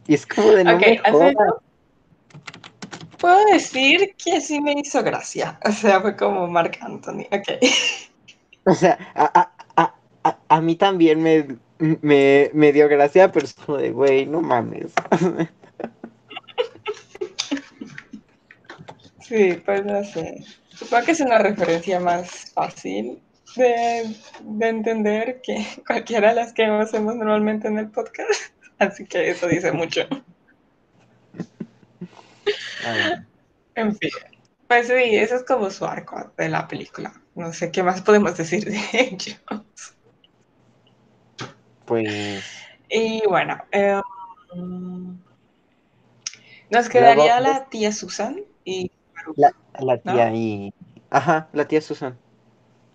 Y 0.07 0.15
es 0.15 0.27
como 0.27 0.51
de 0.53 0.65
no 0.65 0.77
Ok, 0.77 0.81
me 0.81 1.35
Puedo 3.19 3.45
decir 3.53 4.15
que 4.17 4.41
sí 4.41 4.61
me 4.61 4.73
hizo 4.73 5.03
gracia. 5.03 5.59
O 5.65 5.71
sea, 5.71 6.01
fue 6.01 6.17
como 6.17 6.47
Marc 6.49 6.79
Anthony. 6.83 7.27
Ok. 7.33 7.59
O 8.65 8.75
sea, 8.75 8.97
a, 9.17 9.25
a- 9.41 9.53
a- 9.75 9.95
a- 10.23 10.39
a 10.49 10.61
mí 10.61 10.77
también 10.77 11.21
me, 11.21 11.49
me, 11.81 12.49
me 12.55 12.73
dio 12.73 12.89
gracia, 12.89 13.33
pero 13.33 13.45
es 13.45 13.55
como 13.55 13.77
de, 13.79 13.91
güey, 13.91 14.25
no 14.27 14.41
mames. 14.41 14.93
Sí, 19.33 19.55
pues 19.65 19.83
no 19.87 20.05
sé. 20.05 20.45
Supongo 20.69 21.07
que 21.07 21.13
es 21.13 21.21
una 21.21 21.39
referencia 21.39 21.99
más 21.99 22.53
fácil 22.53 23.19
de, 23.57 24.15
de 24.43 24.69
entender 24.69 25.41
que 25.41 25.67
cualquiera 25.87 26.29
de 26.29 26.35
las 26.35 26.53
que 26.53 26.67
hacemos 26.67 27.17
normalmente 27.17 27.67
en 27.69 27.79
el 27.79 27.89
podcast. 27.91 28.31
Así 28.79 29.07
que 29.07 29.31
eso 29.31 29.49
dice 29.49 29.73
mucho. 29.73 30.03
A 32.85 32.93
ver, 32.93 33.27
En 33.75 33.97
fin. 33.97 34.11
Pues 34.69 34.89
sí, 34.89 35.17
eso 35.17 35.37
es 35.37 35.45
como 35.45 35.71
su 35.71 35.87
arco 35.87 36.31
de 36.37 36.51
la 36.51 36.69
película. 36.69 37.15
No 37.35 37.55
sé 37.55 37.73
qué 37.73 37.83
más 37.83 38.03
podemos 38.03 38.37
decir 38.37 38.67
de 38.67 38.81
ellos. 38.93 39.41
pues... 41.87 42.45
Y 42.91 43.23
bueno, 43.27 43.57
eh, 43.71 43.99
nos 46.69 46.91
quedaría 46.91 47.41
Luego, 47.41 47.55
la 47.55 47.69
tía 47.71 47.93
Susan 47.93 48.43
y. 48.67 48.91
La, 49.37 49.53
la 49.81 49.99
tía 49.99 50.31
¿No? 50.31 50.37
y... 50.37 50.75
Ajá, 51.11 51.49
la 51.53 51.67
tía 51.67 51.81
Susan. 51.81 52.17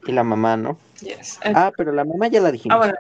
Y 0.06 0.12
la 0.12 0.24
mamá, 0.24 0.58
¿no? 0.58 0.78
Yes. 1.02 1.40
Ah, 1.44 1.72
pero 1.76 1.92
la 1.92 2.06
mamá 2.06 2.28
ya 2.28 2.42
la 2.42 2.52
dijimos. 2.52 2.76
Ah, 2.76 2.78
bueno. 2.78 2.98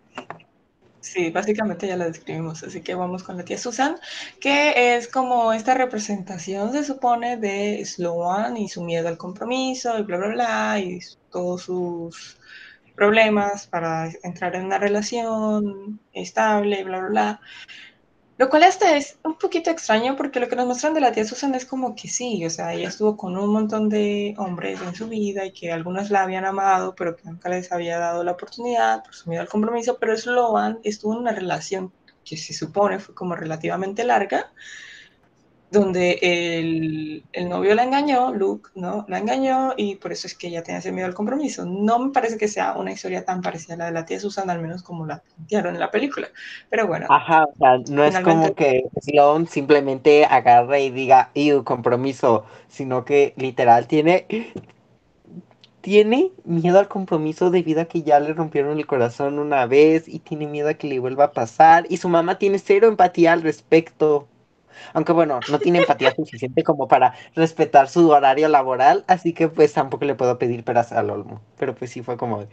Sí, 0.99 1.29
básicamente 1.31 1.87
ya 1.87 1.95
la 1.95 2.05
describimos, 2.05 2.63
así 2.63 2.81
que 2.81 2.93
vamos 2.93 3.23
con 3.23 3.37
la 3.37 3.45
tía 3.45 3.57
Susan, 3.57 3.95
que 4.41 4.97
es 4.97 5.07
como 5.07 5.53
esta 5.53 5.73
representación, 5.73 6.73
se 6.73 6.83
supone, 6.83 7.37
de 7.37 7.85
Sloan 7.85 8.57
y 8.57 8.67
su 8.67 8.83
miedo 8.83 9.07
al 9.07 9.17
compromiso 9.17 9.97
y 9.97 10.03
bla, 10.03 10.17
bla, 10.17 10.27
bla, 10.27 10.79
y 10.79 10.99
todos 11.31 11.61
sus 11.63 12.37
problemas 12.93 13.67
para 13.67 14.09
entrar 14.23 14.55
en 14.55 14.65
una 14.65 14.79
relación 14.79 15.99
estable, 16.11 16.83
bla, 16.83 16.99
bla, 16.99 17.09
bla. 17.09 17.41
Lo 18.37 18.49
cual 18.49 18.63
hasta 18.63 18.95
es 18.95 19.17
un 19.23 19.35
poquito 19.35 19.71
extraño 19.71 20.15
porque 20.15 20.39
lo 20.39 20.47
que 20.47 20.55
nos 20.55 20.67
muestran 20.67 20.93
de 20.93 21.01
la 21.01 21.11
tía 21.11 21.25
Susan 21.25 21.55
es 21.55 21.65
como 21.65 21.95
que 21.95 22.07
sí, 22.07 22.45
o 22.45 22.49
sea, 22.51 22.73
ella 22.73 22.89
estuvo 22.89 23.17
con 23.17 23.35
un 23.35 23.49
montón 23.51 23.89
de 23.89 24.35
hombres 24.37 24.79
en 24.81 24.93
su 24.93 25.07
vida 25.09 25.43
y 25.45 25.51
que 25.53 25.71
algunos 25.71 26.11
la 26.11 26.21
habían 26.21 26.45
amado, 26.45 26.93
pero 26.95 27.15
que 27.15 27.23
nunca 27.25 27.49
les 27.49 27.71
había 27.71 27.97
dado 27.97 28.23
la 28.23 28.33
oportunidad 28.33 29.03
por 29.03 29.15
su 29.15 29.29
miedo 29.29 29.41
al 29.41 29.49
compromiso, 29.49 29.97
pero 29.99 30.15
Sloan 30.15 30.79
estuvo 30.83 31.13
en 31.13 31.19
una 31.19 31.31
relación 31.31 31.91
que 32.23 32.37
se 32.37 32.53
supone 32.53 32.99
fue 32.99 33.15
como 33.15 33.35
relativamente 33.35 34.03
larga, 34.03 34.51
donde 35.69 36.19
el, 36.21 37.23
el 37.33 37.49
novio 37.49 37.75
la 37.75 37.83
engañó, 37.83 38.33
Luke, 38.33 38.69
¿no? 38.75 39.05
La 39.09 39.19
engañó 39.19 39.73
y 39.75 39.95
por 39.95 40.13
eso 40.13 40.27
es 40.27 40.35
que 40.35 40.47
ella 40.47 40.63
tenía 40.63 40.79
ese 40.79 40.91
miedo 40.91 41.07
al 41.07 41.13
compromiso. 41.13 41.65
No 41.65 41.99
me 41.99 42.11
parece 42.11 42.37
que 42.37 42.47
sea 42.47 42.73
una 42.77 42.93
historia 42.93 43.25
tan 43.25 43.41
parecida 43.41 43.73
a 43.73 43.77
la 43.77 43.85
de 43.87 43.91
la 43.91 44.05
tía 44.05 44.19
Susan, 44.19 44.49
al 44.49 44.61
menos 44.61 44.81
como 44.81 45.05
la 45.05 45.21
plantearon 45.21 45.73
en 45.73 45.79
la 45.81 45.91
película. 45.91 46.29
Pero 46.69 46.87
bueno, 46.87 47.07
Ajá, 47.09 47.43
o 47.45 47.55
sea, 47.57 47.77
no 47.89 48.03
es 48.05 48.17
como 48.19 48.55
que 48.55 48.85
Sloan 49.01 49.47
simplemente 49.47 50.25
agarre 50.25 50.83
y 50.83 50.89
diga, 50.89 51.31
y 51.33 51.51
compromiso, 51.63 52.45
sino 52.69 53.03
que 53.03 53.33
literal 53.35 53.87
tiene, 53.87 54.25
tiene 55.81 56.31
miedo 56.45 56.79
al 56.79 56.87
compromiso 56.87 57.49
debido 57.49 57.81
a 57.81 57.85
que 57.85 58.03
ya 58.03 58.19
le 58.19 58.33
rompieron 58.33 58.77
el 58.77 58.87
corazón 58.87 59.37
una 59.37 59.65
vez 59.65 60.07
y 60.07 60.19
tiene 60.19 60.47
miedo 60.47 60.69
a 60.69 60.75
que 60.75 60.87
le 60.87 60.99
vuelva 60.99 61.25
a 61.25 61.31
pasar 61.33 61.85
y 61.89 61.97
su 61.97 62.07
mamá 62.07 62.37
tiene 62.37 62.59
cero 62.59 62.87
empatía 62.87 63.33
al 63.33 63.41
respecto. 63.41 64.27
Aunque 64.93 65.11
bueno, 65.11 65.39
no 65.49 65.59
tiene 65.59 65.79
empatía 65.79 66.13
suficiente 66.15 66.63
como 66.63 66.87
para 66.87 67.13
respetar 67.35 67.89
su 67.89 68.09
horario 68.09 68.47
laboral, 68.47 69.03
así 69.07 69.33
que 69.33 69.47
pues 69.47 69.73
tampoco 69.73 70.05
le 70.05 70.15
puedo 70.15 70.37
pedir 70.37 70.63
peras 70.63 70.91
al 70.91 71.09
olmo. 71.09 71.41
Pero 71.57 71.75
pues 71.75 71.91
sí 71.91 72.01
fue 72.01 72.17
como, 72.17 72.45
de, 72.45 72.47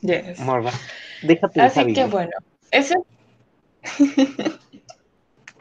yes. 0.00 0.38
morra, 0.40 0.72
déjate 1.22 1.60
Así 1.60 1.80
que 1.80 1.86
vida". 1.86 2.06
bueno, 2.06 2.32
es 2.70 2.90
un... 2.90 3.04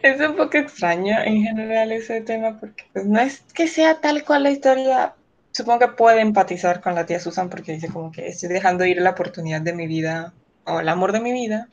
es 0.01 0.21
un 0.21 0.35
poco 0.35 0.57
extraño 0.57 1.17
en 1.23 1.43
general 1.43 1.91
ese 1.91 2.21
tema 2.21 2.59
porque 2.59 2.83
pues, 2.93 3.05
no 3.05 3.19
es 3.19 3.41
que 3.53 3.67
sea 3.67 3.99
tal 3.99 4.23
cual 4.23 4.43
la 4.43 4.51
historia. 4.51 5.13
Supongo 5.51 5.79
que 5.79 5.87
puede 5.89 6.21
empatizar 6.21 6.81
con 6.81 6.93
la 6.93 7.05
tía 7.05 7.19
Susan 7.19 7.49
porque 7.49 7.71
dice 7.73 7.87
como 7.87 8.11
que 8.11 8.27
estoy 8.27 8.49
dejando 8.49 8.85
ir 8.85 9.01
la 9.01 9.11
oportunidad 9.11 9.61
de 9.61 9.73
mi 9.73 9.87
vida 9.87 10.33
o 10.65 10.81
el 10.81 10.89
amor 10.89 11.13
de 11.13 11.19
mi 11.19 11.31
vida 11.31 11.67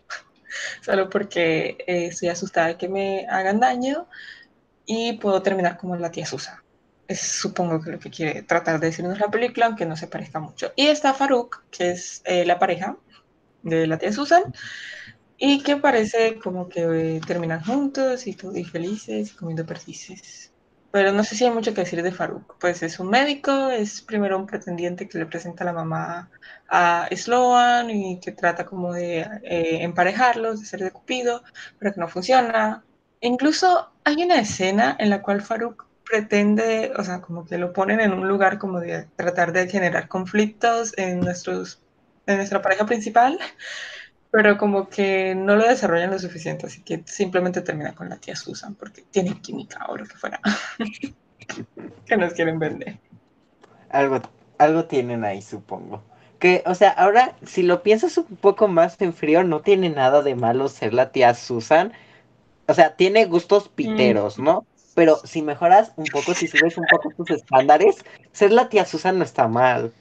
solo 0.83 1.11
porque 1.11 1.77
eh, 1.87 2.07
estoy 2.07 2.29
asustada 2.29 2.69
de 2.69 2.77
que 2.79 2.89
me 2.89 3.27
hagan 3.29 3.61
daño 3.61 4.09
y 4.87 5.15
puedo 5.19 5.43
terminar 5.43 5.79
como 5.79 5.97
la 5.97 6.11
tía 6.11 6.27
Susan. 6.27 6.59
Es 7.09 7.21
supongo 7.21 7.83
que 7.83 7.93
lo 7.93 7.99
que 8.01 8.11
quiere 8.11 8.43
tratar 8.43 8.81
de 8.81 8.89
decirnos 8.89 9.21
la 9.21 9.31
película, 9.31 9.67
aunque 9.67 9.87
no 9.87 9.97
se 9.97 10.09
parezca 10.09 10.41
mucho. 10.41 10.73
Y 10.77 10.87
está 10.89 11.15
Farouk, 11.15 11.65
que 11.71 11.91
es 11.91 12.23
eh, 12.25 12.47
la 12.47 12.59
pareja 12.59 12.99
de 13.63 13.87
la 13.87 13.99
tía 13.99 14.13
Susan, 14.13 14.45
y 15.39 15.63
que 15.63 15.77
parece 15.79 16.39
como 16.41 16.69
que 16.69 16.83
eh, 17.17 17.21
terminan 17.27 17.65
juntos 17.65 18.27
y, 18.27 18.37
y 18.55 18.65
felices 18.65 19.35
comiendo 19.35 19.67
perdices. 19.67 20.54
Pero 20.95 21.11
no 21.11 21.25
sé 21.25 21.35
si 21.35 21.45
hay 21.45 21.51
mucho 21.51 21.75
que 21.75 21.81
decir 21.81 22.05
de 22.05 22.13
Farouk. 22.13 22.57
Pues 22.61 22.81
es 22.85 23.01
un 23.01 23.11
médico, 23.11 23.69
es 23.69 24.01
primero 24.01 24.39
un 24.39 24.47
pretendiente 24.47 25.09
que 25.09 25.19
le 25.19 25.27
presenta 25.27 25.65
a 25.65 25.67
la 25.67 25.73
mamá 25.73 26.31
a 26.69 27.09
Sloan 27.11 27.91
y 27.91 28.21
que 28.21 28.31
trata 28.31 28.65
como 28.65 28.93
de 28.93 29.23
eh, 29.43 29.83
emparejarlos, 29.83 30.61
de 30.61 30.67
ser 30.67 30.85
de 30.85 30.93
Cupido, 30.93 31.43
pero 31.81 31.93
que 31.93 31.99
no 31.99 32.07
funciona. 32.07 32.85
E 33.21 33.27
incluso 33.27 33.91
hay 34.05 34.23
una 34.23 34.37
escena 34.39 34.97
en 35.01 35.11
la 35.11 35.21
cual 35.21 35.43
Farouk 35.43 35.85
pretende, 36.09 36.93
o 36.97 37.03
sea, 37.03 37.21
como 37.21 37.45
que 37.45 37.59
lo 37.59 37.73
ponen 37.73 37.99
en 37.99 38.13
un 38.13 38.29
lugar 38.29 38.59
como 38.59 38.79
de 38.79 39.09
tratar 39.17 39.51
de 39.51 39.69
generar 39.69 40.07
conflictos 40.07 40.95
en, 40.97 41.19
nuestros, 41.19 41.83
en 42.27 42.37
nuestra 42.37 42.63
pareja 42.63 42.87
principal, 42.87 43.41
pero 44.35 44.59
como 44.59 44.89
que 44.89 45.33
no 45.37 45.55
lo 45.55 45.65
desarrollan 45.65 46.11
lo 46.11 46.19
suficiente, 46.19 46.67
así 46.67 46.83
que 46.83 47.05
simplemente 47.07 47.61
termina 47.61 47.95
con 47.95 48.09
la 48.09 48.17
tía 48.17 48.35
Susan 48.35 48.75
porque 48.75 49.03
tiene 49.03 49.41
química 49.41 49.87
o 49.87 49.97
lo 49.97 50.05
que 50.05 50.17
fuera 50.17 50.41
que 52.07 52.17
nos 52.17 52.33
quieren 52.33 52.59
vender. 52.59 52.99
Algo, 53.91 54.21
algo 54.59 54.87
tienen 54.87 55.25
ahí, 55.25 55.41
supongo. 55.41 56.03
Que, 56.41 56.65
o 56.67 56.75
sea, 56.75 56.91
ahora, 56.91 57.37
si 57.47 57.63
lo 57.63 57.85
piensas 57.85 58.19
un 58.19 58.25
poco 58.25 58.67
más 58.67 59.01
en 59.01 59.15
frío, 59.15 59.45
no 59.45 59.61
tiene 59.61 59.89
nada 59.89 60.21
de 60.21 60.35
malo 60.35 60.67
ser 60.67 60.95
la 60.95 61.13
tía 61.13 61.33
Susan. 61.35 61.93
O 62.67 62.75
sea, 62.75 62.97
tiene 62.97 63.27
gustos 63.27 63.69
piteros, 63.69 64.41
¿no? 64.41 64.67
Pero 64.97 65.19
si 65.23 65.43
mejoras 65.43 65.93
un 65.95 66.07
poco, 66.07 66.35
si 66.35 66.49
subes 66.49 66.77
un 66.77 66.87
poco 66.91 67.11
tus 67.17 67.31
estándares, 67.31 68.05
ser 68.33 68.51
la 68.51 68.69
tía 68.69 68.85
Susan 68.85 69.17
no 69.17 69.23
está 69.23 69.47
mal. 69.47 69.93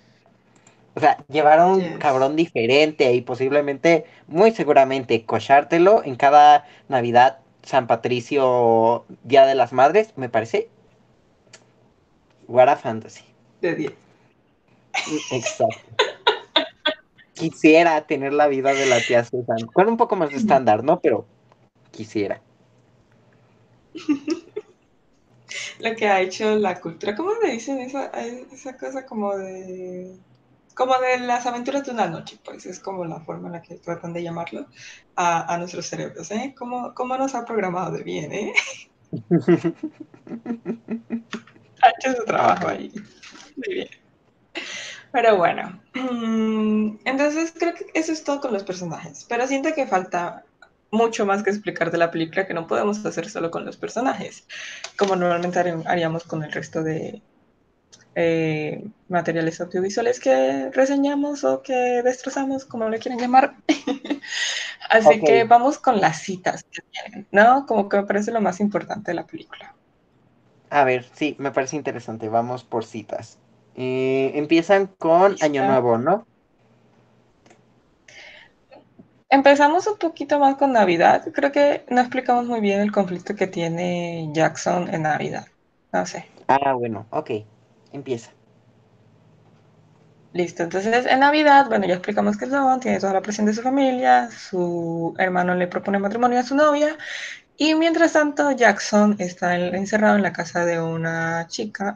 O 0.96 1.00
sea, 1.00 1.18
llevar 1.28 1.60
a 1.60 1.68
un 1.68 1.82
Yes. 1.82 1.98
cabrón 1.98 2.36
diferente 2.36 3.14
y 3.14 3.22
posiblemente, 3.22 4.06
muy 4.28 4.52
seguramente, 4.52 5.26
cochártelo 5.26 6.04
en 6.04 6.16
cada 6.16 6.66
Navidad, 6.88 7.39
San 7.64 7.88
Patricio, 7.88 9.06
Día 9.24 9.46
de 9.46 9.56
las 9.56 9.74
Madres, 9.74 10.14
me 10.18 10.30
parece. 10.30 10.70
What 12.48 12.70
a 12.70 12.76
fantasy. 12.76 13.24
De 13.62 13.74
10. 13.76 13.94
Exacto. 15.32 16.06
Quisiera 17.34 18.06
tener 18.06 18.34
la 18.34 18.48
vida 18.48 18.74
de 18.74 18.86
la 18.86 19.00
tía 19.02 19.24
Susan. 19.24 19.66
Con 19.74 19.88
un 19.88 19.98
poco 19.98 20.16
más 20.16 20.30
de 20.30 20.36
estándar, 20.36 20.84
¿no? 20.84 21.00
Pero 21.00 21.26
quisiera. 21.91 22.39
Lo 25.80 25.96
que 25.96 26.08
ha 26.08 26.22
hecho 26.22 26.56
la 26.56 26.80
cultura, 26.80 27.16
¿cómo 27.16 27.32
le 27.44 27.52
dicen 27.52 27.80
esa, 27.80 28.12
esa 28.52 28.78
cosa 28.78 29.06
como 29.06 29.36
de... 29.36 30.16
Como 30.76 30.97
de 30.97 31.19
las 31.19 31.45
aventuras 31.45 31.86
de 31.86 31.91
una 31.91 32.07
noche, 32.07 32.39
pues 32.43 32.65
es 32.65 32.80
como 32.80 33.05
la 33.05 33.19
forma 33.19 33.47
en 33.47 33.53
la 33.53 33.61
que 33.61 33.76
tratan 33.76 34.13
de 34.13 34.24
llamarlo 34.24 34.67
a, 35.15 35.53
a 35.53 35.57
nuestros 35.57 35.86
cerebros, 35.86 36.32
¿eh? 36.32 36.55
¿Cómo, 36.57 36.93
¿Cómo 36.93 37.17
nos 37.17 37.36
ha 37.36 37.45
programado 37.45 37.91
de 37.91 38.03
bien, 38.03 38.32
eh? 38.32 38.53
hecho 41.97 42.15
su 42.15 42.26
trabajo 42.26 42.67
ahí. 42.67 42.91
Muy 43.55 43.76
bien. 43.76 43.88
Pero 45.11 45.38
bueno, 45.38 45.80
mm, 45.93 46.97
entonces 47.05 47.53
creo 47.57 47.74
que 47.76 47.86
eso 47.93 48.11
es 48.11 48.24
todo 48.24 48.41
con 48.41 48.53
los 48.53 48.63
personajes. 48.63 49.26
Pero 49.30 49.47
siento 49.47 49.74
que 49.74 49.86
falta 49.86 50.43
mucho 50.91 51.26
más 51.26 51.43
que 51.43 51.49
explicar 51.49 51.91
de 51.91 51.97
la 51.97 52.11
película 52.11 52.47
que 52.47 52.53
no 52.53 52.67
podemos 52.67 53.03
hacer 53.05 53.30
solo 53.30 53.51
con 53.51 53.65
los 53.65 53.78
personajes, 53.78 54.47
como 54.97 55.15
normalmente 55.15 55.59
haríamos 55.86 56.24
con 56.24 56.43
el 56.43 56.51
resto 56.51 56.84
de 56.84 57.21
eh, 58.16 58.86
materiales 59.09 59.59
audiovisuales 59.61 60.20
que 60.20 60.70
reseñamos 60.72 61.43
o 61.43 61.61
que 61.61 62.01
destrozamos, 62.03 62.66
como 62.66 62.89
le 62.89 62.99
quieren 62.99 63.20
llamar. 63.20 63.55
Así 64.89 65.22
que 65.22 65.43
vamos 65.45 65.80
con 65.80 65.99
las 65.99 66.22
citas 66.22 66.64
que 66.64 66.82
tienen, 66.91 67.28
¿no? 67.32 67.66
Como 67.66 67.89
que 67.89 67.97
me 67.97 68.03
parece 68.03 68.32
lo 68.32 68.41
más 68.41 68.59
importante 68.59 69.11
de 69.11 69.16
la 69.16 69.26
película. 69.26 69.74
A 70.70 70.84
ver, 70.84 71.05
sí, 71.14 71.36
me 71.39 71.51
parece 71.51 71.76
interesante. 71.76 72.30
Vamos 72.30 72.64
por 72.64 72.86
citas. 72.86 73.38
Eh, 73.76 74.32
empiezan 74.36 74.88
con 74.88 75.36
Año 75.41 75.66
Nuevo, 75.66 75.97
¿no? 75.97 76.26
Empezamos 79.30 79.88
un 79.88 79.97
poquito 79.97 80.38
más 80.38 80.55
con 80.55 80.74
Navidad. 80.74 81.28
Creo 81.34 81.51
que 81.51 81.86
no 81.89 82.01
explicamos 82.01 82.45
muy 82.45 82.59
bien 82.59 82.82
el 82.82 82.91
conflicto 82.91 83.36
que 83.36 83.47
tiene 83.47 84.30
Jackson 84.32 84.93
en 84.93 85.03
Navidad. 85.03 85.47
No 85.91 86.05
sé. 86.05 86.28
Ah, 86.47 86.74
bueno, 86.74 87.07
ok. 87.09 87.32
Empieza. 87.94 88.32
Listo, 90.34 90.64
entonces 90.64 91.06
en 91.06 91.20
Navidad, 91.20 91.68
bueno, 91.70 91.86
ya 91.86 91.94
explicamos 91.94 92.38
que 92.38 92.48
Don 92.48 92.80
tiene 92.80 93.00
toda 93.00 93.14
la 93.14 93.22
presión 93.22 93.46
de 93.46 93.54
su 93.54 93.62
familia, 93.62 94.30
su 94.32 95.14
hermano 95.20 95.54
le 95.54 95.68
propone 95.68 96.00
matrimonio 96.00 96.39
a 96.39 96.44
su 96.44 96.56
novia, 96.56 96.98
y 97.56 97.76
mientras 97.76 98.14
tanto 98.14 98.52
Jackson 98.52 99.16
está 99.20 99.56
encerrado 99.56 100.16
en 100.16 100.24
la 100.24 100.34
casa 100.34 100.66
de 100.66 100.82
una 100.82 101.46
chica 101.48 101.94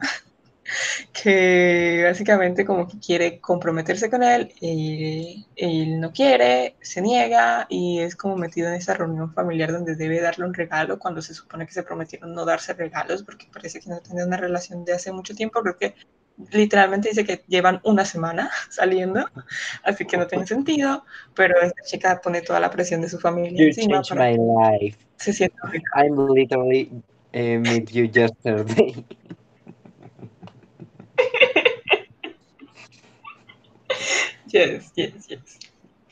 que 1.12 2.02
básicamente 2.04 2.64
como 2.64 2.86
que 2.86 2.98
quiere 2.98 3.40
comprometerse 3.40 4.10
con 4.10 4.22
él 4.22 4.52
y 4.60 5.46
él 5.56 6.00
no 6.00 6.12
quiere, 6.12 6.76
se 6.80 7.00
niega 7.00 7.66
y 7.68 8.00
es 8.00 8.16
como 8.16 8.36
metido 8.36 8.68
en 8.68 8.74
esa 8.74 8.94
reunión 8.94 9.32
familiar 9.32 9.72
donde 9.72 9.96
debe 9.96 10.20
darle 10.20 10.44
un 10.44 10.54
regalo 10.54 10.98
cuando 10.98 11.22
se 11.22 11.34
supone 11.34 11.66
que 11.66 11.72
se 11.72 11.82
prometieron 11.82 12.34
no 12.34 12.44
darse 12.44 12.72
regalos 12.74 13.22
porque 13.22 13.46
parece 13.52 13.80
que 13.80 13.90
no 13.90 14.00
tienen 14.00 14.26
una 14.26 14.36
relación 14.36 14.84
de 14.84 14.94
hace 14.94 15.12
mucho 15.12 15.34
tiempo, 15.34 15.62
creo 15.62 15.76
que 15.76 15.94
literalmente 16.52 17.08
dice 17.08 17.24
que 17.24 17.42
llevan 17.48 17.80
una 17.84 18.04
semana 18.04 18.50
saliendo, 18.70 19.28
así 19.82 20.04
que 20.04 20.16
no 20.16 20.26
tiene 20.26 20.46
sentido, 20.46 21.04
pero 21.34 21.60
esta 21.60 21.82
chica 21.82 22.20
pone 22.22 22.42
toda 22.42 22.60
la 22.60 22.70
presión 22.70 23.00
de 23.00 23.08
su 23.08 23.18
familia 23.18 23.66
encima 23.66 24.02
para 24.02 24.30
my 24.30 24.36
life. 24.80 24.98
se 25.16 25.32
siente 25.32 25.56
I'm 25.94 26.16
literally 26.34 26.90
met 27.32 27.90
you 27.90 28.04
yesterday. 28.04 29.04
Yes, 34.48 34.92
yes, 34.94 35.26
yes. 35.28 35.58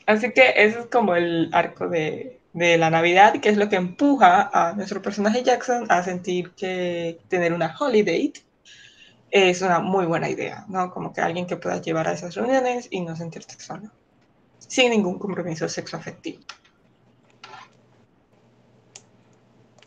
Así 0.05 0.31
que 0.31 0.53
eso 0.55 0.79
es 0.79 0.85
como 0.87 1.15
el 1.15 1.49
arco 1.53 1.89
de, 1.89 2.39
de 2.53 2.77
la 2.77 2.89
Navidad, 2.89 3.39
que 3.41 3.49
es 3.49 3.57
lo 3.57 3.69
que 3.69 3.75
empuja 3.75 4.49
a 4.53 4.73
nuestro 4.73 5.01
personaje 5.01 5.43
Jackson 5.43 5.85
a 5.89 6.01
sentir 6.03 6.51
que 6.51 7.19
tener 7.27 7.53
una 7.53 7.75
holiday 7.77 8.33
es 9.31 9.61
una 9.61 9.79
muy 9.79 10.05
buena 10.05 10.29
idea, 10.29 10.65
¿no? 10.69 10.91
Como 10.91 11.13
que 11.13 11.21
alguien 11.21 11.45
que 11.45 11.57
pueda 11.57 11.81
llevar 11.81 12.07
a 12.07 12.13
esas 12.13 12.35
reuniones 12.35 12.87
y 12.89 13.01
no 13.01 13.15
sentirte 13.15 13.55
solo, 13.59 13.91
sin 14.59 14.91
ningún 14.91 15.19
compromiso 15.19 15.67
sexoafectivo. 15.67 16.41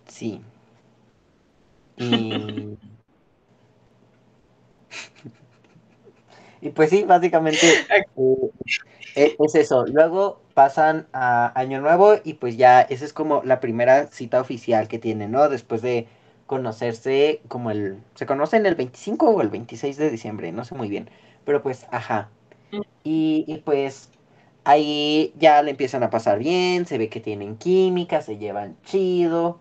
Sí. 0.08 0.40
Y... 1.96 2.76
Y 6.60 6.70
pues 6.70 6.90
sí, 6.90 7.04
básicamente 7.04 7.66
eh, 8.16 8.50
e, 9.14 9.36
es 9.38 9.54
eso. 9.54 9.86
Luego 9.86 10.40
pasan 10.54 11.06
a 11.12 11.58
Año 11.58 11.80
Nuevo 11.80 12.16
y 12.22 12.34
pues 12.34 12.56
ya 12.56 12.82
esa 12.82 13.04
es 13.04 13.12
como 13.12 13.42
la 13.44 13.60
primera 13.60 14.06
cita 14.08 14.40
oficial 14.40 14.88
que 14.88 14.98
tienen, 14.98 15.32
¿no? 15.32 15.48
Después 15.48 15.82
de 15.82 16.06
conocerse 16.46 17.40
como 17.48 17.70
el... 17.70 17.98
¿Se 18.14 18.26
conocen 18.26 18.66
el 18.66 18.74
25 18.74 19.30
o 19.30 19.40
el 19.42 19.48
26 19.48 19.96
de 19.96 20.10
diciembre? 20.10 20.52
No 20.52 20.64
sé 20.64 20.74
muy 20.74 20.88
bien. 20.88 21.08
Pero 21.44 21.62
pues, 21.62 21.86
ajá. 21.90 22.28
Y, 23.04 23.44
y 23.48 23.58
pues 23.58 24.10
ahí 24.64 25.32
ya 25.38 25.62
le 25.62 25.72
empiezan 25.72 26.02
a 26.02 26.10
pasar 26.10 26.38
bien, 26.38 26.86
se 26.86 26.98
ve 26.98 27.08
que 27.08 27.20
tienen 27.20 27.56
química, 27.56 28.22
se 28.22 28.38
llevan 28.38 28.76
chido. 28.84 29.58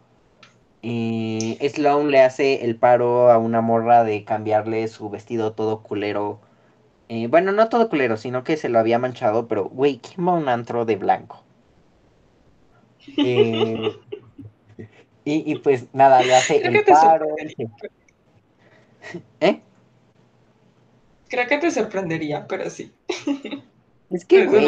Y 0.82 1.58
Sloan 1.70 2.12
le 2.12 2.22
hace 2.22 2.66
el 2.66 2.76
paro 2.78 3.32
a 3.32 3.38
una 3.38 3.62
morra 3.62 4.04
de 4.04 4.24
cambiarle 4.24 4.88
su 4.88 5.10
vestido 5.10 5.54
todo 5.54 5.84
culero 5.84 6.40
eh, 7.10 7.26
bueno, 7.28 7.52
no 7.52 7.70
todo 7.70 7.90
culero, 7.90 8.18
sino 8.18 8.44
que 8.44 8.56
se 8.56 8.70
lo 8.70 8.78
había 8.78 9.00
manchado, 9.00 9.48
pero, 9.48 9.66
güey, 9.66 9.98
¿quién 9.98 10.28
va 10.28 10.34
un 10.34 10.48
antro 10.48 10.86
de 10.86 10.96
blanco? 10.96 11.44
Eh, 13.18 13.96
y, 15.26 15.56
pues 15.60 15.88
nada, 15.92 16.22
le 16.22 16.36
hace 16.36 16.58
el 16.58 16.84
paro. 16.86 17.26
¿Eh? 19.40 19.62
Creo 21.28 21.48
que 21.48 21.58
te 21.58 21.72
sorprendería, 21.72 22.46
pero 22.48 22.70
sí. 22.70 22.92
Es 24.12 24.26
que, 24.26 24.46
güey, 24.48 24.68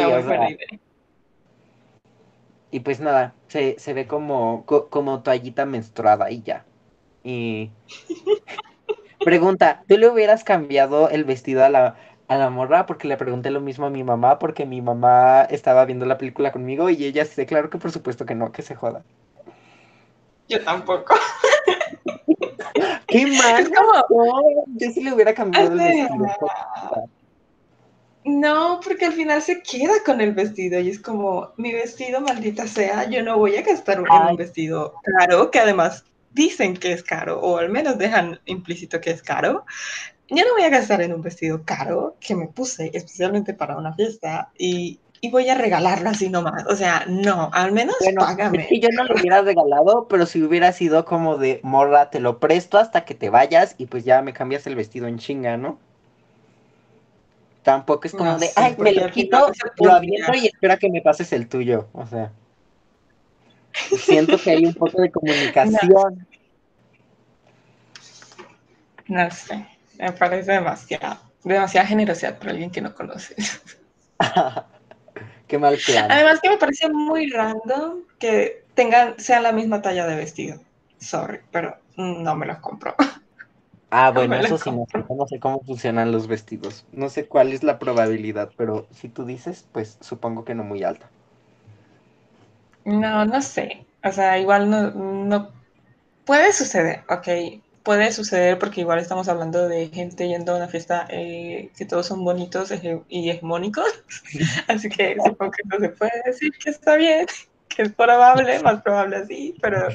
Y 2.72 2.80
pues 2.80 2.98
nada, 2.98 3.34
se, 3.46 3.78
se 3.78 3.92
ve 3.92 4.08
como, 4.08 4.64
como 4.66 5.22
toallita 5.22 5.64
menstruada 5.64 6.30
y 6.32 6.42
ya. 6.42 6.64
Y... 7.22 7.70
Pregunta, 9.24 9.84
¿tú 9.86 9.96
le 9.98 10.08
hubieras 10.08 10.42
cambiado 10.42 11.08
el 11.08 11.22
vestido 11.22 11.64
a 11.64 11.68
la, 11.68 11.96
a 12.34 12.38
la 12.38 12.50
morra 12.50 12.86
porque 12.86 13.08
le 13.08 13.16
pregunté 13.16 13.50
lo 13.50 13.60
mismo 13.60 13.86
a 13.86 13.90
mi 13.90 14.04
mamá 14.04 14.38
porque 14.38 14.66
mi 14.66 14.80
mamá 14.80 15.42
estaba 15.42 15.84
viendo 15.84 16.06
la 16.06 16.18
película 16.18 16.52
conmigo 16.52 16.90
y 16.90 17.04
ella 17.04 17.24
se 17.24 17.46
claro 17.46 17.70
que 17.70 17.78
por 17.78 17.92
supuesto 17.92 18.26
que 18.26 18.34
no, 18.34 18.52
que 18.52 18.62
se 18.62 18.74
joda. 18.74 19.02
Yo 20.48 20.62
tampoco. 20.64 21.14
Qué 23.06 23.26
mal. 23.26 23.70
Yo 24.68 24.90
sí 24.90 25.02
le 25.02 25.12
hubiera 25.12 25.34
cambiado 25.34 25.72
el 25.72 25.78
vestido. 25.78 26.26
No, 28.24 28.80
porque 28.84 29.06
al 29.06 29.12
final 29.12 29.42
se 29.42 29.62
queda 29.62 29.94
con 30.04 30.20
el 30.20 30.32
vestido 30.32 30.78
y 30.78 30.90
es 30.90 31.00
como, 31.00 31.52
mi 31.56 31.72
vestido, 31.72 32.20
maldita 32.20 32.68
sea, 32.68 33.08
yo 33.10 33.22
no 33.22 33.36
voy 33.36 33.56
a 33.56 33.62
gastar 33.62 33.98
en 33.98 34.30
un 34.30 34.36
vestido 34.36 34.94
caro, 35.18 35.50
que 35.50 35.58
además 35.58 36.04
dicen 36.30 36.76
que 36.76 36.92
es 36.92 37.02
caro, 37.02 37.40
o 37.40 37.58
al 37.58 37.68
menos 37.68 37.98
dejan 37.98 38.40
implícito 38.44 39.00
que 39.00 39.10
es 39.10 39.22
caro 39.22 39.64
yo 40.34 40.44
no 40.44 40.54
voy 40.54 40.62
a 40.62 40.70
gastar 40.70 41.02
en 41.02 41.12
un 41.12 41.22
vestido 41.22 41.62
caro 41.64 42.16
que 42.20 42.34
me 42.34 42.48
puse 42.48 42.90
especialmente 42.94 43.52
para 43.52 43.76
una 43.76 43.92
fiesta 43.92 44.50
y, 44.58 44.98
y 45.20 45.30
voy 45.30 45.48
a 45.48 45.54
regalarlo 45.54 46.08
así 46.08 46.30
nomás. 46.30 46.64
O 46.68 46.74
sea, 46.74 47.04
no, 47.06 47.50
al 47.52 47.72
menos 47.72 47.96
bueno, 48.00 48.22
págame. 48.22 48.66
yo 48.80 48.88
no 48.92 49.04
lo 49.04 49.14
hubiera 49.14 49.42
regalado, 49.42 50.08
pero 50.08 50.24
si 50.26 50.42
hubiera 50.42 50.72
sido 50.72 51.04
como 51.04 51.36
de 51.36 51.60
morra, 51.62 52.10
te 52.10 52.18
lo 52.18 52.40
presto 52.40 52.78
hasta 52.78 53.04
que 53.04 53.14
te 53.14 53.28
vayas 53.28 53.74
y 53.76 53.86
pues 53.86 54.04
ya 54.04 54.22
me 54.22 54.32
cambias 54.32 54.66
el 54.66 54.74
vestido 54.74 55.06
en 55.06 55.18
chinga, 55.18 55.56
¿no? 55.56 55.78
Tampoco 57.62 58.06
es 58.06 58.12
como 58.12 58.38
de, 58.38 58.50
ay, 58.56 58.74
me 58.78 58.92
lo 58.92 59.08
quito, 59.10 59.52
lo 59.76 59.92
aviento 59.92 60.32
y 60.34 60.46
espera 60.46 60.76
que 60.78 60.90
me 60.90 61.02
pases 61.02 61.32
el 61.32 61.46
tuyo. 61.48 61.88
O 61.92 62.06
sea, 62.06 62.32
siento 63.72 64.38
que 64.38 64.50
hay 64.50 64.64
un 64.64 64.74
poco 64.74 65.00
de 65.00 65.10
comunicación. 65.12 66.26
no 69.06 69.30
sé. 69.30 69.71
Me 70.02 70.10
parece 70.10 70.50
demasiado. 70.50 71.16
Demasiada 71.44 71.86
generosidad 71.86 72.36
para 72.36 72.50
alguien 72.50 72.72
que 72.72 72.80
no 72.80 72.92
conoces. 72.92 73.62
Qué 75.46 75.58
mal 75.58 75.78
plan. 75.86 76.10
Además 76.10 76.40
que 76.42 76.50
me 76.50 76.56
parece 76.56 76.88
muy 76.88 77.30
random 77.30 78.00
que 78.18 78.64
tengan, 78.74 79.14
sean 79.20 79.44
la 79.44 79.52
misma 79.52 79.80
talla 79.80 80.04
de 80.08 80.16
vestido. 80.16 80.60
Sorry, 80.98 81.38
pero 81.52 81.76
no 81.96 82.34
me 82.34 82.46
los 82.46 82.58
compro. 82.58 82.96
Ah, 83.90 84.10
bueno, 84.10 84.34
eso 84.34 84.58
sí, 84.58 84.72
no, 84.72 84.86
no 85.08 85.26
sé 85.28 85.38
cómo 85.38 85.60
funcionan 85.60 86.10
los 86.10 86.26
vestidos. 86.26 86.84
No 86.90 87.08
sé 87.08 87.26
cuál 87.26 87.52
es 87.52 87.62
la 87.62 87.78
probabilidad, 87.78 88.50
pero 88.56 88.88
si 88.90 89.08
tú 89.08 89.24
dices, 89.24 89.66
pues 89.70 89.98
supongo 90.00 90.44
que 90.44 90.56
no 90.56 90.64
muy 90.64 90.82
alta. 90.82 91.10
No, 92.84 93.24
no 93.24 93.40
sé. 93.40 93.86
O 94.02 94.10
sea, 94.10 94.36
igual 94.40 94.68
no, 94.68 94.90
no 94.90 95.50
puede 96.24 96.52
suceder, 96.52 97.04
ok 97.08 97.60
puede 97.82 98.12
suceder 98.12 98.58
porque 98.58 98.80
igual 98.80 98.98
estamos 98.98 99.28
hablando 99.28 99.68
de 99.68 99.88
gente 99.88 100.28
yendo 100.28 100.52
a 100.52 100.56
una 100.56 100.68
fiesta 100.68 101.06
eh, 101.10 101.70
que 101.76 101.84
todos 101.84 102.06
son 102.06 102.24
bonitos 102.24 102.72
y 103.08 103.30
hegemónicos, 103.30 104.04
así 104.68 104.88
que 104.88 105.16
supongo 105.24 105.52
que 105.52 105.62
no 105.64 105.78
se 105.78 105.88
puede 105.90 106.22
decir 106.24 106.52
que 106.52 106.70
está 106.70 106.96
bien, 106.96 107.26
que 107.68 107.82
es 107.82 107.92
probable, 107.92 108.60
más 108.60 108.82
probable 108.82 109.16
así, 109.16 109.54
pero 109.60 109.88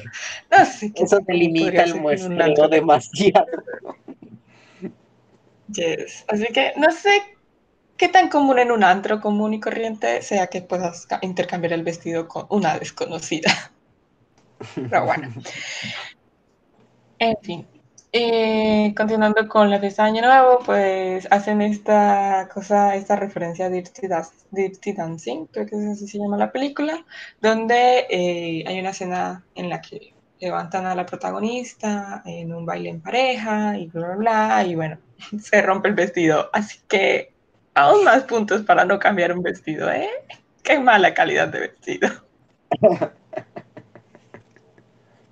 no 0.50 0.64
sé. 0.64 0.92
Eso 0.94 1.18
te 1.20 1.34
limita 1.34 1.84
el 1.84 2.00
muestreo 2.00 2.68
demasiado. 2.68 3.46
Yes. 5.72 6.24
Así 6.28 6.46
que 6.46 6.72
no 6.76 6.90
sé 6.90 7.22
qué 7.98 8.08
tan 8.08 8.28
común 8.28 8.58
en 8.58 8.70
un 8.70 8.84
antro 8.84 9.20
común 9.20 9.54
y 9.54 9.60
corriente 9.60 10.22
sea 10.22 10.46
que 10.46 10.62
puedas 10.62 11.06
intercambiar 11.20 11.74
el 11.74 11.82
vestido 11.82 12.26
con 12.26 12.46
una 12.48 12.78
desconocida. 12.78 13.72
Pero 14.74 15.04
bueno. 15.04 15.28
En 17.18 17.36
fin, 17.42 17.66
Y 18.10 18.94
continuando 18.94 19.46
con 19.48 19.70
la 19.70 19.80
fiesta 19.80 20.04
de 20.04 20.08
Año 20.08 20.22
Nuevo, 20.22 20.60
pues 20.64 21.28
hacen 21.30 21.60
esta 21.60 22.48
cosa, 22.52 22.94
esta 22.94 23.16
referencia 23.16 23.66
a 23.66 23.68
Dirty, 23.68 24.08
Dirty 24.50 24.92
Dancing, 24.94 25.46
creo 25.46 25.66
que 25.66 25.76
así 25.76 26.08
se 26.08 26.18
llama 26.18 26.38
la 26.38 26.50
película, 26.50 27.04
donde 27.42 28.06
eh, 28.08 28.64
hay 28.66 28.80
una 28.80 28.90
escena 28.90 29.44
en 29.54 29.68
la 29.68 29.82
que 29.82 30.14
levantan 30.40 30.86
a 30.86 30.94
la 30.94 31.04
protagonista 31.04 32.22
en 32.24 32.54
un 32.54 32.64
baile 32.64 32.88
en 32.90 33.00
pareja 33.02 33.76
y 33.76 33.88
bla, 33.88 34.08
bla, 34.08 34.16
bla, 34.16 34.64
y 34.66 34.74
bueno, 34.74 34.98
se 35.40 35.60
rompe 35.60 35.88
el 35.88 35.94
vestido. 35.94 36.48
Así 36.54 36.78
que 36.88 37.32
aún 37.74 38.04
más 38.04 38.24
puntos 38.24 38.62
para 38.62 38.86
no 38.86 38.98
cambiar 38.98 39.32
un 39.32 39.42
vestido, 39.42 39.90
¿eh? 39.90 40.08
Qué 40.62 40.78
mala 40.78 41.12
calidad 41.12 41.48
de 41.48 41.60
vestido. 41.60 42.08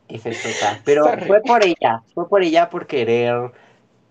Pero 0.84 1.06
fue 1.26 1.40
por 1.42 1.64
ella, 1.64 2.02
fue 2.14 2.28
por 2.28 2.42
ella 2.42 2.70
por 2.70 2.86
querer, 2.86 3.52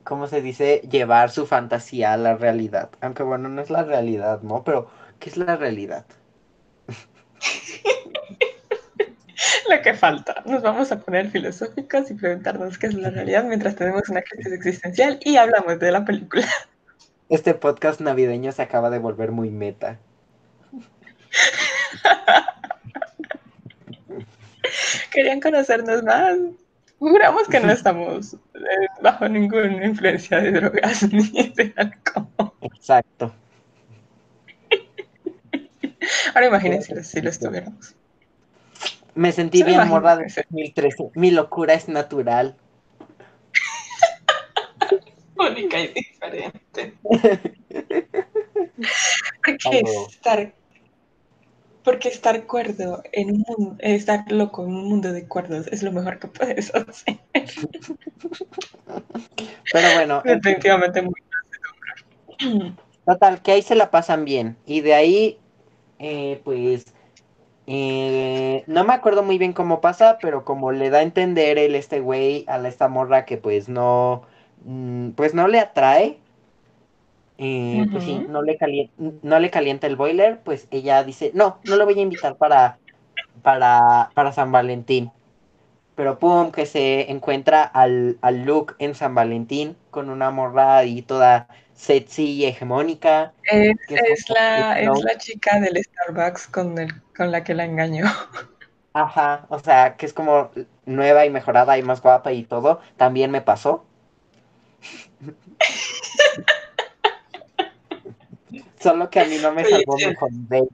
¿cómo 0.04 0.28
se 0.28 0.42
dice? 0.42 0.82
Llevar 0.90 1.32
su 1.32 1.46
fantasía 1.46 2.14
a 2.14 2.18
la 2.18 2.36
realidad. 2.36 2.90
Aunque 3.02 3.24
bueno, 3.24 3.50
no 3.50 3.62
es 3.62 3.70
la 3.70 3.84
realidad, 3.84 4.42
¿no? 4.42 4.64
Pero, 4.64 4.90
¿qué 5.20 5.30
es 5.30 5.38
la 5.38 5.56
realidad? 5.56 6.06
Lo 9.70 9.82
que 9.82 9.94
falta. 9.94 10.44
Nos 10.46 10.62
vamos 10.62 10.92
a 10.92 11.00
poner 11.00 11.30
filosóficos 11.32 12.12
y 12.12 12.14
preguntarnos 12.14 12.78
qué 12.78 12.88
es 12.88 12.94
la 12.94 13.10
realidad 13.10 13.44
mientras 13.46 13.76
tenemos 13.76 14.08
una 14.10 14.22
crisis 14.22 14.54
existencial 14.54 15.20
y 15.24 15.38
hablamos 15.38 15.80
de 15.80 15.92
la 15.92 16.06
película. 16.06 16.48
Este 17.28 17.56
podcast 17.56 18.02
navideño 18.02 18.52
se 18.52 18.62
acaba 18.62 18.92
de 18.92 19.00
volver 19.00 19.32
muy 19.32 19.50
meta. 19.50 19.98
Querían 25.12 25.40
conocernos 25.40 26.04
más. 26.04 26.38
Juramos 27.00 27.48
que 27.48 27.60
no 27.60 27.72
estamos 27.72 28.34
eh, 28.34 28.88
bajo 29.02 29.28
ninguna 29.28 29.86
influencia 29.86 30.40
de 30.40 30.52
drogas 30.52 31.04
ni 31.12 31.50
de 31.50 31.74
alcohol. 31.76 32.54
Exacto. 32.62 33.34
Ahora 36.34 36.48
imagínense 36.48 37.04
si 37.04 37.22
lo 37.22 37.30
estuviéramos. 37.30 37.96
Me 39.14 39.32
sentí 39.32 39.64
bien 39.64 39.88
morra 39.88 40.18
de 40.18 40.26
2013. 40.26 41.12
Mi 41.16 41.32
locura 41.32 41.74
es 41.74 41.88
natural. 41.88 42.56
Única 45.38 45.80
y 45.80 45.88
diferente. 45.88 46.94
Porque 49.44 49.84
estar 50.10 50.54
porque 51.86 52.10
estar 52.10 52.46
cuerdo 52.48 53.04
en 53.14 53.30
un 53.30 53.46
mundo, 53.48 53.76
estar 53.80 54.30
loco 54.32 54.64
en 54.64 54.76
un 54.76 54.90
mundo 54.90 55.14
de 55.14 55.28
cuerdos 55.28 55.68
es 55.68 55.84
lo 55.84 55.92
mejor 55.92 56.20
que 56.20 56.28
puedes 56.28 56.74
hacer. 56.74 57.20
Pero 59.72 59.94
bueno. 59.94 60.22
Definitivamente 60.26 61.02
muy 61.04 61.14
Total, 63.06 63.42
que 63.42 63.52
ahí 63.52 63.62
se 63.62 63.76
la 63.76 63.92
pasan 63.92 64.26
bien. 64.26 64.58
Y 64.66 64.82
de 64.82 64.96
ahí, 64.96 65.40
eh, 66.00 66.42
pues, 66.44 66.86
eh, 67.68 68.64
no 68.68 68.84
me 68.84 68.94
acuerdo 68.94 69.24
muy 69.24 69.38
bien 69.38 69.54
cómo 69.54 69.82
pasa, 69.82 70.18
pero 70.22 70.44
como 70.44 70.72
le 70.72 70.90
da 70.90 71.00
a 71.00 71.04
entender 71.04 71.58
el 71.60 71.76
este 71.76 72.00
güey 72.00 72.46
a 72.48 72.58
la 72.58 72.70
esta 72.70 72.88
morra 72.88 73.26
que 73.26 73.38
pues 73.38 73.70
no, 73.70 74.24
mm, 74.66 75.12
pues 75.12 75.34
no 75.36 75.48
le 75.48 75.60
atrae, 75.60 76.20
eh, 77.38 77.86
pues 77.92 78.04
sí, 78.04 78.26
no 78.30 78.42
le, 78.42 78.58
calienta, 78.58 78.94
no 78.98 79.40
le 79.40 79.50
calienta 79.50 79.88
el 79.88 79.96
boiler, 79.96 80.40
pues 80.44 80.68
ella 80.72 81.04
dice, 81.04 81.32
no, 81.34 81.60
no 81.66 81.76
lo 81.76 81.86
voy 81.86 82.00
a 82.00 82.02
invitar 82.02 82.38
para, 82.38 82.78
para, 83.42 84.10
para 84.14 84.32
San 84.32 84.52
Valentín. 84.52 85.12
Pero 85.96 86.20
pum, 86.20 86.52
que 86.52 86.66
se 86.66 87.10
encuentra 87.12 87.64
al, 87.64 88.18
al 88.22 88.44
Luke 88.44 88.76
en 88.80 88.96
San 88.96 89.16
Valentín 89.16 89.78
con 89.92 90.10
una 90.10 90.30
morra 90.30 90.84
y 90.84 91.02
toda 91.02 91.48
sexy 91.74 92.34
y 92.34 92.46
hegemónica. 92.46 93.34
Es, 93.44 94.30
la, 94.30 94.80
es 94.80 95.04
la 95.04 95.18
chica 95.18 95.60
del 95.60 95.82
Starbucks 95.82 96.48
con, 96.48 96.78
el, 96.78 97.02
con 97.16 97.32
la 97.32 97.44
que 97.44 97.54
la 97.54 97.66
engañó. 97.66 98.06
Ajá, 98.94 99.46
o 99.50 99.60
sea, 99.60 99.96
que 99.98 100.06
es 100.06 100.14
como 100.14 100.52
nueva 100.86 101.26
y 101.26 101.30
mejorada 101.30 101.78
y 101.78 101.84
más 101.84 102.02
guapa 102.02 102.32
y 102.32 102.44
todo. 102.44 102.80
También 102.98 103.32
me 103.32 103.42
pasó. 103.42 103.86
Solo 108.86 109.10
que 109.10 109.20
a 109.20 109.26
mí 109.26 109.38
no 109.42 109.52
me 109.52 109.66
salvó 109.66 109.98
mi 109.98 110.04
holiday. 110.20 110.68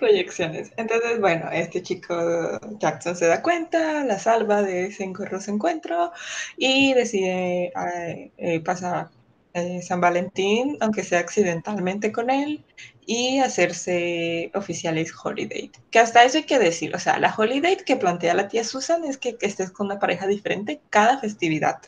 Proyecciones. 0.00 0.72
Entonces, 0.76 1.20
bueno, 1.20 1.48
este 1.52 1.80
chico 1.80 2.58
Jackson 2.80 3.14
se 3.14 3.26
da 3.26 3.40
cuenta, 3.40 4.04
la 4.04 4.18
salva 4.18 4.62
de 4.62 4.86
ese 4.86 5.04
engorroso 5.04 5.52
encuentro 5.52 6.10
y 6.56 6.92
decide 6.92 7.66
eh, 7.66 8.32
eh, 8.36 8.60
pasar 8.64 9.10
eh, 9.54 9.80
San 9.80 10.00
Valentín, 10.00 10.76
aunque 10.80 11.04
sea 11.04 11.20
accidentalmente 11.20 12.10
con 12.10 12.30
él, 12.30 12.64
y 13.06 13.38
hacerse 13.38 14.50
oficiales 14.52 15.14
holiday. 15.22 15.70
Que 15.92 16.00
hasta 16.00 16.24
eso 16.24 16.38
hay 16.38 16.44
que 16.46 16.58
decir, 16.58 16.96
o 16.96 16.98
sea, 16.98 17.20
la 17.20 17.32
holiday 17.32 17.76
que 17.76 17.94
plantea 17.94 18.34
la 18.34 18.48
tía 18.48 18.64
Susan 18.64 19.04
es 19.04 19.18
que, 19.18 19.36
que 19.36 19.46
estés 19.46 19.70
con 19.70 19.86
una 19.86 20.00
pareja 20.00 20.26
diferente 20.26 20.80
cada 20.90 21.18
festividad. 21.18 21.78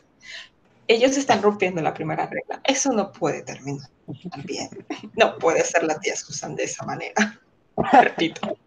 Ellos 0.89 1.15
están 1.17 1.43
rompiendo 1.43 1.83
la 1.83 1.93
primera 1.93 2.25
regla. 2.25 2.59
Eso 2.63 2.91
no 2.91 3.11
puede 3.11 3.43
terminar 3.43 3.87
bien. 4.43 4.69
No 5.15 5.37
puede 5.37 5.63
ser 5.63 5.83
la 5.83 5.99
tía 5.99 6.15
Susan 6.15 6.55
de 6.55 6.63
esa 6.63 6.83
manera. 6.83 7.39
Repito. 8.01 8.57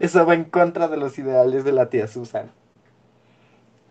Eso 0.00 0.26
va 0.26 0.34
en 0.34 0.46
contra 0.46 0.88
de 0.88 0.96
los 0.96 1.16
ideales 1.16 1.62
de 1.62 1.70
la 1.70 1.88
tía 1.88 2.08
Susan. 2.08 2.50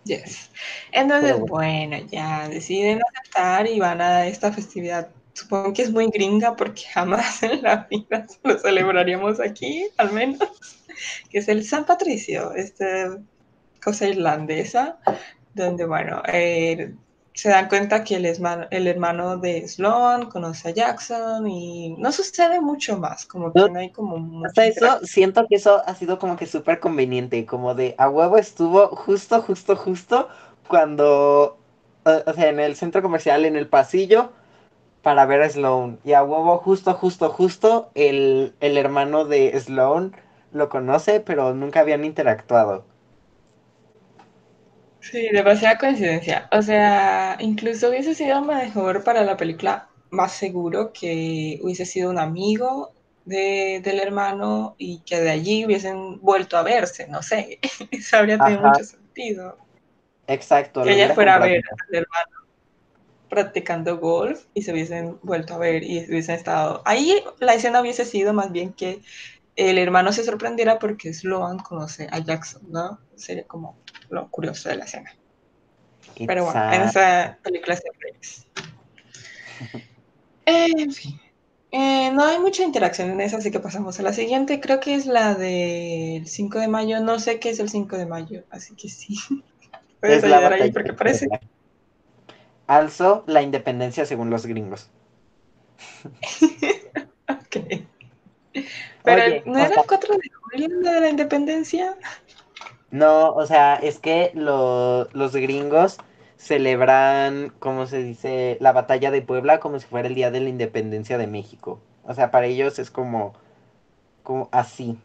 Yes. 0.04 0.52
Entonces, 0.92 1.40
bueno. 1.40 1.96
ya 2.12 2.50
deciden 2.50 3.00
aceptar 3.02 3.66
y 3.66 3.80
van 3.80 4.02
a 4.02 4.28
esta 4.28 4.52
festividad. 4.52 5.08
Supongo 5.32 5.72
que 5.72 5.84
es 5.84 5.92
muy 5.92 6.08
gringa 6.08 6.54
porque 6.54 6.82
jamás 6.94 7.44
en 7.44 7.62
la 7.62 7.88
vida 7.90 8.26
lo 8.44 8.60
celebraríamos 8.60 9.40
aquí, 9.40 9.88
al 9.96 10.12
menos, 10.12 10.84
que 11.30 11.38
es 11.38 11.48
el 11.48 11.64
San 11.64 11.86
Patricio, 11.86 12.52
esta 12.56 13.20
cosa 13.82 14.06
irlandesa, 14.06 15.00
donde, 15.54 15.86
bueno, 15.86 16.22
eh, 16.28 16.94
se 17.38 17.50
dan 17.50 17.70
cuenta 17.70 18.04
que 18.04 18.16
el, 18.16 18.26
el 18.72 18.88
hermano 18.88 19.38
de 19.38 19.68
Sloan 19.68 20.26
conoce 20.26 20.70
a 20.70 20.72
Jackson 20.72 21.48
y 21.48 21.96
no 22.00 22.12
sucede 22.12 22.60
mucho 22.60 22.98
más, 22.98 23.28
como 23.28 23.54
que 23.54 23.60
no, 23.60 23.80
hay 23.80 23.92
como... 23.92 24.44
Hasta 24.44 24.66
eso, 24.66 25.00
siento 25.04 25.46
que 25.48 25.58
eso 25.58 25.84
ha 25.86 25.94
sido 25.94 26.18
como 26.18 26.36
que 26.36 26.48
súper 26.48 26.80
conveniente, 26.80 27.46
como 27.46 27.76
de 27.76 27.94
a 28.00 28.10
huevo 28.10 28.40
estuvo 28.40 28.88
justo, 28.88 29.40
justo, 29.44 29.76
justo 29.76 30.30
cuando, 30.68 31.60
o 32.06 32.34
sea, 32.34 32.50
en 32.50 32.60
el 32.60 32.76
centro 32.76 33.04
comercial, 33.04 33.46
en 33.46 33.56
el 33.56 33.68
pasillo, 33.68 34.32
para 35.04 35.28
ver 35.28 35.44
a 35.44 35.50
Sloan. 35.50 36.00
Y 36.04 36.14
a 36.14 36.24
huevo, 36.24 36.58
justo, 36.58 36.96
justo, 36.96 37.30
justo, 37.30 37.92
el, 37.94 38.56
el 38.62 38.78
hermano 38.80 39.26
de 39.26 39.60
Sloan 39.60 40.16
lo 40.54 40.70
conoce, 40.70 41.20
pero 41.20 41.54
nunca 41.54 41.82
habían 41.82 42.04
interactuado. 42.04 42.84
Sí, 45.12 45.30
demasiada 45.32 45.78
coincidencia. 45.78 46.48
O 46.52 46.62
sea, 46.62 47.38
incluso 47.40 47.90
hubiese 47.90 48.14
sido 48.14 48.42
mejor 48.42 49.04
para 49.04 49.24
la 49.24 49.38
película 49.38 49.88
más 50.10 50.34
seguro 50.34 50.92
que 50.94 51.60
hubiese 51.62 51.86
sido 51.86 52.10
un 52.10 52.20
amigo 52.20 52.94
del 53.26 54.00
hermano 54.00 54.76
y 54.78 55.00
que 55.00 55.20
de 55.20 55.30
allí 55.30 55.66
hubiesen 55.66 56.22
vuelto 56.22 56.58
a 56.58 56.64
verse, 56.64 57.08
no 57.10 57.22
sé, 57.22 57.60
eso 57.92 58.18
habría 58.18 58.38
tenido 58.38 58.62
mucho 58.62 58.84
sentido. 58.84 59.58
Exacto. 60.28 60.84
Que 60.84 60.94
ella 60.94 61.14
fuera 61.14 61.36
a 61.36 61.40
ver 61.40 61.62
al 61.90 61.96
hermano 61.96 62.48
practicando 63.30 63.98
golf 63.98 64.46
y 64.54 64.62
se 64.62 64.72
hubiesen 64.72 65.20
vuelto 65.22 65.54
a 65.54 65.58
ver 65.58 65.84
y 65.84 66.06
hubiesen 66.06 66.36
estado... 66.36 66.82
Ahí 66.86 67.22
la 67.40 67.54
escena 67.54 67.82
hubiese 67.82 68.06
sido 68.06 68.34
más 68.34 68.52
bien 68.52 68.72
que 68.72 69.02
el 69.58 69.80
hermano 69.80 70.14
se 70.14 70.24
sorprendiera 70.24 70.80
porque 70.80 71.14
Sloan 71.14 71.58
conoce 71.60 72.08
a 72.12 72.20
Jackson, 72.20 72.62
¿no? 72.70 73.00
Sería 73.16 73.46
como 73.46 73.78
lo 74.10 74.30
curioso 74.30 74.70
de 74.70 74.78
la 74.78 74.86
escena. 74.86 75.14
Pero 76.26 76.46
bueno, 76.46 76.74
en 76.74 76.82
esa 76.84 77.38
película 77.44 77.76
siempre 77.76 78.16
es. 78.22 78.48
en 80.46 80.92
fin. 80.92 81.20
Eh, 81.72 82.12
no 82.12 82.24
hay 82.24 82.40
mucha 82.40 82.64
interacción 82.64 83.10
en 83.12 83.20
esa, 83.20 83.38
así 83.38 83.52
que 83.52 83.60
pasamos 83.60 84.00
a 84.00 84.04
la 84.04 84.14
siguiente. 84.14 84.62
Creo 84.62 84.80
que 84.80 84.96
es 84.96 85.06
la 85.06 85.34
del 85.34 86.26
5 86.28 86.60
de 86.60 86.68
mayo. 86.68 87.00
No 87.02 87.20
sé 87.20 87.40
qué 87.40 87.50
es 87.50 87.60
el 87.60 87.70
5 87.70 87.98
de 87.98 88.06
mayo, 88.06 88.44
así 88.50 88.76
que 88.76 88.90
sí. 88.90 89.18
Puedes 90.00 90.24
ayudar 90.24 90.54
ahí 90.54 90.72
porque 90.72 90.94
parece. 90.94 91.28
Also, 92.68 93.24
la 93.28 93.42
independencia 93.42 94.06
según 94.06 94.30
los 94.30 94.46
gringos. 94.46 94.90
ok. 97.30 97.58
Pero, 99.16 99.42
¿no 99.46 99.58
era 99.58 99.68
el 99.68 99.86
4 99.88 100.18
de 100.18 100.30
julio 100.30 100.80
de 100.80 101.00
la 101.00 101.10
independencia? 101.10 101.96
No, 102.92 103.30
o 103.30 103.46
sea, 103.46 103.76
es 103.76 104.00
que 104.00 104.32
los 104.34 105.34
gringos 105.34 105.98
celebran, 106.38 107.54
¿cómo 107.60 107.88
se 107.88 108.04
dice? 108.04 108.58
La 108.60 108.74
batalla 108.74 109.12
de 109.12 109.22
Puebla 109.22 109.60
como 109.60 109.80
si 109.80 109.88
fuera 109.88 110.08
el 110.08 110.16
día 110.16 110.32
de 110.32 110.42
la 110.42 110.50
independencia 110.50 111.18
de 111.18 111.28
México. 111.28 111.80
O 112.04 112.14
sea, 112.14 112.32
para 112.32 112.48
ellos 112.48 112.80
es 112.80 112.92
como, 112.92 113.34
como 114.24 114.50
así. 114.52 115.00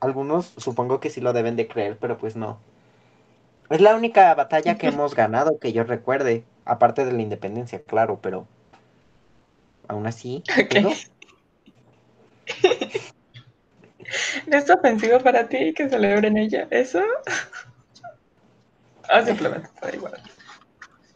Algunos 0.00 0.52
supongo 0.56 1.00
que 1.00 1.10
sí 1.10 1.20
lo 1.20 1.32
deben 1.32 1.56
de 1.56 1.66
creer, 1.68 1.96
pero 1.98 2.18
pues 2.18 2.36
no. 2.36 2.58
Es 3.70 3.80
la 3.80 3.94
única 3.94 4.34
batalla 4.34 4.76
que 4.76 4.88
hemos 4.88 5.14
ganado 5.16 5.58
que 5.58 5.72
yo 5.72 5.84
recuerde, 5.84 6.44
aparte 6.64 7.04
de 7.04 7.12
la 7.12 7.22
independencia, 7.22 7.82
claro, 7.82 8.18
pero 8.20 8.46
aún 9.88 10.06
así. 10.06 10.42
Ok. 10.60 10.74
¿No 14.46 14.56
es 14.58 14.70
ofensivo 14.70 15.18
para 15.20 15.48
ti 15.48 15.72
que 15.74 15.88
celebren 15.88 16.36
ella 16.36 16.66
eso? 16.70 17.02
Ah, 19.08 19.22
simplemente 19.24 19.68
está 19.74 19.94
igual. 19.94 20.14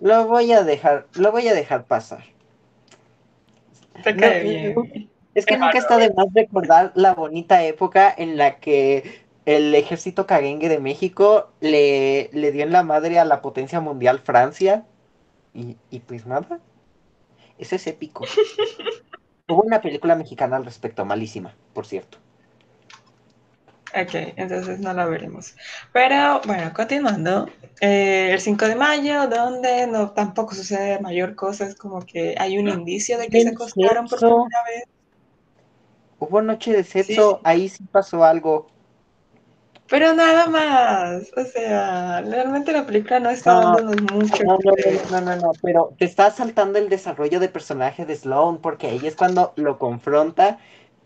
Lo 0.01 0.27
voy 0.27 0.53
a 0.53 0.63
dejar, 0.63 1.07
lo 1.15 1.33
voy 1.33 1.49
a 1.49 1.55
dejar 1.55 1.85
pasar. 1.85 2.25
Te 4.03 4.17
cae 4.17 4.73
no, 4.75 4.83
bien. 4.83 5.11
Es 5.35 5.45
que 5.47 5.55
Qué 5.55 5.61
nunca 5.61 5.79
está 5.79 5.99
de 5.99 6.13
más 6.15 6.27
recordar 6.35 6.93
la 6.95 7.15
bonita 7.15 7.63
época 7.65 8.13
en 8.17 8.37
la 8.37 8.59
que 8.59 9.25
el 9.45 9.75
ejército 9.75 10.27
caguengue 10.27 10.69
de 10.69 10.79
México 10.79 11.51
le, 11.61 12.31
le 12.33 12.53
dio 12.53 12.65
en 12.65 12.73
la 12.73 12.83
madre 12.83 13.19
a 13.19 13.25
la 13.25 13.41
potencia 13.41 13.81
mundial 13.81 14.21
Francia. 14.21 14.85
Y, 15.55 15.77
y 15.91 16.01
pues 16.01 16.27
nada. 16.27 16.61
Eso 17.59 17.77
es 17.77 17.87
épico. 17.87 18.25
Hubo 19.49 19.63
una 19.63 19.81
película 19.81 20.15
mexicana 20.15 20.57
al 20.57 20.65
respecto, 20.65 21.05
malísima, 21.05 21.55
por 21.73 21.87
cierto. 21.87 22.19
Ok, 23.95 24.15
entonces 24.37 24.81
no 24.81 24.93
la 24.93 25.07
veremos. 25.07 25.57
Pero 25.95 26.43
bueno, 26.45 26.73
continuando. 26.75 27.49
eh, 27.81 28.31
el 28.33 28.41
5 28.41 28.67
de 28.67 28.75
mayo, 28.77 29.29
donde 29.29 29.87
no 29.87 30.11
tampoco 30.11 30.55
sucede 30.55 31.01
mayor 31.01 31.35
cosa, 31.35 31.65
es 31.65 31.75
como 31.75 32.05
que 32.05 32.35
hay 32.39 32.59
un 32.59 32.69
indicio 32.69 33.17
de 33.17 33.29
que 33.29 33.43
se 33.43 33.49
acostaron 33.49 34.07
por 34.07 34.19
primera 34.19 34.65
vez. 34.67 34.85
Hubo 36.19 36.43
noche 36.43 36.73
de 36.73 36.85
sexo, 36.85 37.37
Sí. 37.37 37.41
ahí 37.45 37.69
sí 37.69 37.85
pasó 37.91 38.25
algo. 38.25 38.67
Pero 39.89 40.15
nada 40.15 40.47
más. 40.47 41.33
O 41.37 41.45
sea, 41.45 42.21
realmente 42.23 42.73
la 42.73 42.87
película 42.87 43.21
no 43.21 43.31
está 43.31 43.55
No, 43.55 43.77
dándonos 43.77 44.03
mucho. 44.13 44.45
No, 44.45 44.59
no, 44.59 44.73
no, 45.11 45.21
no, 45.21 45.37
no, 45.37 45.53
pero 45.63 45.95
te 45.99 46.05
está 46.05 46.31
saltando 46.31 46.79
el 46.79 46.89
desarrollo 46.89 47.41
de 47.41 47.49
personaje 47.49 48.05
de 48.05 48.15
Sloan, 48.17 48.59
porque 48.59 48.89
ahí 48.89 49.07
es 49.07 49.17
cuando 49.17 49.53
lo 49.57 49.79
confronta 49.79 50.59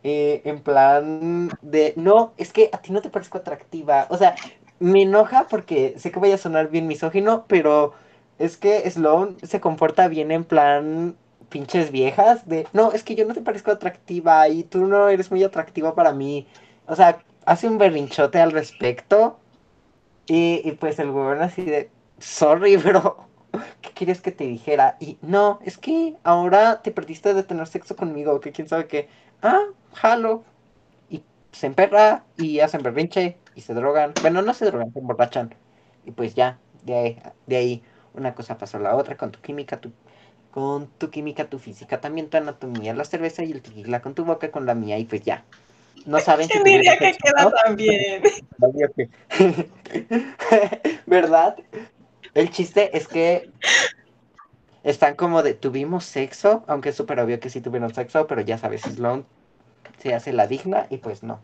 eh, 0.03 0.43
en 0.45 0.61
plan 0.62 1.51
de, 1.62 1.95
no, 1.97 2.35
es 2.37 2.53
que 2.53 2.70
a 2.72 2.78
ti 2.78 2.93
no 2.93 3.03
te 3.03 3.11
parezco 3.11 3.39
atractiva. 3.39 4.07
O 4.11 4.16
sea, 4.16 4.35
me 4.78 5.03
enoja 5.03 5.47
porque 5.49 5.95
sé 5.99 6.11
que 6.11 6.18
voy 6.18 6.33
a 6.33 6.39
sonar 6.39 6.68
bien 6.68 6.87
misógino, 6.89 7.45
pero 7.47 7.95
es 8.39 8.57
que 8.57 8.91
Sloan 8.91 9.37
se 9.43 9.61
comporta 9.61 10.09
bien 10.09 10.30
en 10.33 10.45
plan 10.45 11.16
pinches 11.49 11.91
viejas 11.93 12.49
de, 12.49 12.66
no, 12.72 12.93
es 12.93 13.05
que 13.05 13.14
yo 13.14 13.26
no 13.26 13.35
te 13.35 13.43
parezco 13.43 13.70
atractiva 13.70 14.49
y 14.49 14.64
tú 14.64 14.87
no 14.87 15.09
eres 15.09 15.30
muy 15.30 15.45
atractiva 15.45 15.95
para 15.95 16.12
mí. 16.12 16.47
O 16.87 16.97
sea, 16.97 17.22
hace 17.47 17.68
un 17.68 17.78
berrinchote 17.78 18.40
al 18.40 18.53
respecto 18.53 19.38
y, 20.26 20.72
pues 20.72 20.99
el 20.99 21.11
huevón 21.11 21.43
así 21.43 21.62
de, 21.62 21.90
sorry, 22.18 22.78
pero 22.82 23.26
¿qué 23.80 23.90
quieres 23.90 24.20
que 24.20 24.32
te 24.32 24.45
dijera? 24.45 24.97
Y 25.01 25.18
no, 25.22 25.59
es 25.64 25.78
que 25.78 26.16
ahora 26.24 26.82
te 26.82 26.93
perdiste 26.93 27.34
de 27.34 27.43
tener 27.43 27.66
sexo 27.66 27.97
conmigo, 27.97 28.40
que 28.40 28.53
quién 28.53 28.68
sabe 28.68 28.86
qué. 28.86 29.09
Ah, 29.43 29.64
jalo. 29.95 30.45
Y 31.11 31.22
se 31.53 31.66
emperra 31.66 32.24
y 32.36 32.61
hacen 32.61 32.82
berrinche 32.82 33.38
y 33.55 33.61
se 33.62 33.74
drogan. 33.74 34.14
Bueno, 34.22 34.43
no 34.43 34.55
se 34.55 34.66
drogan, 34.66 34.93
se 34.93 35.01
emborrachan. 35.01 35.55
Y 36.05 36.12
pues 36.12 36.34
ya, 36.34 36.59
de 36.84 36.95
ahí, 36.97 37.22
de 37.47 37.57
ahí 37.57 37.82
una 38.14 38.34
cosa 38.34 38.59
pasó 38.59 38.76
a 38.78 38.80
la 38.80 38.97
otra 38.97 39.16
con 39.16 39.32
tu 39.32 39.40
química, 39.40 39.80
tu, 39.80 39.93
con 40.51 40.88
tu 40.99 41.11
química, 41.11 41.49
tu 41.49 41.59
física, 41.59 42.01
también 42.01 42.30
tu 42.30 42.36
anatomía, 42.36 42.95
la 42.95 43.05
cerveza 43.05 43.45
y 43.45 43.53
el 43.53 43.62
tequila 43.62 44.03
con 44.03 44.14
tu 44.14 44.24
boca, 44.24 44.51
con 44.51 44.66
la 44.66 44.74
mía 44.74 44.99
y 44.99 45.05
pues 45.05 45.22
ya. 45.22 45.45
No 46.07 46.20
saben 46.20 46.46
si 46.46 46.53
¿Quién 46.53 46.64
diría 46.64 46.98
tuvieron 46.98 47.14
que 47.14 47.18
sexo, 47.18 47.32
queda 47.32 47.44
¿no? 47.44 47.50
tan 47.50 47.76
bien? 47.76 48.22
¿Verdad? 51.07 51.57
El 52.34 52.50
chiste 52.50 52.96
es 52.96 53.07
que 53.09 53.50
están 54.84 55.14
como 55.14 55.42
de 55.42 55.55
tuvimos 55.55 56.05
sexo, 56.05 56.64
aunque 56.66 56.90
es 56.90 56.96
súper 56.96 57.20
obvio 57.20 57.38
que 57.40 57.50
sí 57.50 57.61
tuvieron 57.61 57.94
sexo, 57.94 58.26
pero 58.26 58.40
ya 58.40 58.59
sabes, 58.59 58.82
Sloan 58.82 59.24
se 59.98 60.14
hace 60.14 60.32
la 60.32 60.46
digna 60.46 60.86
y 60.90 60.98
pues 60.98 61.22
no. 61.22 61.40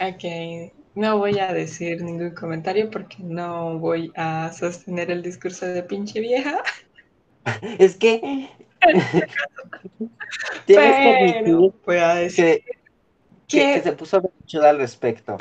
Ok, 0.00 0.72
no 0.94 1.18
voy 1.18 1.38
a 1.38 1.52
decir 1.52 2.02
ningún 2.02 2.30
comentario 2.30 2.90
porque 2.90 3.16
no 3.20 3.78
voy 3.78 4.12
a 4.16 4.52
sostener 4.52 5.10
el 5.10 5.22
discurso 5.22 5.66
de 5.66 5.82
pinche 5.82 6.20
vieja. 6.20 6.62
Es 7.78 7.96
que 7.96 8.48
tienes 10.66 11.00
que 11.00 11.08
admitir 11.08 11.56
que, 12.34 12.64
que, 13.48 13.72
que 13.72 13.80
se 13.82 13.92
puso 13.92 14.20
berrinchuda 14.22 14.70
al 14.70 14.78
respecto. 14.78 15.36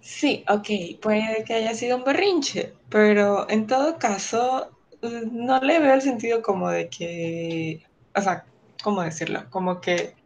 sí, 0.00 0.44
ok, 0.48 1.00
puede 1.00 1.44
que 1.44 1.54
haya 1.54 1.74
sido 1.74 1.96
un 1.98 2.04
berrinche, 2.04 2.74
pero 2.88 3.48
en 3.50 3.66
todo 3.66 3.98
caso 3.98 4.70
no 5.02 5.60
le 5.60 5.78
veo 5.80 5.94
el 5.94 6.02
sentido 6.02 6.42
como 6.42 6.70
de 6.70 6.88
que, 6.88 7.82
o 8.14 8.20
sea, 8.22 8.46
¿cómo 8.82 9.02
decirlo? 9.02 9.48
Como 9.50 9.80
que 9.80 10.16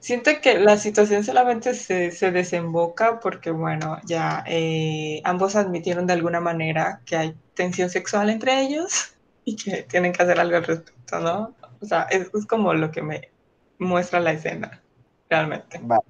siento 0.00 0.32
que 0.42 0.58
la 0.60 0.78
situación 0.78 1.24
solamente 1.24 1.74
se, 1.74 2.12
se 2.12 2.32
desemboca 2.32 3.20
porque, 3.20 3.50
bueno, 3.52 3.98
ya 4.06 4.44
eh, 4.48 5.22
ambos 5.24 5.56
admitieron 5.56 6.06
de 6.06 6.14
alguna 6.14 6.40
manera 6.40 7.02
que 7.06 7.16
hay 7.16 7.36
tensión 7.54 7.90
sexual 7.90 8.30
entre 8.30 8.60
ellos 8.62 9.17
y 9.48 9.56
que 9.56 9.82
tienen 9.84 10.12
que 10.12 10.22
hacer 10.22 10.38
algo 10.38 10.56
al 10.58 10.64
respecto, 10.64 11.18
¿no? 11.20 11.54
O 11.80 11.86
sea, 11.86 12.02
es, 12.10 12.28
es 12.34 12.46
como 12.46 12.74
lo 12.74 12.90
que 12.90 13.00
me 13.00 13.30
muestra 13.78 14.20
la 14.20 14.32
escena, 14.32 14.82
realmente. 15.30 15.80
Vale. 15.82 16.02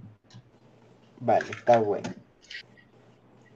Vale, 1.21 1.47
está 1.51 1.79
bueno. 1.79 2.13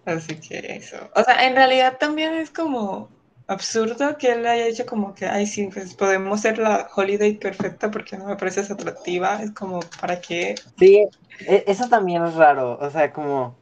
Así 0.05 0.37
que 0.37 0.77
eso. 0.77 0.97
O 1.17 1.23
sea, 1.25 1.47
en 1.47 1.57
realidad 1.57 1.97
también 1.99 2.35
es 2.35 2.51
como 2.51 3.09
absurdo 3.49 4.17
que 4.19 4.33
él 4.33 4.47
haya 4.47 4.67
dicho 4.67 4.87
como 4.87 5.15
que, 5.15 5.27
ay, 5.27 5.47
sí, 5.47 5.69
pues 5.73 5.95
podemos 5.95 6.41
ser 6.41 6.59
la 6.59 6.89
holiday 6.95 7.35
perfecta 7.35 7.91
porque 7.91 8.17
no 8.17 8.27
me 8.27 8.37
pareces 8.37 8.71
atractiva. 8.71 9.43
Es 9.43 9.51
como, 9.51 9.81
¿para 10.01 10.21
qué? 10.21 10.55
Sí, 10.79 11.05
e- 11.41 11.65
eso 11.67 11.89
también 11.89 12.25
es 12.25 12.35
raro, 12.35 12.79
o 12.81 12.91
sea, 12.91 13.13
como... 13.13 13.57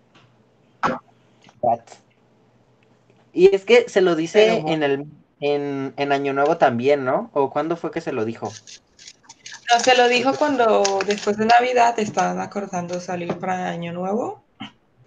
What? 1.62 1.80
Y 3.32 3.54
es 3.54 3.64
que 3.64 3.88
se 3.88 4.02
lo 4.02 4.16
dice 4.16 4.44
Pero 4.44 4.68
en 4.72 4.82
el 4.82 5.06
en, 5.40 5.94
en 5.96 6.12
Año 6.12 6.32
Nuevo 6.34 6.56
también, 6.58 7.04
¿no? 7.04 7.30
¿O 7.34 7.50
cuándo 7.50 7.76
fue 7.76 7.90
que 7.90 8.00
se 8.00 8.12
lo 8.12 8.24
dijo? 8.24 8.52
No, 9.72 9.80
se 9.80 9.96
lo 9.96 10.08
dijo 10.08 10.36
cuando 10.36 10.82
después 11.06 11.36
de 11.36 11.46
Navidad 11.46 11.98
estaban 11.98 12.40
acordando 12.40 13.00
salir 13.00 13.38
para 13.38 13.68
Año 13.70 13.92
Nuevo, 13.92 14.44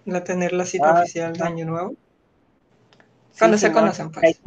la 0.06 0.24
tener 0.24 0.54
la 0.54 0.66
cita 0.66 0.86
Ah, 0.90 0.94
oficial 0.94 1.34
de. 1.34 1.44
Año 1.46 1.66
Nuevo. 1.66 1.96
Sí, 3.32 3.40
Cuando 3.40 3.58
se 3.58 3.68
Simón. 3.68 3.82
conocen, 3.82 4.12
pues. 4.12 4.42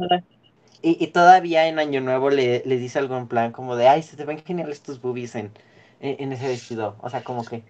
Y, 0.81 1.03
y 1.03 1.07
todavía 1.07 1.67
en 1.67 1.79
Año 1.79 2.01
Nuevo 2.01 2.29
le, 2.29 2.63
le 2.65 2.77
dice 2.77 2.99
algo 2.99 3.17
en 3.17 3.27
plan 3.27 3.51
como 3.51 3.75
de, 3.75 3.87
ay, 3.87 4.03
se 4.03 4.15
te 4.17 4.25
ven 4.25 4.43
geniales 4.45 4.81
tus 4.83 5.01
boobies 5.01 5.35
en, 5.35 5.51
en, 5.99 6.15
en 6.23 6.33
ese 6.33 6.47
vestido. 6.47 6.95
O 7.01 7.09
sea, 7.09 7.23
como 7.23 7.45
que... 7.45 7.63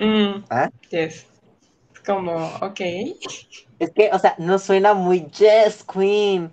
Mm, 0.00 0.44
¿Ah? 0.50 0.70
yes. 0.90 1.26
Es 1.94 2.00
como, 2.06 2.56
ok. 2.62 2.80
Es 3.78 3.90
que, 3.92 4.10
o 4.12 4.18
sea, 4.18 4.34
no 4.38 4.58
suena 4.58 4.94
muy 4.94 5.26
Yes, 5.30 5.84
Queen. 5.84 6.50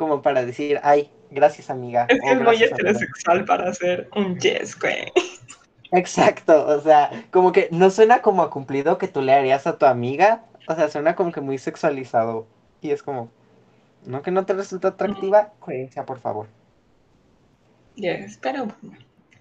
Como 0.00 0.22
para 0.22 0.46
decir, 0.46 0.80
ay, 0.82 1.10
gracias 1.30 1.68
amiga. 1.68 2.06
Es 2.08 2.18
que 2.22 2.30
es 2.32 2.40
muy 2.40 2.56
heterosexual 2.56 3.44
para 3.44 3.74
ser 3.74 4.08
un 4.16 4.38
yes, 4.40 4.78
güey. 4.80 5.12
Exacto, 5.92 6.66
o 6.68 6.80
sea, 6.80 7.10
como 7.30 7.52
que 7.52 7.68
no 7.70 7.90
suena 7.90 8.22
como 8.22 8.40
a 8.42 8.48
cumplido 8.48 8.96
que 8.96 9.08
tú 9.08 9.20
le 9.20 9.34
harías 9.34 9.66
a 9.66 9.76
tu 9.76 9.84
amiga, 9.84 10.46
o 10.66 10.74
sea, 10.74 10.88
suena 10.88 11.14
como 11.14 11.32
que 11.32 11.42
muy 11.42 11.58
sexualizado. 11.58 12.46
Y 12.80 12.92
es 12.92 13.02
como, 13.02 13.30
¿no 14.06 14.22
que 14.22 14.30
no 14.30 14.46
te 14.46 14.54
resulta 14.54 14.88
atractiva? 14.88 15.52
Coherencia, 15.60 16.06
por 16.06 16.18
favor. 16.18 16.46
Yes, 17.96 18.38
pero 18.40 18.68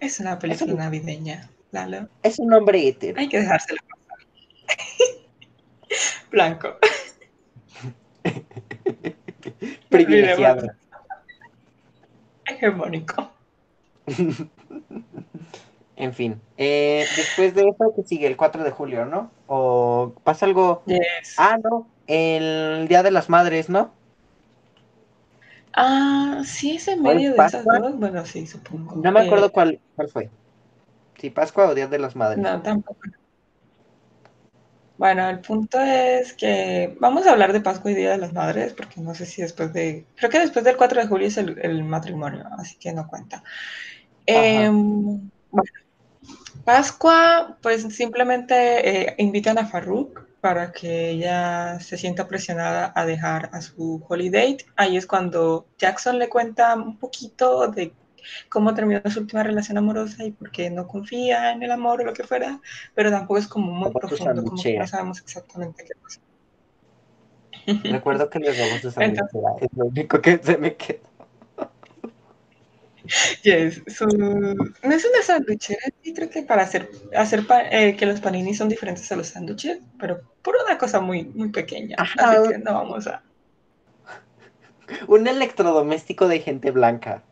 es 0.01 0.19
una 0.19 0.39
película 0.39 0.73
un- 0.73 0.79
navideña, 0.79 1.49
Lalo. 1.71 2.09
Es 2.21 2.37
un 2.37 2.51
hombre 2.53 2.85
hetero. 2.85 3.17
Hay 3.17 3.29
que 3.29 3.39
dejársela 3.39 3.79
pasar. 3.87 4.17
Blanco. 6.31 6.75
privilegiado. 10.05 10.67
Hegemónico. 12.45 13.31
En 15.99 16.13
fin, 16.13 16.39
eh, 16.57 17.05
después 17.17 17.53
de 17.53 17.63
eso, 17.63 17.93
que 17.93 18.03
sigue 18.03 18.25
el 18.25 18.37
4 18.37 18.63
de 18.63 18.71
julio, 18.71 19.03
¿no? 19.03 19.31
O 19.47 20.13
pasa 20.23 20.45
algo. 20.45 20.81
Yes. 20.85 21.35
Ah, 21.37 21.57
no, 21.61 21.89
el 22.07 22.87
Día 22.87 23.03
de 23.03 23.11
las 23.11 23.27
Madres, 23.27 23.67
¿no? 23.67 23.91
Ah, 25.73 26.41
sí, 26.45 26.77
es 26.77 26.87
en 26.87 27.05
¿O 27.05 27.09
es 27.09 27.15
medio 27.15 27.33
de 27.33 27.45
esas 27.45 27.65
dos. 27.65 27.99
Bueno, 27.99 28.25
sí, 28.25 28.47
supongo. 28.47 28.95
No 28.95 29.11
me 29.11 29.19
acuerdo 29.19 29.51
cuál, 29.51 29.81
cuál 29.97 30.07
fue. 30.07 30.29
Si 31.17 31.29
Pascua 31.29 31.67
o 31.67 31.75
Día 31.75 31.87
de 31.87 31.99
las 31.99 32.15
Madres. 32.15 32.39
No, 32.41 32.61
tampoco. 32.61 32.95
Bueno, 34.99 35.29
el 35.29 35.39
punto 35.39 35.79
es 35.79 36.33
que 36.33 36.93
vamos 36.99 37.25
a 37.25 37.31
hablar 37.31 37.53
de 37.53 37.61
Pascua 37.61 37.89
y 37.89 37.95
Día 37.95 38.11
de 38.11 38.17
las 38.17 38.33
Madres, 38.33 38.73
porque 38.73 38.99
no 38.99 39.15
sé 39.15 39.25
si 39.25 39.41
después 39.41 39.71
de, 39.71 40.05
creo 40.17 40.29
que 40.29 40.39
después 40.39 40.65
del 40.65 40.75
4 40.75 40.99
de 40.99 41.07
julio 41.07 41.25
es 41.25 41.37
el, 41.37 41.57
el 41.61 41.85
matrimonio, 41.85 42.43
así 42.57 42.75
que 42.75 42.91
no 42.91 43.07
cuenta. 43.07 43.41
Em, 44.25 45.31
bueno, 45.51 45.71
Pascua, 46.65 47.57
pues 47.61 47.83
simplemente 47.95 49.03
eh, 49.03 49.15
invitan 49.19 49.57
a 49.57 49.67
Farruk 49.67 50.27
para 50.41 50.73
que 50.73 51.11
ella 51.11 51.79
se 51.79 51.97
sienta 51.97 52.27
presionada 52.27 52.91
a 52.93 53.05
dejar 53.05 53.49
a 53.53 53.61
su 53.61 54.03
holiday. 54.05 54.57
Ahí 54.75 54.97
es 54.97 55.07
cuando 55.07 55.65
Jackson 55.77 56.19
le 56.19 56.27
cuenta 56.27 56.75
un 56.75 56.97
poquito 56.97 57.69
de 57.69 57.93
cómo 58.49 58.73
terminó 58.73 59.01
su 59.09 59.21
última 59.21 59.43
relación 59.43 59.77
amorosa 59.77 60.23
y 60.23 60.31
por 60.31 60.51
qué 60.51 60.69
no 60.69 60.87
confía 60.87 61.51
en 61.51 61.63
el 61.63 61.71
amor 61.71 62.01
o 62.01 62.05
lo 62.05 62.13
que 62.13 62.23
fuera, 62.23 62.59
pero 62.95 63.11
tampoco 63.11 63.37
es 63.37 63.47
como 63.47 63.71
muy 63.71 63.91
profundo, 63.91 64.43
como 64.43 64.61
que 64.61 64.77
no 64.77 64.87
sabemos 64.87 65.19
exactamente 65.19 65.83
qué 65.85 65.93
pasa. 66.01 66.21
Recuerdo 67.91 68.29
que 68.29 68.39
le 68.39 68.51
robó 68.51 68.79
su 68.79 68.87
es 68.89 69.69
lo 69.75 69.85
único 69.85 70.21
que 70.21 70.39
se 70.41 70.57
me 70.57 70.75
quedó. 70.75 71.09
Yes, 73.41 73.81
no 74.13 74.95
es 74.95 75.05
una 75.05 75.23
sandwichera, 75.23 75.81
sí 76.03 76.13
creo 76.13 76.29
que 76.29 76.43
para 76.43 76.63
hacer, 76.63 76.91
hacer 77.15 77.43
eh, 77.71 77.95
que 77.95 78.05
los 78.05 78.19
paninis 78.19 78.57
son 78.57 78.69
diferentes 78.69 79.11
a 79.11 79.15
los 79.15 79.27
sándwiches, 79.27 79.79
pero 79.99 80.21
por 80.41 80.55
una 80.63 80.77
cosa 80.77 80.99
muy, 80.99 81.23
muy 81.23 81.49
pequeña. 81.49 81.95
Así 81.97 82.17
que 82.49 82.57
no 82.59 82.73
vamos 82.73 83.07
a. 83.07 83.23
Un 85.07 85.27
electrodoméstico 85.27 86.27
de 86.27 86.39
gente 86.39 86.71
blanca. 86.71 87.23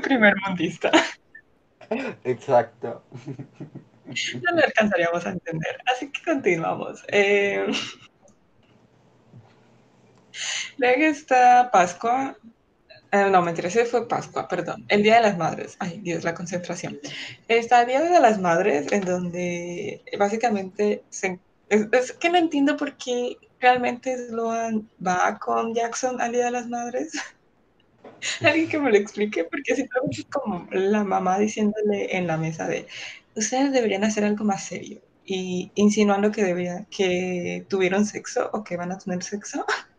Primer 0.00 0.34
mundista. 0.46 0.90
Exacto. 2.24 3.04
No 4.06 4.56
lo 4.56 4.64
alcanzaríamos 4.64 5.26
a 5.26 5.30
entender. 5.30 5.78
Así 5.92 6.10
que 6.10 6.22
continuamos. 6.22 7.04
Eh... 7.08 7.66
Luego 10.78 11.02
está 11.02 11.70
Pascua. 11.70 12.36
Eh, 13.10 13.28
no, 13.30 13.42
mentira, 13.42 13.68
ese 13.68 13.84
fue 13.84 14.08
Pascua, 14.08 14.48
perdón. 14.48 14.84
El 14.88 15.02
Día 15.02 15.16
de 15.16 15.22
las 15.22 15.36
Madres. 15.36 15.76
Ay, 15.78 16.00
Dios, 16.02 16.24
la 16.24 16.34
concentración. 16.34 16.98
Está 17.46 17.82
el 17.82 17.88
Día 17.88 18.00
de 18.00 18.20
las 18.20 18.40
Madres, 18.40 18.90
en 18.90 19.04
donde 19.04 20.02
básicamente 20.18 21.04
es, 21.10 22.12
que 22.12 22.30
no 22.30 22.38
entiendo 22.38 22.76
por 22.76 22.96
qué 22.96 23.36
realmente 23.60 24.16
Sloan 24.28 24.88
va 25.06 25.38
con 25.38 25.74
Jackson 25.74 26.20
al 26.20 26.32
Día 26.32 26.46
de 26.46 26.50
las 26.52 26.68
Madres. 26.68 27.12
Alguien 28.44 28.68
que 28.68 28.78
me 28.78 28.90
lo 28.90 28.96
explique, 28.96 29.44
porque 29.44 29.74
simplemente 29.74 30.20
es 30.20 30.26
como 30.26 30.68
la 30.70 31.04
mamá 31.04 31.38
diciéndole 31.38 32.16
en 32.16 32.26
la 32.26 32.36
mesa 32.36 32.66
de 32.66 32.86
ustedes 33.34 33.72
deberían 33.72 34.04
hacer 34.04 34.24
algo 34.24 34.44
más 34.44 34.64
serio 34.64 35.00
y 35.24 35.70
insinuando 35.74 36.30
que 36.30 36.86
que 36.90 37.64
tuvieron 37.68 38.04
sexo 38.04 38.50
o 38.52 38.64
que 38.64 38.76
van 38.76 38.92
a 38.92 38.98
tener 38.98 39.22
sexo. 39.22 39.64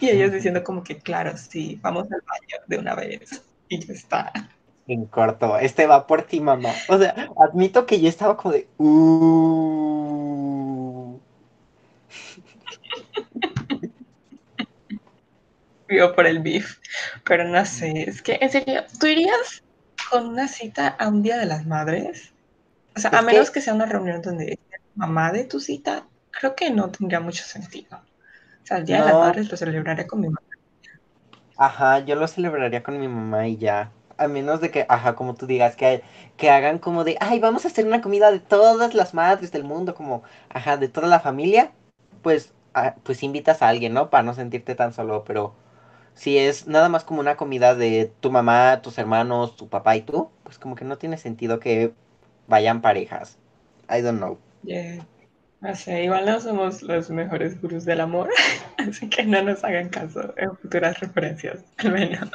Y 0.00 0.10
ellos 0.10 0.30
diciendo 0.30 0.62
como 0.62 0.84
que, 0.84 0.98
claro, 0.98 1.36
sí, 1.36 1.76
vamos 1.82 2.04
al 2.04 2.20
baño 2.20 2.64
de 2.68 2.78
una 2.78 2.94
vez. 2.94 3.42
Y 3.68 3.84
ya 3.84 3.92
está. 3.92 4.32
En 4.86 5.06
corto, 5.06 5.58
este 5.58 5.86
va 5.86 6.06
por 6.06 6.22
ti, 6.22 6.38
mamá. 6.40 6.72
O 6.88 6.96
sea, 6.98 7.28
admito 7.36 7.84
que 7.84 8.00
yo 8.00 8.08
estaba 8.08 8.36
como 8.36 8.54
de... 8.54 8.68
Uh... 8.78 9.98
Vivo 15.88 16.14
por 16.14 16.26
el 16.26 16.40
beef. 16.40 16.78
Pero 17.24 17.44
no 17.44 17.64
sé, 17.64 18.04
es 18.08 18.22
que, 18.22 18.38
en 18.40 18.50
serio, 18.50 18.84
¿tú 19.00 19.06
irías 19.06 19.62
con 20.10 20.26
una 20.26 20.48
cita 20.48 20.88
a 20.88 21.08
un 21.08 21.22
Día 21.22 21.38
de 21.38 21.46
las 21.46 21.66
Madres? 21.66 22.32
O 22.96 23.00
sea, 23.00 23.10
a 23.10 23.22
menos 23.22 23.50
que... 23.50 23.60
sea 23.60 23.74
una 23.74 23.86
reunión 23.86 24.22
donde 24.22 24.58
mamá 24.94 25.32
de 25.32 25.44
tu 25.44 25.60
cita, 25.60 26.06
creo 26.30 26.54
que 26.54 26.70
no 26.70 26.90
tendría 26.90 27.20
mucho 27.20 27.44
sentido 27.44 28.02
sea, 28.68 28.78
el 28.78 28.84
Día 28.84 29.00
de 29.00 29.06
las 29.06 29.14
Madres 29.14 29.50
lo 29.50 29.56
celebraría 29.56 30.06
con 30.06 30.20
mi 30.20 30.28
mamá. 30.28 30.40
Ajá, 31.56 32.00
yo 32.00 32.14
lo 32.14 32.28
celebraría 32.28 32.82
con 32.82 33.00
mi 33.00 33.08
mamá 33.08 33.48
y 33.48 33.56
ya. 33.56 33.90
A 34.16 34.28
menos 34.28 34.60
de 34.60 34.70
que, 34.70 34.84
ajá, 34.88 35.14
como 35.14 35.34
tú 35.34 35.46
digas, 35.46 35.76
que, 35.76 36.02
que 36.36 36.50
hagan 36.50 36.78
como 36.78 37.04
de, 37.04 37.16
ay, 37.20 37.40
vamos 37.40 37.64
a 37.64 37.68
hacer 37.68 37.86
una 37.86 38.00
comida 38.00 38.30
de 38.30 38.40
todas 38.40 38.94
las 38.94 39.14
madres 39.14 39.52
del 39.52 39.64
mundo, 39.64 39.94
como, 39.94 40.22
ajá, 40.50 40.76
de 40.76 40.88
toda 40.88 41.08
la 41.08 41.20
familia, 41.20 41.72
pues, 42.22 42.52
ah, 42.74 42.94
pues 43.02 43.22
invitas 43.22 43.62
a 43.62 43.68
alguien, 43.68 43.94
¿no? 43.94 44.10
Para 44.10 44.24
no 44.24 44.34
sentirte 44.34 44.74
tan 44.74 44.92
solo, 44.92 45.24
pero 45.24 45.54
si 46.18 46.36
es 46.36 46.66
nada 46.66 46.88
más 46.88 47.04
como 47.04 47.20
una 47.20 47.36
comida 47.36 47.76
de 47.76 48.10
tu 48.18 48.32
mamá, 48.32 48.82
tus 48.82 48.98
hermanos, 48.98 49.54
tu 49.56 49.68
papá 49.68 49.94
y 49.94 50.02
tú, 50.02 50.30
pues 50.42 50.58
como 50.58 50.74
que 50.74 50.84
no 50.84 50.98
tiene 50.98 51.16
sentido 51.16 51.60
que 51.60 51.92
vayan 52.48 52.80
parejas. 52.80 53.38
I 53.88 54.00
don't 54.00 54.18
know. 54.18 54.36
Yeah. 54.64 55.06
O 55.62 55.74
sea, 55.76 56.02
igual 56.02 56.26
no 56.26 56.40
somos 56.40 56.82
los 56.82 57.08
mejores 57.10 57.60
gurús 57.62 57.84
del 57.84 58.00
amor, 58.00 58.30
así 58.78 59.08
que 59.08 59.24
no 59.24 59.40
nos 59.42 59.62
hagan 59.62 59.90
caso 59.90 60.34
en 60.36 60.56
futuras 60.56 60.98
referencias, 60.98 61.64
al 61.76 61.92
menos. 61.92 62.30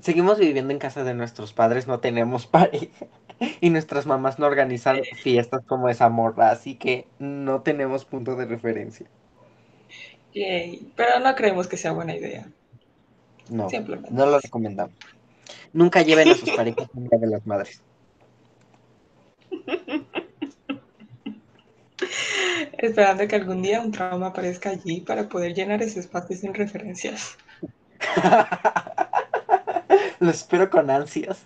Seguimos 0.00 0.38
viviendo 0.38 0.72
en 0.72 0.78
casa 0.78 1.04
de 1.04 1.12
nuestros 1.12 1.52
padres, 1.52 1.86
no 1.86 2.00
tenemos 2.00 2.46
pareja. 2.46 3.06
Y 3.60 3.68
nuestras 3.68 4.06
mamás 4.06 4.38
no 4.38 4.46
organizan 4.46 5.02
fiestas 5.22 5.66
como 5.66 5.90
esa 5.90 6.08
morra, 6.08 6.50
así 6.50 6.76
que 6.76 7.06
no 7.18 7.60
tenemos 7.60 8.06
punto 8.06 8.36
de 8.36 8.46
referencia. 8.46 9.06
Yay. 10.34 10.92
Pero 10.96 11.20
no 11.20 11.34
creemos 11.34 11.68
que 11.68 11.76
sea 11.76 11.92
buena 11.92 12.16
idea. 12.16 12.46
No, 13.48 13.68
no 14.10 14.26
lo 14.26 14.40
recomendamos. 14.40 14.94
Nunca 15.72 16.02
lleven 16.02 16.28
a 16.28 16.34
sus 16.34 16.50
parejas 16.50 16.88
en 16.96 17.08
Día 17.08 17.18
de 17.18 17.26
las 17.26 17.46
Madres. 17.46 17.80
Esperando 22.78 23.28
que 23.28 23.36
algún 23.36 23.62
día 23.62 23.80
un 23.80 23.92
trauma 23.92 24.28
aparezca 24.28 24.70
allí 24.70 25.00
para 25.00 25.28
poder 25.28 25.54
llenar 25.54 25.82
ese 25.82 26.00
espacio 26.00 26.36
sin 26.36 26.54
referencias. 26.54 27.36
Lo 30.20 30.30
espero 30.30 30.70
con 30.70 30.90
ansias. 30.90 31.44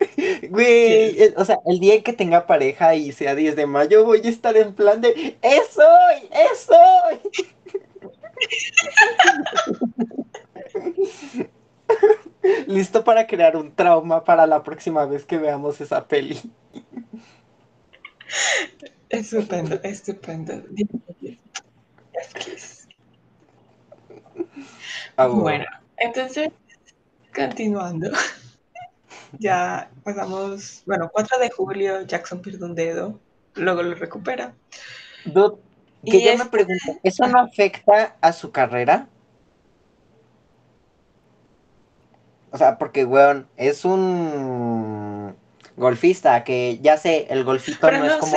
Güey, 0.50 1.34
o 1.36 1.44
sea, 1.44 1.58
el 1.66 1.78
día 1.78 2.02
que 2.02 2.12
tenga 2.12 2.46
pareja 2.46 2.94
y 2.94 3.12
sea 3.12 3.34
10 3.34 3.56
de 3.56 3.66
mayo, 3.66 4.04
voy 4.04 4.20
a 4.24 4.28
estar 4.28 4.56
en 4.56 4.74
plan 4.74 5.00
de 5.00 5.36
¡Eso! 5.42 5.82
¡Eso! 6.52 6.74
Listo 12.66 13.04
para 13.04 13.26
crear 13.26 13.56
un 13.56 13.74
trauma 13.74 14.24
para 14.24 14.46
la 14.46 14.62
próxima 14.62 15.04
vez 15.06 15.24
que 15.24 15.38
veamos 15.38 15.80
esa 15.80 16.06
peli. 16.06 16.40
Estupendo, 19.08 19.80
estupendo. 19.82 20.62
Ah, 25.16 25.26
bueno, 25.26 25.64
entonces, 25.96 26.50
continuando. 27.34 28.10
Ya 29.38 29.90
pasamos, 30.02 30.82
bueno, 30.86 31.10
4 31.12 31.38
de 31.38 31.50
julio, 31.50 32.02
Jackson 32.02 32.40
pierde 32.40 32.64
un 32.64 32.74
dedo, 32.74 33.20
luego 33.54 33.82
lo 33.82 33.94
recupera. 33.94 34.54
Que 36.04 36.22
yo 36.22 36.36
me 36.36 36.46
pregunto, 36.46 36.98
¿eso 37.02 37.26
no 37.26 37.40
afecta 37.40 38.16
a 38.20 38.32
su 38.32 38.50
carrera? 38.50 39.08
O 42.52 42.58
sea, 42.58 42.78
porque, 42.78 43.04
weón, 43.04 43.48
es 43.56 43.84
un 43.84 45.36
golfista, 45.76 46.42
que 46.44 46.78
ya 46.80 46.96
sé, 46.96 47.26
el 47.30 47.44
golfito 47.44 47.90
no, 47.90 48.04
es 48.04 48.14
como 48.14 48.36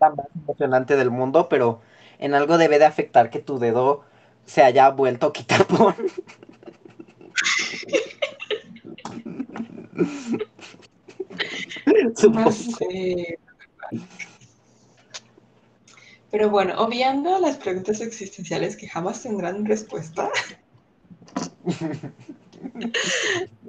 la 0.00 0.10
más 0.10 0.26
emocionante 0.34 0.96
del 0.96 1.10
mundo, 1.10 1.48
pero 1.48 1.80
en 2.18 2.34
algo 2.34 2.58
debe 2.58 2.78
de 2.78 2.84
afectar 2.84 3.30
que 3.30 3.40
tu 3.40 3.58
dedo 3.58 4.04
se 4.44 4.62
haya 4.62 4.90
vuelto 4.90 5.32
quitapón. 5.38 5.94
no 12.32 12.52
sé. 12.52 13.38
Pero 16.30 16.50
bueno, 16.50 16.74
obviando 16.78 17.38
las 17.38 17.56
preguntas 17.56 18.00
existenciales 18.00 18.76
que 18.76 18.88
jamás 18.88 19.22
tendrán 19.22 19.64
respuesta 19.64 20.30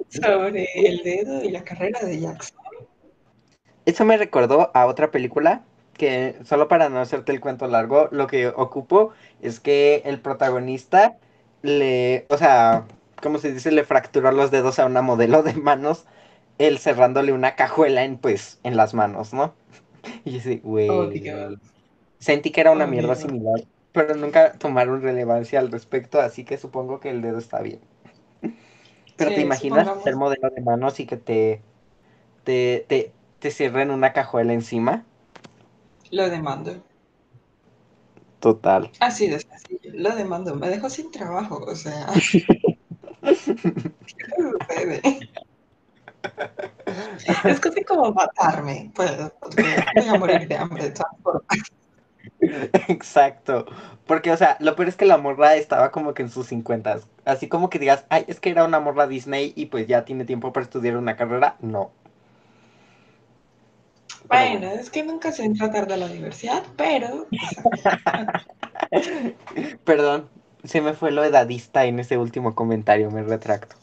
sobre 0.08 0.68
el 0.74 1.02
dedo 1.02 1.42
y 1.42 1.50
la 1.50 1.64
carrera 1.64 2.00
de 2.00 2.20
Jackson. 2.20 2.58
Eso 3.86 4.04
me 4.04 4.18
recordó 4.18 4.70
a 4.74 4.86
otra 4.86 5.10
película 5.10 5.62
que, 5.94 6.36
solo 6.44 6.68
para 6.68 6.88
no 6.88 7.00
hacerte 7.00 7.32
el 7.32 7.40
cuento 7.40 7.66
largo, 7.66 8.08
lo 8.10 8.26
que 8.26 8.48
ocupo 8.48 9.12
es 9.40 9.58
que 9.60 10.02
el 10.04 10.20
protagonista 10.20 11.16
le, 11.62 12.26
o 12.28 12.36
sea, 12.36 12.84
como 13.22 13.38
se 13.38 13.52
dice, 13.52 13.70
le 13.70 13.84
fracturó 13.84 14.32
los 14.32 14.50
dedos 14.50 14.78
a 14.78 14.86
una 14.86 15.02
modelo 15.02 15.42
de 15.42 15.54
manos, 15.54 16.04
él 16.58 16.78
cerrándole 16.78 17.32
una 17.32 17.54
cajuela 17.54 18.04
en, 18.04 18.18
pues, 18.18 18.60
en 18.64 18.76
las 18.76 18.94
manos, 18.94 19.32
¿no? 19.32 19.54
Y 20.24 20.40
yo 20.40 20.60
güey. 20.62 20.88
Oh, 20.88 21.10
sentí 22.20 22.52
que 22.52 22.60
era 22.60 22.70
una 22.70 22.84
oh, 22.84 22.88
mierda 22.88 23.16
similar, 23.16 23.64
pero 23.92 24.14
nunca 24.14 24.52
tomaron 24.52 25.02
relevancia 25.02 25.58
al 25.58 25.72
respecto, 25.72 26.20
así 26.20 26.44
que 26.44 26.56
supongo 26.58 27.00
que 27.00 27.10
el 27.10 27.22
dedo 27.22 27.38
está 27.38 27.60
bien. 27.60 27.80
Pero 29.16 29.34
te 29.34 29.40
imaginas 29.40 30.02
ser 30.04 30.16
modelo 30.16 30.48
de 30.50 30.62
manos 30.62 31.00
y 31.00 31.06
que 31.06 31.16
te, 31.16 31.60
te, 32.44 32.86
te, 32.88 33.12
te 33.38 33.50
cierren 33.50 33.90
una 33.90 34.12
cajuela 34.12 34.52
encima. 34.52 35.04
Lo 36.10 36.30
demando. 36.30 36.82
Total. 38.38 38.90
Así 39.00 39.28
de 39.28 39.40
sencillo, 39.40 39.90
lo 39.92 40.16
demando. 40.16 40.54
Me 40.54 40.70
dejó 40.70 40.88
sin 40.88 41.10
trabajo, 41.10 41.56
o 41.66 41.74
sea. 41.74 42.06
Es 47.44 47.60
casi 47.60 47.84
como 47.84 48.12
matarme. 48.12 48.90
Pues, 48.94 49.10
voy 49.16 50.08
a 50.08 50.18
morir 50.18 50.48
de 50.48 50.56
hambre 50.56 50.84
de 50.84 50.90
todas 50.90 51.12
formas. 51.22 51.58
Exacto. 52.88 53.66
Porque, 54.06 54.30
o 54.32 54.36
sea, 54.36 54.56
lo 54.60 54.74
peor 54.76 54.88
es 54.88 54.96
que 54.96 55.06
la 55.06 55.18
morra 55.18 55.54
estaba 55.56 55.90
como 55.90 56.14
que 56.14 56.22
en 56.22 56.30
sus 56.30 56.46
50. 56.48 57.00
Así 57.24 57.48
como 57.48 57.70
que 57.70 57.78
digas, 57.78 58.04
ay, 58.08 58.24
es 58.28 58.40
que 58.40 58.50
era 58.50 58.64
una 58.64 58.80
morra 58.80 59.06
Disney 59.06 59.52
y 59.56 59.66
pues 59.66 59.86
ya 59.86 60.04
tiene 60.04 60.24
tiempo 60.24 60.52
para 60.52 60.64
estudiar 60.64 60.96
una 60.96 61.16
carrera. 61.16 61.56
No. 61.60 61.92
Bueno, 64.28 64.68
es 64.70 64.90
que 64.90 65.02
nunca 65.02 65.32
se 65.32 65.44
entra 65.44 65.70
tarde 65.72 65.94
a 65.94 65.96
la 65.96 66.06
universidad, 66.06 66.62
pero. 66.76 67.26
Perdón, 69.84 70.28
se 70.64 70.80
me 70.80 70.94
fue 70.94 71.10
lo 71.10 71.24
edadista 71.24 71.84
en 71.84 71.98
ese 72.00 72.18
último 72.18 72.54
comentario, 72.54 73.10
me 73.10 73.22
retracto. 73.22 73.76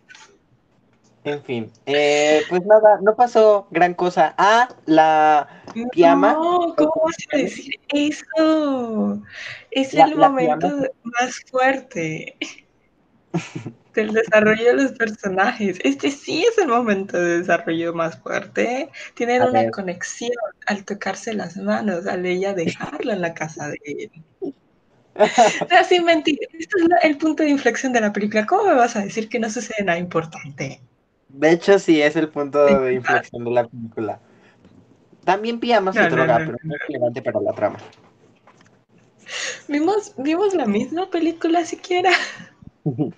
En 1.25 1.43
fin, 1.45 1.71
eh, 1.87 2.43
pues 2.49 2.67
nada, 2.67 2.99
no 3.01 3.15
pasó 3.15 3.69
gran 3.71 3.95
cosa. 3.95 4.35
Ah, 4.39 4.69
la 4.87 5.63
pijama. 5.93 6.33
No, 6.33 6.75
¿cómo 6.77 6.93
vas 7.05 7.17
a 7.33 7.37
decir 7.37 7.75
eso? 7.93 9.23
Es 9.71 9.95
el 9.95 10.17
momento 10.17 10.69
más 11.05 11.41
fuerte 11.49 12.37
del 13.95 14.13
desarrollo 14.13 14.65
de 14.65 14.83
los 14.83 14.93
personajes. 14.93 15.79
Este 15.85 16.11
sí 16.11 16.45
es 16.45 16.59
el 16.59 16.67
momento 16.67 17.17
de 17.21 17.39
desarrollo 17.39 17.95
más 17.95 18.19
fuerte. 18.19 18.91
Tienen 19.15 19.43
una 19.43 19.71
conexión 19.71 20.33
al 20.67 20.85
tocarse 20.85 21.35
las 21.35 21.57
manos, 21.57 22.07
al 22.07 22.27
ella 22.27 22.53
dejarlo 22.53 23.13
en 23.13 23.21
la 23.21 23.35
casa 23.35 23.69
de 23.69 23.79
él. 23.85 24.11
No, 25.15 25.85
sin 25.87 26.07
mentir, 26.07 26.39
esto 26.59 26.79
es 26.79 26.87
el 27.03 27.19
punto 27.19 27.43
de 27.43 27.51
inflexión 27.51 27.93
de 27.93 28.01
la 28.01 28.15
película. 28.15 28.47
¿Cómo 28.47 28.65
me 28.65 28.75
vas 28.75 28.97
a 28.97 29.05
decir 29.05 29.29
que 29.29 29.39
no 29.39 29.51
sucede 29.51 29.85
nada 29.85 29.99
importante? 29.99 30.81
De 31.33 31.51
hecho, 31.51 31.79
sí, 31.79 32.01
es 32.03 32.15
el 32.17 32.29
punto 32.29 32.65
de 32.65 32.95
inflexión 32.95 33.45
de 33.45 33.51
la 33.51 33.67
película. 33.67 34.21
También 35.25 35.61
pijama 35.61 35.93
se 35.93 36.09
droga, 36.09 36.39
pero 36.39 36.57
no 36.63 36.75
es 36.75 36.81
relevante 36.87 37.23
para 37.23 37.41
la 37.41 37.53
trama. 37.53 37.79
¿Vimos, 39.69 40.15
¿Vimos 40.19 40.55
la 40.55 40.67
misma 40.67 41.09
película 41.11 41.65
siquiera? 41.65 42.11
ok, 42.85 43.15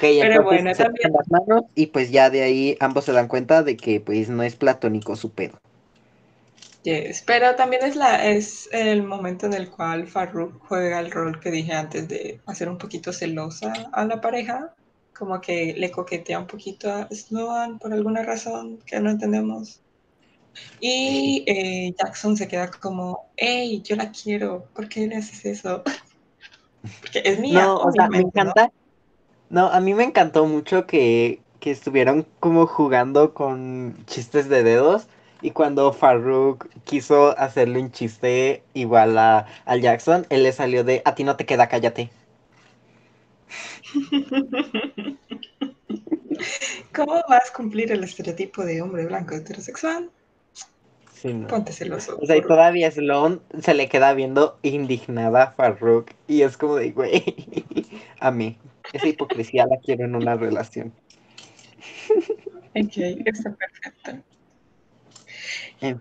Pero 0.00 0.44
bueno, 0.44 0.74
se 0.74 0.84
también... 0.84 1.12
las 1.12 1.30
manos 1.30 1.64
y 1.74 1.86
pues 1.86 2.10
ya 2.10 2.30
de 2.30 2.42
ahí 2.42 2.76
ambos 2.80 3.04
se 3.04 3.12
dan 3.12 3.28
cuenta 3.28 3.62
de 3.62 3.76
que 3.76 4.00
pues 4.00 4.28
no 4.28 4.42
es 4.42 4.56
platónico 4.56 5.16
su 5.16 5.32
pedo. 5.32 5.58
Yes, 6.84 7.22
pero 7.26 7.56
también 7.56 7.84
es 7.84 7.96
la 7.96 8.24
es 8.24 8.68
el 8.70 9.02
momento 9.02 9.46
en 9.46 9.54
el 9.54 9.68
cual 9.68 10.06
Farruk 10.06 10.60
juega 10.68 11.00
el 11.00 11.10
rol 11.10 11.40
que 11.40 11.50
dije 11.50 11.72
antes 11.72 12.06
de 12.06 12.40
hacer 12.46 12.68
un 12.68 12.78
poquito 12.78 13.12
celosa 13.12 13.72
a 13.92 14.04
la 14.04 14.20
pareja, 14.20 14.72
como 15.18 15.40
que 15.40 15.74
le 15.76 15.90
coquetea 15.90 16.38
un 16.38 16.46
poquito 16.46 16.92
a 16.92 17.08
Sloan 17.10 17.78
por 17.78 17.92
alguna 17.92 18.22
razón 18.22 18.78
que 18.86 19.00
no 19.00 19.10
entendemos. 19.10 19.80
Y 20.80 21.44
eh, 21.46 21.94
Jackson 21.98 22.36
se 22.36 22.48
queda 22.48 22.70
como, 22.70 23.30
hey, 23.36 23.82
yo 23.84 23.96
la 23.96 24.10
quiero, 24.10 24.66
¿por 24.74 24.88
qué 24.88 25.06
le 25.06 25.16
haces 25.16 25.44
eso? 25.44 25.82
Porque 27.00 27.22
es 27.24 27.38
mía. 27.38 27.64
No, 27.64 27.78
o 27.78 27.92
sea, 27.92 28.08
me 28.08 28.18
encanta. 28.18 28.70
¿no? 29.48 29.66
a 29.66 29.80
mí 29.80 29.94
me 29.94 30.04
encantó 30.04 30.46
mucho 30.46 30.86
que, 30.86 31.40
que 31.60 31.70
estuvieron 31.70 32.26
como 32.40 32.66
jugando 32.66 33.34
con 33.34 33.96
chistes 34.06 34.48
de 34.48 34.62
dedos. 34.62 35.06
Y 35.42 35.50
cuando 35.50 35.92
Farouk 35.92 36.66
quiso 36.84 37.38
hacerle 37.38 37.80
un 37.80 37.92
chiste 37.92 38.62
igual 38.72 39.18
a, 39.18 39.46
al 39.66 39.82
Jackson, 39.82 40.26
él 40.30 40.42
le 40.42 40.52
salió 40.52 40.82
de 40.82 41.02
a 41.04 41.14
ti 41.14 41.24
no 41.24 41.36
te 41.36 41.44
queda, 41.44 41.68
cállate. 41.68 42.10
¿Cómo 46.94 47.22
vas 47.28 47.50
a 47.50 47.52
cumplir 47.54 47.92
el 47.92 48.04
estereotipo 48.04 48.64
de 48.64 48.82
hombre 48.82 49.06
blanco 49.06 49.34
heterosexual? 49.34 50.10
Ponte 51.48 51.72
celoso. 51.72 52.18
O 52.20 52.26
sea, 52.26 52.36
y 52.36 52.42
todavía 52.42 52.90
Sloan 52.90 53.40
se 53.60 53.74
le 53.74 53.88
queda 53.88 54.12
viendo 54.14 54.58
indignada 54.62 55.42
a 55.42 55.50
Farruk. 55.52 56.12
Y 56.28 56.42
es 56.42 56.56
como 56.56 56.76
de, 56.76 56.92
güey, 56.92 57.24
a 58.20 58.30
mí. 58.30 58.58
Esa 58.92 59.08
hipocresía 59.08 59.66
la 59.66 59.78
quiero 59.78 60.04
en 60.04 60.14
una 60.14 60.36
relación. 60.36 60.92
Ok, 62.74 62.96
está 62.96 63.54
perfecto. 63.54 64.35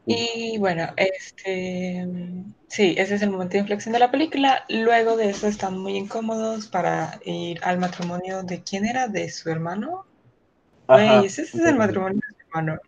Y 0.05 0.57
bueno, 0.57 0.88
este 0.95 2.07
sí, 2.67 2.95
ese 2.97 3.15
es 3.15 3.21
el 3.21 3.30
momento 3.30 3.53
de 3.53 3.59
inflexión 3.59 3.93
de 3.93 3.99
la 3.99 4.11
película. 4.11 4.63
Luego 4.69 5.17
de 5.17 5.30
eso 5.30 5.47
están 5.47 5.78
muy 5.78 5.97
incómodos 5.97 6.67
para 6.67 7.19
ir 7.26 7.59
al 7.63 7.78
matrimonio 7.78 8.43
de 8.43 8.63
quién 8.63 8.86
era, 8.86 9.07
de 9.07 9.30
su 9.30 9.49
hermano. 9.49 10.05
Güey, 10.88 11.26
ese 11.26 11.41
es 11.41 11.55
el 11.55 11.76
matrimonio 11.76 12.15
de 12.15 12.36
su 12.36 12.47
hermano. 12.47 12.80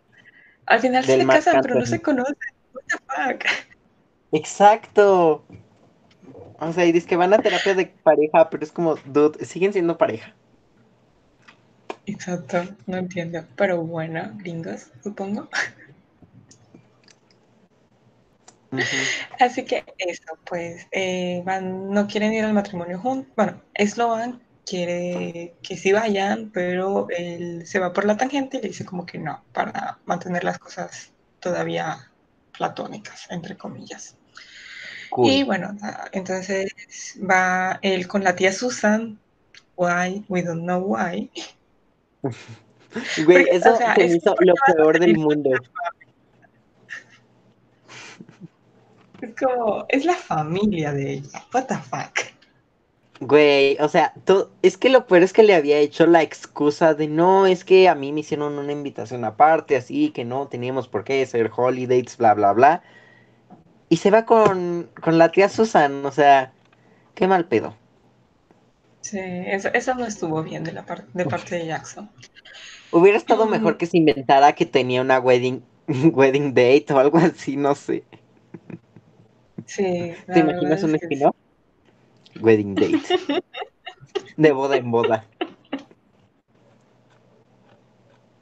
Al 0.66 0.80
final 0.80 1.04
se 1.04 1.26
casan, 1.26 1.60
pero 1.62 1.74
no 1.74 1.86
se 1.86 2.00
conocen. 2.00 2.36
What 2.72 2.82
the 2.86 2.96
fuck? 2.98 3.44
Exacto. 4.32 5.44
O 6.60 6.72
sea, 6.72 6.84
y 6.84 6.92
dice 6.92 7.06
que 7.06 7.16
van 7.16 7.32
a 7.32 7.38
terapia 7.38 7.74
de 7.74 7.86
pareja, 7.86 8.50
pero 8.50 8.64
es 8.64 8.72
como, 8.72 8.96
dude, 9.04 9.44
siguen 9.44 9.72
siendo 9.72 9.96
pareja. 9.96 10.34
Exacto, 12.06 12.64
no 12.86 12.96
entiendo. 12.96 13.44
Pero 13.56 13.82
bueno, 13.82 14.32
gringos, 14.36 14.90
supongo. 15.02 15.48
Así 19.40 19.64
que 19.64 19.84
eso, 19.98 20.38
pues, 20.44 20.86
eh, 20.92 21.42
van, 21.44 21.90
no 21.90 22.06
quieren 22.06 22.32
ir 22.32 22.44
al 22.44 22.52
matrimonio 22.52 22.98
juntos. 22.98 23.32
Bueno, 23.36 23.62
Sloan 23.74 24.42
quiere 24.66 25.54
que 25.62 25.76
sí 25.76 25.92
vayan, 25.92 26.50
pero 26.52 27.06
él 27.10 27.66
se 27.66 27.78
va 27.78 27.92
por 27.92 28.04
la 28.04 28.16
tangente 28.16 28.58
y 28.58 28.62
le 28.62 28.68
dice 28.68 28.84
como 28.84 29.06
que 29.06 29.18
no, 29.18 29.42
para 29.52 29.98
mantener 30.04 30.44
las 30.44 30.58
cosas 30.58 31.12
todavía 31.40 32.10
platónicas, 32.56 33.30
entre 33.30 33.56
comillas. 33.56 34.16
Y 35.24 35.42
bueno, 35.42 35.74
entonces 36.12 36.70
va 37.18 37.78
él 37.80 38.06
con 38.06 38.22
la 38.22 38.36
tía 38.36 38.52
Susan. 38.52 39.18
Why? 39.76 40.24
We 40.28 40.42
don't 40.42 40.64
know 40.64 40.80
why. 40.80 41.30
Güey, 43.24 43.46
eso 43.50 43.76
se 43.76 44.06
hizo 44.06 44.34
lo 44.40 44.54
peor 44.66 44.98
del 44.98 45.18
mundo. 45.18 45.50
Es 49.20 49.34
como, 49.34 49.84
es 49.88 50.04
la 50.04 50.14
familia 50.14 50.92
de 50.92 51.14
ella. 51.14 51.44
What 51.52 51.66
the 51.66 51.76
fuck. 51.76 52.38
Güey, 53.20 53.76
o 53.80 53.88
sea, 53.88 54.14
es 54.62 54.78
que 54.78 54.90
lo 54.90 55.06
peor 55.06 55.24
es 55.24 55.32
que 55.32 55.42
le 55.42 55.54
había 55.54 55.78
hecho 55.78 56.06
la 56.06 56.22
excusa 56.22 56.94
de 56.94 57.08
no, 57.08 57.46
es 57.46 57.64
que 57.64 57.88
a 57.88 57.96
mí 57.96 58.12
me 58.12 58.20
hicieron 58.20 58.58
una 58.58 58.70
invitación 58.70 59.24
aparte, 59.24 59.74
así 59.76 60.10
que 60.10 60.24
no 60.24 60.46
teníamos 60.46 60.86
por 60.86 61.02
qué 61.02 61.26
ser 61.26 61.50
holidays, 61.54 62.16
bla, 62.16 62.34
bla, 62.34 62.52
bla. 62.52 62.82
Y 63.88 63.96
se 63.96 64.12
va 64.12 64.24
con, 64.24 64.88
la 65.04 65.32
tía 65.32 65.48
Susan, 65.48 66.06
o 66.06 66.12
sea, 66.12 66.52
qué 67.16 67.26
mal 67.26 67.46
pedo. 67.46 67.74
Sí, 69.00 69.18
eso, 69.18 69.94
no 69.94 70.06
estuvo 70.06 70.42
bien 70.44 70.62
de, 70.62 70.72
la 70.72 70.84
de 71.12 71.24
parte 71.24 71.56
de 71.56 71.66
Jackson. 71.66 72.08
Hubiera 72.92 73.18
estado 73.18 73.46
mm. 73.46 73.50
mejor 73.50 73.78
que 73.78 73.86
se 73.86 73.98
inventara 73.98 74.52
que 74.52 74.66
tenía 74.66 75.02
una 75.02 75.18
wedding, 75.18 75.64
wedding 75.88 76.54
date 76.54 76.86
o 76.90 76.98
algo 76.98 77.18
así, 77.18 77.56
no 77.56 77.74
sé. 77.74 78.04
Sí. 79.68 80.14
¿Te 80.26 80.40
imaginas 80.40 80.82
un 80.82 80.94
spin 80.94 81.30
Wedding 82.40 82.74
date. 82.74 82.98
De 84.36 84.52
boda 84.52 84.76
en 84.76 84.90
boda. 84.90 85.24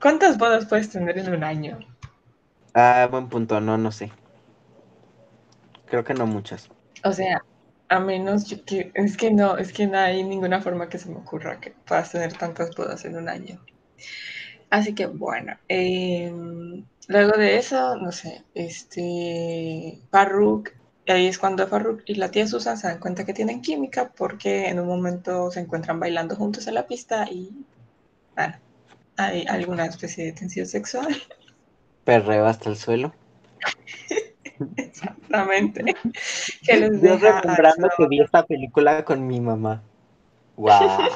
¿Cuántas 0.01 0.39
bodas 0.39 0.67
puedes 0.67 0.91
tener 0.91 1.19
en 1.19 1.35
un 1.35 1.43
año? 1.43 1.79
Ah, 2.75 3.09
buen 3.11 3.29
punto, 3.29 3.61
no, 3.61 3.77
no 3.77 3.91
sé. 3.91 4.13
Creo 5.87 6.05
que 6.05 6.15
no 6.15 6.27
muchas. 6.27 6.69
O 7.03 7.13
sea, 7.13 7.43
a 7.89 7.99
menos 7.99 8.45
que 8.67 8.93
es 8.95 9.17
que 9.17 9.31
no, 9.33 9.57
es 9.57 9.73
que 9.73 9.87
no 9.87 9.99
hay 9.99 10.23
ninguna 10.23 10.61
forma 10.61 10.89
que 10.89 10.99
se 10.99 11.09
me 11.09 11.17
ocurra 11.17 11.59
que 11.61 11.73
puedas 11.87 12.13
tener 12.13 12.35
tantas 12.35 12.75
bodas 12.77 13.05
en 13.05 13.17
un 13.17 13.29
año. 13.29 13.61
Así 14.71 14.95
que 14.95 15.07
bueno, 15.07 15.57
em, 15.69 16.85
luego 17.09 17.39
de 17.39 17.57
eso, 17.57 17.97
no 17.97 18.13
sé, 18.13 18.45
este 18.55 20.01
Paruk 20.11 20.71
y 21.07 21.13
ahí 21.13 21.27
es 21.29 21.39
cuando 21.39 21.69
Farruk 21.69 22.03
y 22.07 22.17
la 22.17 22.33
tía 22.33 22.49
Susan 22.49 22.77
se 22.77 22.89
dan 22.89 22.99
cuenta 22.99 23.25
que 23.25 23.33
tienen 23.33 23.63
química 23.63 24.11
porque 24.17 24.69
en 24.69 24.81
un 24.81 24.89
momento 24.89 25.53
se 25.53 25.61
encuentran 25.61 26.01
bailando 26.01 26.35
juntos 26.35 26.67
en 26.67 26.75
la 26.75 26.87
pista 26.87 27.29
y, 27.31 27.65
bueno, 28.35 28.57
hay 29.17 29.47
alguna 29.47 29.87
especie 29.87 30.25
de 30.25 30.33
tensión 30.33 30.67
sexual. 30.67 31.17
Perreo 32.05 32.47
hasta 32.47 32.71
el 32.71 32.77
suelo. 32.77 33.15
Exactamente. 34.77 35.95
Que 36.65 36.77
les 36.77 37.01
Yo 37.01 37.17
recomendando 37.19 37.89
que 37.97 38.09
vi 38.09 38.21
esta 38.21 38.45
película 38.45 39.05
con 39.05 39.25
mi 39.27 39.41
mamá. 39.41 39.83
Wow. 40.57 40.73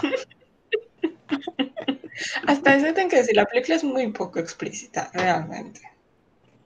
Hasta 2.46 2.76
eso 2.76 2.94
tengo 2.94 3.08
que 3.08 3.16
decir, 3.16 3.34
la 3.34 3.46
película 3.46 3.74
es 3.76 3.84
muy 3.84 4.12
poco 4.12 4.38
explícita, 4.38 5.10
realmente. 5.14 5.80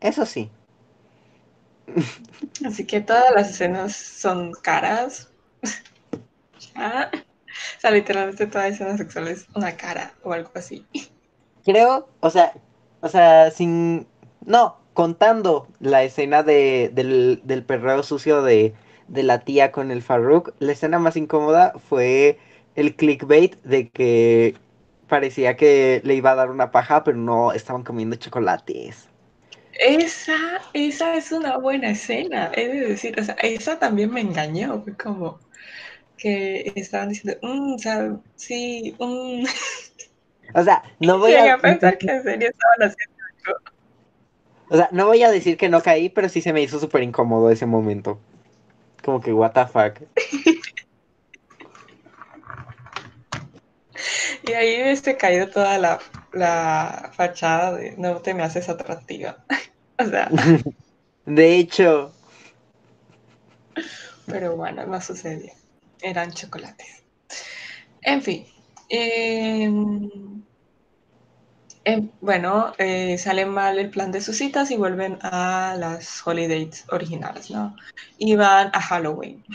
Eso 0.01 0.27
sí. 0.27 0.51
Así 2.65 2.87
que 2.87 3.01
todas 3.01 3.33
las 3.35 3.51
escenas 3.51 3.97
son 3.97 4.53
caras. 4.63 5.31
Ah, 6.77 7.11
o 7.13 7.81
sea, 7.81 7.91
literalmente 7.93 8.47
toda 8.49 8.67
escena 8.67 8.97
sexual 8.97 9.29
es 9.29 9.47
una 9.55 9.77
cara 9.77 10.13
o 10.25 10.33
algo 10.33 10.51
así. 10.55 10.85
Creo, 11.65 12.09
o 12.21 12.31
sea, 12.31 12.53
o 13.01 13.09
sea, 13.09 13.51
sin. 13.51 14.07
No, 14.45 14.77
contando 14.93 15.69
la 15.81 16.03
escena 16.05 16.43
de, 16.43 16.91
del, 16.93 17.41
del 17.45 17.65
perreo 17.65 18.03
sucio 18.03 18.43
de, 18.43 18.75
de 19.09 19.23
la 19.23 19.41
tía 19.45 19.73
con 19.73 19.91
el 19.91 20.03
Farruk, 20.03 20.55
la 20.59 20.73
escena 20.73 20.99
más 20.99 21.17
incómoda 21.17 21.73
fue 21.89 22.39
el 22.75 22.97
clickbait 22.97 23.57
de 23.63 23.89
que 23.91 24.57
parecía 25.09 25.57
que 25.57 26.01
le 26.05 26.15
iba 26.15 26.33
a 26.33 26.35
dar 26.35 26.51
una 26.51 26.71
paja, 26.73 27.05
pero 27.05 27.17
no 27.19 27.53
estaban 27.53 27.85
comiendo 27.85 28.17
chocolates. 28.17 29.09
Esa, 29.79 30.63
esa 30.73 31.17
es 31.17 31.33
una 31.33 31.57
buena 31.57 31.91
escena, 31.91 32.53
he 32.55 32.69
de 32.69 32.89
decir, 32.89 33.19
o 33.19 33.25
sea, 33.25 33.35
esa 33.43 33.79
también 33.79 34.13
me 34.13 34.21
engañó, 34.21 34.83
fue 34.83 34.97
como 34.97 35.41
que 36.17 36.73
estaban 36.77 37.09
diciendo, 37.09 37.39
mm, 37.43 37.75
o 37.75 37.79
sea, 37.79 38.17
sí, 38.37 38.95
mm". 38.99 39.45
O 40.55 40.65
sea, 40.65 40.83
no 41.01 41.19
voy 41.21 41.35
a... 41.35 41.55
a 41.55 41.59
pensar 41.59 41.99
que 41.99 42.07
en 42.07 42.23
serio 42.23 42.49
estaban 42.49 42.91
haciendo 42.91 43.25
algo. 43.47 43.61
O 44.71 44.77
sea, 44.77 44.89
no 44.93 45.07
voy 45.07 45.23
a 45.23 45.31
decir 45.31 45.57
que 45.57 45.69
no 45.69 45.83
caí, 45.83 46.09
pero 46.09 46.29
sí 46.29 46.41
se 46.41 46.53
me 46.53 46.63
hizo 46.63 46.79
súper 46.79 47.03
incómodo 47.03 47.51
ese 47.51 47.67
momento. 47.67 48.19
Como 49.05 49.21
que, 49.21 49.33
what 49.33 49.53
the 49.53 49.67
fuck. 49.67 50.01
Y 54.47 54.53
ahí 54.53 54.75
este 54.75 55.17
caído 55.17 55.49
toda 55.49 55.79
la, 55.79 55.99
la 56.33 57.11
fachada 57.15 57.73
de 57.73 57.97
no 57.97 58.21
te 58.21 58.35
me 58.35 58.43
haces 58.43 58.69
atractiva. 58.69 59.45
o 59.99 60.05
sea, 60.05 60.29
De 61.27 61.57
hecho, 61.57 62.13
pero 64.27 64.57
bueno, 64.57 64.87
no 64.87 65.01
sucedió. 65.01 65.53
Eran 66.03 66.33
chocolates. 66.33 67.05
En 68.03 68.23
fin. 68.23 68.47
em, 68.89 70.09
em, 71.85 72.11
bueno, 72.21 72.73
eh, 72.79 73.19
sale 73.19 73.47
mal 73.47 73.79
el 73.79 73.91
plan 73.91 74.13
de 74.13 74.21
sus 74.21 74.37
citas 74.39 74.71
y 74.71 74.77
vuelven 74.77 75.19
a 75.23 75.77
las 75.79 76.27
holidays 76.27 76.85
originales, 76.91 77.51
¿no? 77.51 77.77
Y 78.19 78.37
van 78.37 78.71
a 78.73 78.81
Halloween. 78.81 79.45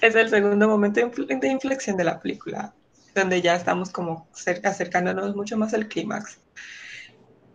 Es 0.00 0.14
el 0.14 0.28
segundo 0.30 0.68
momento 0.68 1.00
de 1.00 1.06
infle- 1.10 1.40
de 1.40 1.48
inflexión 1.48 1.96
de 1.96 2.04
la 2.04 2.20
película, 2.20 2.75
donde 3.20 3.42
ya 3.42 3.56
estamos 3.56 3.90
como 3.90 4.28
acercándonos 4.62 5.34
mucho 5.34 5.56
más 5.56 5.74
al 5.74 5.88
clímax. 5.88 6.38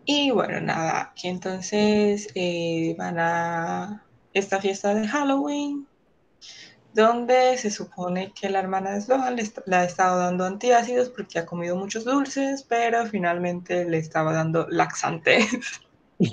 Y 0.05 0.31
bueno, 0.31 0.59
nada, 0.61 1.13
entonces 1.23 2.29
eh, 2.35 2.95
van 2.97 3.19
a 3.19 4.03
esta 4.33 4.59
fiesta 4.59 4.95
de 4.95 5.07
Halloween, 5.07 5.87
donde 6.93 7.57
se 7.57 7.69
supone 7.69 8.33
que 8.33 8.49
la 8.49 8.59
hermana 8.59 8.91
de 8.91 9.01
Sloan 9.01 9.35
le, 9.35 9.51
le 9.65 9.75
ha 9.75 9.83
estado 9.83 10.19
dando 10.19 10.45
antiácidos 10.45 11.09
porque 11.09 11.39
ha 11.39 11.45
comido 11.45 11.75
muchos 11.75 12.03
dulces, 12.03 12.63
pero 12.63 13.05
finalmente 13.05 13.85
le 13.85 13.99
estaba 13.99 14.33
dando 14.33 14.67
laxantes. 14.69 15.47
¿Te 16.19 16.27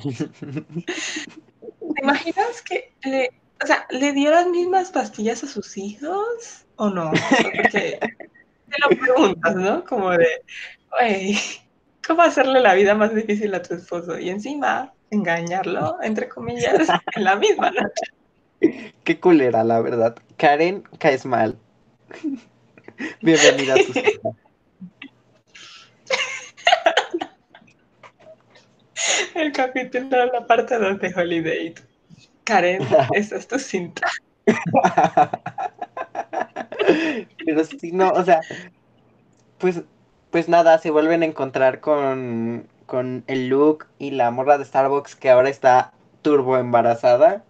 imaginas 2.03 2.63
que 2.63 2.93
le, 3.03 3.31
o 3.63 3.67
sea, 3.67 3.87
le 3.91 4.13
dio 4.13 4.31
las 4.31 4.49
mismas 4.49 4.91
pastillas 4.91 5.45
a 5.45 5.47
sus 5.47 5.77
hijos 5.77 6.65
o 6.77 6.89
no? 6.91 7.11
Porque 7.11 8.01
te 8.69 8.77
lo 8.81 8.89
preguntas, 9.01 9.57
¿no? 9.57 9.85
Como 9.85 10.11
de, 10.11 10.27
güey, 10.91 11.39
¿cómo 12.07 12.23
hacerle 12.23 12.61
la 12.61 12.75
vida 12.75 12.95
más 12.95 13.15
difícil 13.15 13.55
a 13.55 13.63
tu 13.63 13.75
esposo? 13.75 14.19
Y 14.19 14.31
encima 14.31 14.93
engañarlo, 15.11 15.97
entre 16.03 16.29
comillas, 16.29 16.89
en 17.15 17.25
la 17.25 17.37
misma 17.37 17.71
noche. 17.71 18.93
qué 19.05 19.21
culera, 19.21 19.65
la 19.65 19.81
verdad. 19.81 20.17
Karen, 20.37 20.83
caes 20.99 21.25
mal. 21.25 21.59
Bienvenida 23.23 23.75
a 23.75 23.77
tu 23.77 23.93
cita. 23.93 24.31
El 29.35 29.53
capítulo, 29.53 30.27
la 30.27 30.47
parte 30.47 30.79
2 30.79 30.99
de 31.01 31.15
Holiday. 31.15 31.75
Karen, 32.45 32.83
esa 33.13 33.37
es 33.37 33.47
tu 33.47 33.59
cinta. 33.59 34.09
Pero 37.45 37.65
sí, 37.65 37.93
no, 37.93 38.11
o 38.11 38.25
sea, 38.25 38.41
pues, 39.59 39.83
pues 40.31 40.49
nada, 40.49 40.79
se 40.79 40.91
vuelven 40.91 41.23
a 41.23 41.27
encontrar 41.27 41.81
con, 41.81 42.69
con 42.87 43.25
el 43.27 43.49
Luke 43.49 43.87
y 43.99 44.11
la 44.13 44.31
morra 44.31 44.59
de 44.59 44.65
Starbucks 44.65 45.17
que 45.17 45.31
ahora 45.31 45.49
está 45.49 45.93
turbo 46.23 46.57
embarazada. 46.59 47.45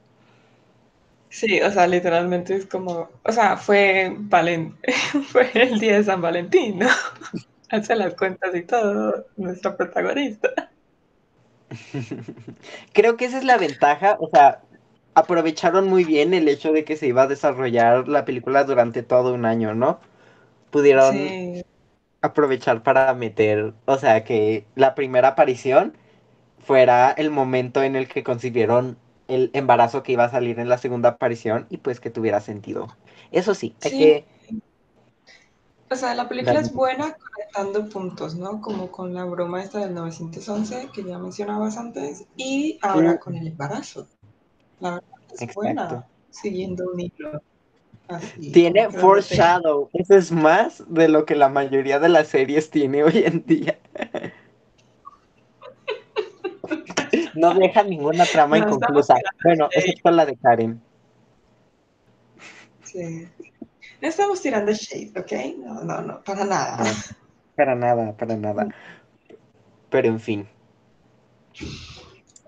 Sí, 1.30 1.60
o 1.60 1.70
sea, 1.70 1.86
literalmente 1.86 2.54
es 2.56 2.66
como, 2.66 3.10
o 3.22 3.32
sea, 3.32 3.56
fue, 3.56 4.14
Valen, 4.18 4.76
fue 5.30 5.50
el 5.54 5.78
día 5.78 5.96
de 5.96 6.04
San 6.04 6.22
Valentín, 6.22 6.78
¿no? 6.80 6.88
Hace 7.70 7.96
las 7.96 8.14
cuentas 8.14 8.54
y 8.54 8.62
todo, 8.62 9.26
nuestra 9.36 9.76
protagonista. 9.76 10.70
Creo 12.92 13.16
que 13.16 13.26
esa 13.26 13.38
es 13.38 13.44
la 13.44 13.58
ventaja, 13.58 14.16
o 14.20 14.28
sea, 14.30 14.62
aprovecharon 15.18 15.88
muy 15.88 16.04
bien 16.04 16.34
el 16.34 16.48
hecho 16.48 16.72
de 16.72 16.84
que 16.84 16.96
se 16.96 17.06
iba 17.08 17.22
a 17.22 17.26
desarrollar 17.28 18.08
la 18.08 18.24
película 18.24 18.64
durante 18.64 19.02
todo 19.02 19.34
un 19.34 19.44
año, 19.46 19.74
¿no? 19.74 20.00
Pudieron 20.70 21.38
Sí, 21.38 21.62
aprovechar 22.22 22.82
para 22.82 23.14
meter, 23.14 23.74
o 23.86 23.98
sea, 23.98 24.24
que 24.24 24.66
la 24.76 24.94
primera 24.94 25.28
aparición 25.30 25.96
fuera 26.58 27.12
el 27.12 27.30
momento 27.30 27.82
en 27.82 27.96
el 27.96 28.08
que 28.08 28.24
concibieron 28.24 28.98
el 29.28 29.50
embarazo 29.54 30.02
que 30.02 30.12
iba 30.12 30.24
a 30.24 30.30
salir 30.30 30.60
en 30.60 30.68
la 30.68 30.78
segunda 30.78 31.10
aparición 31.10 31.66
y 31.70 31.78
pues 31.78 32.00
que 32.00 32.10
tuviera 32.10 32.40
sentido. 32.40 32.88
Eso 33.32 33.54
sí, 33.54 33.76
hay 33.82 33.90
Sí. 33.90 33.96
que... 33.96 34.26
o 35.90 35.96
sea, 35.96 36.14
la 36.14 36.28
película 36.28 36.60
Dale. 36.60 36.60
es 36.60 36.72
buena 36.72 37.14
conectando 37.16 37.88
puntos, 37.88 38.34
¿no? 38.36 38.60
Como 38.60 38.90
con 38.90 39.12
la 39.14 39.24
broma 39.24 39.62
esta 39.62 39.80
del 39.80 39.94
911 39.94 40.88
que 40.94 41.04
ya 41.04 41.18
mencionabas 41.18 41.76
antes 41.76 42.26
y 42.36 42.78
ahora 42.82 43.18
con 43.18 43.34
el 43.36 43.46
embarazo. 43.48 44.06
La 44.80 44.90
verdad 44.90 45.04
es 45.34 45.42
Exacto. 45.42 45.60
buena, 45.60 46.08
siguiendo 46.30 46.90
un 46.92 47.00
hilo. 47.00 47.42
Así, 48.08 48.52
Tiene 48.52 48.88
foreshadow, 48.90 49.90
eso 49.92 50.14
es 50.16 50.32
más 50.32 50.82
de 50.88 51.08
lo 51.08 51.26
que 51.26 51.36
la 51.36 51.50
mayoría 51.50 51.98
de 51.98 52.08
las 52.08 52.28
series 52.28 52.70
tiene 52.70 53.04
hoy 53.04 53.24
en 53.24 53.44
día. 53.44 53.78
No 57.34 57.54
deja 57.54 57.84
ninguna 57.84 58.26
trama 58.26 58.58
No, 58.58 58.66
inconclusa. 58.66 59.14
Bueno, 59.44 59.68
excepto 59.72 60.10
la 60.10 60.26
de 60.26 60.36
Karen. 60.36 60.80
Sí. 62.82 63.28
No 64.00 64.08
estamos 64.08 64.40
tirando 64.40 64.72
shade, 64.72 65.12
¿ok? 65.18 65.56
No, 65.58 65.84
no, 65.84 66.02
no, 66.02 66.24
para 66.24 66.44
nada. 66.44 66.78
No, 66.78 66.90
para 67.56 67.74
nada, 67.74 68.16
para 68.16 68.36
nada. 68.36 68.68
Pero 69.90 70.08
en 70.08 70.20
fin. 70.20 70.48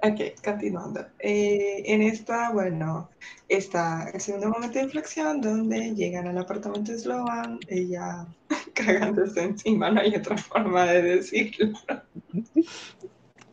Ok, 0.02 0.42
continuando. 0.42 1.04
Eh, 1.18 1.82
en 1.84 2.00
esta, 2.00 2.50
bueno, 2.52 3.10
está 3.48 4.08
el 4.14 4.20
segundo 4.20 4.48
momento 4.48 4.78
de 4.78 4.84
inflexión 4.84 5.42
donde 5.42 5.94
llegan 5.94 6.26
al 6.26 6.38
apartamento 6.38 6.92
de 6.92 6.98
Sloan, 6.98 7.58
ella 7.68 8.26
cagándose 8.74 9.42
encima, 9.42 9.90
no 9.90 10.00
hay 10.00 10.14
otra 10.14 10.38
forma 10.38 10.86
de 10.86 11.02
decirlo. 11.02 11.78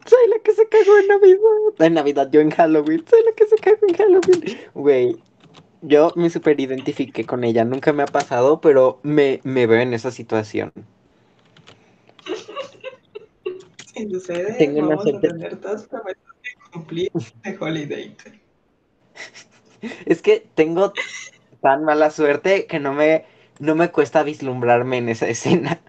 Soy 0.05 0.29
la 0.29 0.39
que 0.41 0.53
se 0.53 0.65
cagó 0.69 0.97
en 0.99 1.07
Navidad. 1.07 1.39
En 1.79 1.93
Navidad, 1.95 2.29
yo 2.31 2.39
en 2.39 2.51
Halloween. 2.51 3.03
Soy 3.09 3.23
la 3.25 3.33
que 3.33 3.45
se 3.45 3.55
cagó 3.57 3.85
en 3.89 3.95
Halloween. 3.95 4.57
Güey, 4.73 5.17
yo 5.81 6.13
me 6.15 6.29
super 6.29 6.57
identifiqué 6.61 7.25
con 7.25 7.43
ella. 7.43 7.65
Nunca 7.65 7.91
me 7.91 8.03
ha 8.03 8.07
pasado, 8.07 8.61
pero 8.61 9.01
me, 9.03 9.41
me 9.43 9.67
veo 9.67 9.81
en 9.81 9.93
esa 9.93 10.11
situación. 10.11 10.71
Si 13.97 14.07
sucede, 14.11 14.53
Tengo 14.59 14.85
una 14.85 14.95
a 14.95 15.19
tener 15.19 15.59
promesas 15.59 15.87
cumplir 16.71 17.11
de 17.43 17.57
Holiday. 17.59 18.15
Es 20.05 20.21
que 20.21 20.45
tengo 20.55 20.93
tan 21.61 21.83
mala 21.83 22.11
suerte 22.11 22.65
que 22.67 22.79
no 22.79 22.93
me, 22.93 23.25
no 23.59 23.75
me 23.75 23.91
cuesta 23.91 24.23
vislumbrarme 24.23 24.97
en 24.97 25.09
esa 25.09 25.27
escena. 25.27 25.81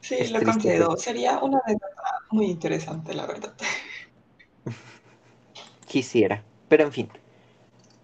Sí, 0.00 0.16
Es 0.18 0.30
lo 0.30 0.42
concedo. 0.42 0.96
Sería 0.96 1.38
una 1.38 1.60
anécdota 1.64 2.02
muy 2.30 2.46
interesante, 2.46 3.14
la 3.14 3.26
verdad. 3.26 3.54
Quisiera. 5.86 6.42
Pero 6.68 6.84
en 6.84 6.92
fin. 6.92 7.08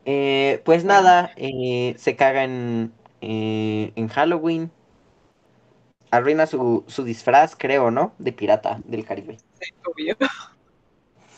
Eh, 0.05 0.63
pues 0.65 0.85
nada, 0.85 1.33
eh, 1.37 1.95
se 1.99 2.17
caga 2.17 2.45
en, 2.45 2.93
eh, 3.21 3.93
en 3.97 4.09
Halloween. 4.09 4.71
Arruina 6.17 6.47
su, 6.47 6.85
su 6.87 7.05
disfraz, 7.05 7.55
creo, 7.57 7.91
¿no? 7.91 8.15
De 8.19 8.33
pirata 8.33 8.81
del 8.85 9.05
Caribe. 9.05 9.39
Obvio. 9.87 10.17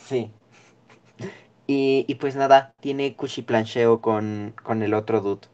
Sí. 0.07 0.31
Y, 1.67 2.05
y 2.07 2.15
pues 2.15 2.35
nada, 2.35 2.73
tiene 2.79 3.15
cuchiplancheo 3.15 4.01
con, 4.01 4.55
con 4.63 4.81
el 4.83 4.93
otro 4.93 5.21
dude. 5.21 5.47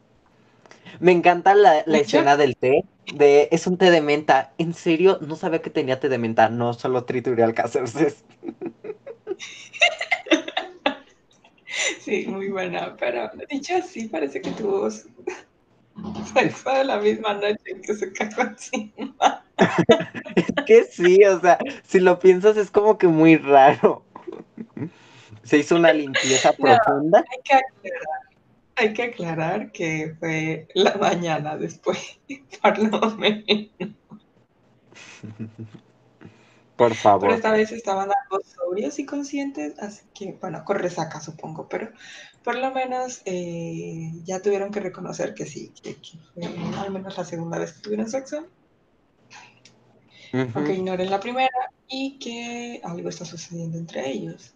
Me 0.99 1.11
encanta 1.11 1.55
la, 1.55 1.83
la 1.85 1.97
escena 1.97 2.37
del 2.37 2.55
té. 2.57 2.83
De, 3.13 3.49
es 3.51 3.67
un 3.67 3.77
té 3.77 3.91
de 3.91 4.01
menta. 4.01 4.53
En 4.57 4.73
serio, 4.73 5.17
no 5.21 5.35
sabía 5.35 5.61
que 5.61 5.69
tenía 5.69 5.99
té 5.99 6.09
de 6.09 6.17
menta. 6.17 6.49
No, 6.49 6.73
solo 6.73 7.05
trituré 7.05 7.43
alcacerces. 7.43 8.23
Sí, 11.99 12.25
muy 12.27 12.49
buena, 12.49 12.95
pero 12.97 13.29
dicho 13.49 13.75
así, 13.75 14.07
parece 14.07 14.41
que 14.41 14.51
tuvo 14.51 14.89
sexo 16.33 16.69
de 16.71 16.85
la 16.85 16.97
misma 16.97 17.33
noche 17.33 17.81
que 17.81 17.93
se 17.93 18.11
cagó 18.11 18.43
encima. 18.43 19.45
es 20.35 20.65
que 20.65 20.83
sí, 20.85 21.23
o 21.25 21.39
sea, 21.39 21.57
si 21.83 21.99
lo 21.99 22.19
piensas 22.19 22.57
es 22.57 22.71
como 22.71 22.97
que 22.97 23.07
muy 23.07 23.37
raro. 23.37 24.03
Se 25.43 25.57
hizo 25.57 25.75
una 25.75 25.91
limpieza 25.91 26.53
profunda. 26.53 27.23
Hay 27.29 27.41
que, 27.43 27.53
aclarar, 27.53 28.19
hay 28.75 28.93
que 28.93 29.03
aclarar 29.03 29.71
que 29.71 30.15
fue 30.19 30.67
la 30.73 30.95
mañana 30.95 31.57
después, 31.57 32.19
por 32.61 32.77
lo 32.79 33.11
menos. 33.17 33.69
Por 36.75 36.95
favor. 36.95 37.21
Pero 37.21 37.35
esta 37.35 37.51
vez 37.51 37.71
estaban 37.71 38.09
algo 38.09 38.43
sobrios 38.43 38.97
y 38.99 39.05
conscientes, 39.05 39.77
así 39.79 40.03
que, 40.13 40.37
bueno, 40.41 40.63
con 40.65 40.79
resaca 40.79 41.19
supongo, 41.19 41.67
pero 41.69 41.91
por 42.43 42.55
lo 42.57 42.71
menos 42.71 43.21
eh, 43.25 44.11
ya 44.23 44.41
tuvieron 44.41 44.71
que 44.71 44.79
reconocer 44.79 45.33
que 45.33 45.45
sí, 45.45 45.71
que, 45.81 45.95
fue 46.33 46.45
al 46.77 46.91
menos 46.91 47.17
la 47.17 47.25
segunda 47.25 47.57
vez 47.57 47.73
que 47.73 47.81
tuvieron 47.81 48.09
sexo. 48.09 48.45
Aunque 50.33 50.73
ignoren 50.73 51.11
la 51.11 51.19
primera 51.19 51.71
y 51.87 52.17
que 52.17 52.81
algo 52.83 53.09
está 53.09 53.23
sucediendo 53.23 53.77
entre 53.77 54.09
ellos. 54.09 54.53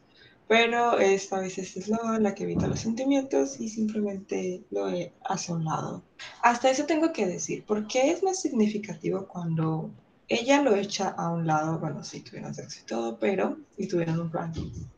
Pero 0.48 0.98
esta 0.98 1.40
vez 1.40 1.58
es 1.58 1.74
Sloan 1.74 2.24
la 2.24 2.34
que 2.34 2.44
evita 2.44 2.68
los 2.68 2.80
sentimientos 2.80 3.60
y 3.60 3.70
simplemente 3.70 4.64
lo 4.72 4.88
hace 5.26 5.52
a 5.52 5.56
un 5.56 5.66
lado. 5.66 6.04
Hasta 6.42 6.72
eso 6.72 6.86
tengo 6.86 7.12
que 7.12 7.28
decir, 7.28 7.64
¿por 7.66 7.86
qué 7.88 8.12
es 8.12 8.24
más 8.24 8.42
significativo 8.42 9.28
cuando 9.28 9.92
ella 10.30 10.62
lo 10.62 10.76
echa 10.76 11.10
a 11.10 11.30
un 11.30 11.48
lado, 11.48 11.80
bueno, 11.80 12.04
sí, 12.04 12.22
tuvieron 12.22 12.54
sexo 12.54 12.80
y 12.82 12.86
todo, 12.86 13.20
pero, 13.20 13.58
y 13.78 13.88
tuvieron 13.88 14.20
un 14.20 14.30
plan 14.30 14.52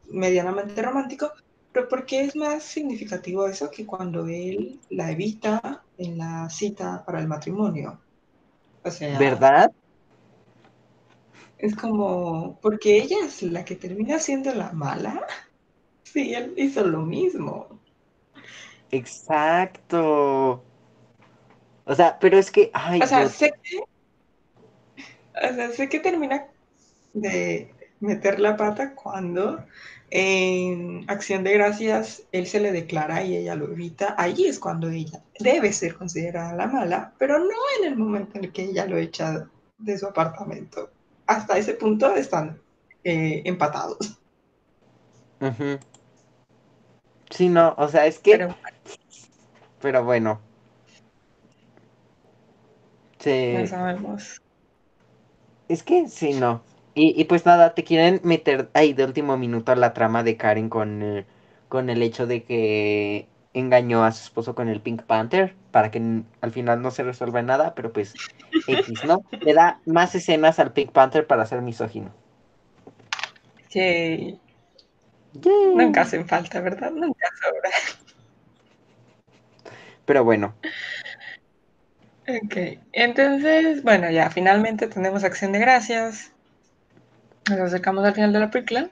medianamente 0.10 0.82
romántico, 0.82 1.32
pero 1.72 1.88
¿por 1.88 2.06
qué 2.06 2.22
es 2.22 2.36
más 2.36 2.64
significativo 2.64 3.48
eso 3.48 3.70
que 3.70 3.86
cuando 3.86 4.28
él 4.28 4.80
la 4.90 5.12
evita 5.12 5.84
en 5.98 6.18
la 6.18 6.50
cita 6.50 7.04
para 7.06 7.20
el 7.20 7.28
matrimonio? 7.28 8.00
O 8.84 8.91
sea, 8.91 9.18
¿verdad? 9.20 9.72
Es 11.58 11.76
como, 11.76 12.58
porque 12.62 12.98
ella 12.98 13.18
es 13.26 13.44
la 13.44 13.66
que 13.66 13.76
termina 13.76 14.20
siendo 14.20 14.54
la 14.54 14.72
mala. 14.72 15.26
Sí, 16.02 16.34
él 16.34 16.56
hizo 16.58 16.84
lo 16.88 17.02
mismo. 17.02 17.68
Exacto. 18.90 20.64
O 21.86 21.96
sea, 21.96 22.18
pero 22.18 22.40
es 22.40 22.50
que, 22.50 22.72
o 23.00 23.06
sea, 23.06 23.30
sé 23.30 23.54
que 23.62 23.84
o 25.41 25.54
sea, 25.54 25.72
sé 25.72 25.90
que 25.90 26.00
termina 26.00 26.48
de 27.14 27.74
meter 28.00 28.40
la 28.40 28.58
pata 28.58 28.94
cuando 28.96 29.66
en 30.11 31.06
Acción 31.07 31.44
de 31.44 31.53
Gracias 31.53 32.23
él 32.31 32.48
se 32.48 32.60
le 32.60 32.72
declara 32.72 33.23
y 33.23 33.38
ella 33.38 33.56
lo 33.56 33.72
evita. 33.72 34.15
Ahí 34.18 34.45
es 34.45 34.60
cuando 34.60 34.90
ella 34.90 35.23
debe 35.40 35.72
ser 35.73 35.95
considerada 35.95 36.53
la 36.53 36.68
mala, 36.68 37.14
pero 37.18 37.40
no 37.40 37.56
en 37.80 37.88
el 37.88 37.98
momento 37.98 38.38
en 38.38 38.45
el 38.45 38.52
que 38.52 38.64
ella 38.64 38.86
lo 38.86 38.98
echa 38.98 39.48
de 39.77 39.98
su 39.98 40.07
apartamento. 40.07 40.90
Hasta 41.27 41.57
ese 41.57 41.73
punto 41.73 42.15
están 42.15 42.60
eh, 43.03 43.41
empatados. 43.45 44.19
Sí, 47.30 47.49
no, 47.49 47.76
o 47.77 47.88
sea, 47.88 48.06
es 48.06 48.19
que... 48.19 48.31
Pero, 48.31 48.56
pero 49.81 50.03
bueno. 50.03 50.41
Sí. 53.19 53.53
No 53.57 53.68
sabemos. 53.68 54.41
Es 55.68 55.84
que 55.84 56.07
sí, 56.07 56.34
no. 56.34 56.64
Y, 57.01 57.23
pues 57.26 57.45
nada, 57.45 57.73
te 57.76 57.85
quieren 57.85 58.19
meter 58.23 58.69
ahí 58.73 58.91
de 58.93 59.05
último 59.05 59.38
minuto 59.38 59.73
la 59.76 59.93
trama 59.93 60.21
de 60.23 60.35
Karen 60.35 60.67
con, 60.67 61.01
eh, 61.01 61.26
con 61.69 61.89
el 61.89 62.01
hecho 62.03 62.27
de 62.27 62.43
que 62.43 63.30
engañó 63.53 64.03
a 64.03 64.11
su 64.11 64.23
esposo 64.26 64.53
con 64.53 64.67
el 64.67 64.81
Pink 64.81 65.03
Panther 65.03 65.55
para 65.71 65.91
que 65.91 66.23
al 66.41 66.51
final 66.51 66.81
no 66.81 66.91
se 66.91 67.03
resuelva 67.03 67.41
nada, 67.41 67.73
pero 67.73 67.93
pues 67.93 68.15
X, 68.67 69.05
¿no? 69.05 69.23
Le 69.39 69.53
da 69.53 69.80
más 69.85 70.13
escenas 70.13 70.59
al 70.59 70.73
Pink 70.73 70.91
Panther 70.91 71.26
para 71.26 71.45
ser 71.45 71.61
misógino. 71.61 72.11
Sí. 73.69 74.38
Nunca 75.73 76.01
hacen 76.01 76.27
falta, 76.27 76.59
¿verdad? 76.59 76.91
Nunca 76.91 77.27
sobra. 77.41 77.69
Pero 80.05 80.23
bueno, 80.23 80.55
Ok, 82.27 82.80
entonces, 82.91 83.81
bueno, 83.84 84.09
ya 84.11 84.30
finalmente 84.30 84.88
tenemos 84.88 85.23
Acción 85.23 85.51
de 85.51 85.59
Gracias. 85.59 86.31
Nos 87.49 87.67
acercamos 87.67 88.05
al 88.05 88.13
final 88.13 88.34
de 88.34 88.39
la 88.39 88.51
película, 88.51 88.89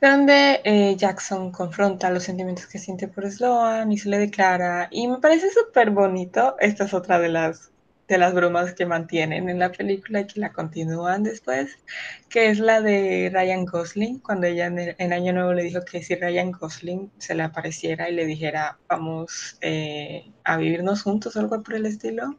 donde 0.00 0.60
eh, 0.64 0.96
Jackson 0.96 1.52
confronta 1.52 2.10
los 2.10 2.24
sentimientos 2.24 2.66
que 2.66 2.78
siente 2.78 3.08
por 3.08 3.30
Sloan 3.30 3.92
y 3.92 3.98
se 3.98 4.08
le 4.08 4.18
declara. 4.18 4.88
Y 4.90 5.08
me 5.08 5.18
parece 5.18 5.50
súper 5.50 5.90
bonito. 5.90 6.56
Esta 6.60 6.84
es 6.84 6.94
otra 6.94 7.18
de 7.18 7.28
las 7.28 7.72
de 8.12 8.18
las 8.18 8.34
bromas 8.34 8.74
que 8.74 8.84
mantienen 8.84 9.48
en 9.48 9.58
la 9.58 9.72
película 9.72 10.20
y 10.20 10.26
que 10.26 10.40
la 10.40 10.52
continúan 10.52 11.22
después, 11.22 11.78
que 12.28 12.50
es 12.50 12.58
la 12.58 12.82
de 12.82 13.30
Ryan 13.32 13.64
Gosling, 13.64 14.18
cuando 14.18 14.46
ella 14.46 14.66
en, 14.66 15.12
Año 15.12 15.32
Nuevo 15.32 15.54
le 15.54 15.62
dijo 15.62 15.80
que 15.84 16.02
si 16.02 16.14
Ryan 16.14 16.52
Gosling 16.52 17.10
se 17.18 17.34
le 17.34 17.42
apareciera 17.42 18.10
y 18.10 18.14
le 18.14 18.26
dijera 18.26 18.78
vamos 18.88 19.56
eh, 19.62 20.30
a 20.44 20.58
vivirnos 20.58 21.02
juntos, 21.02 21.36
algo 21.36 21.62
por 21.62 21.74
el 21.74 21.86
estilo, 21.86 22.38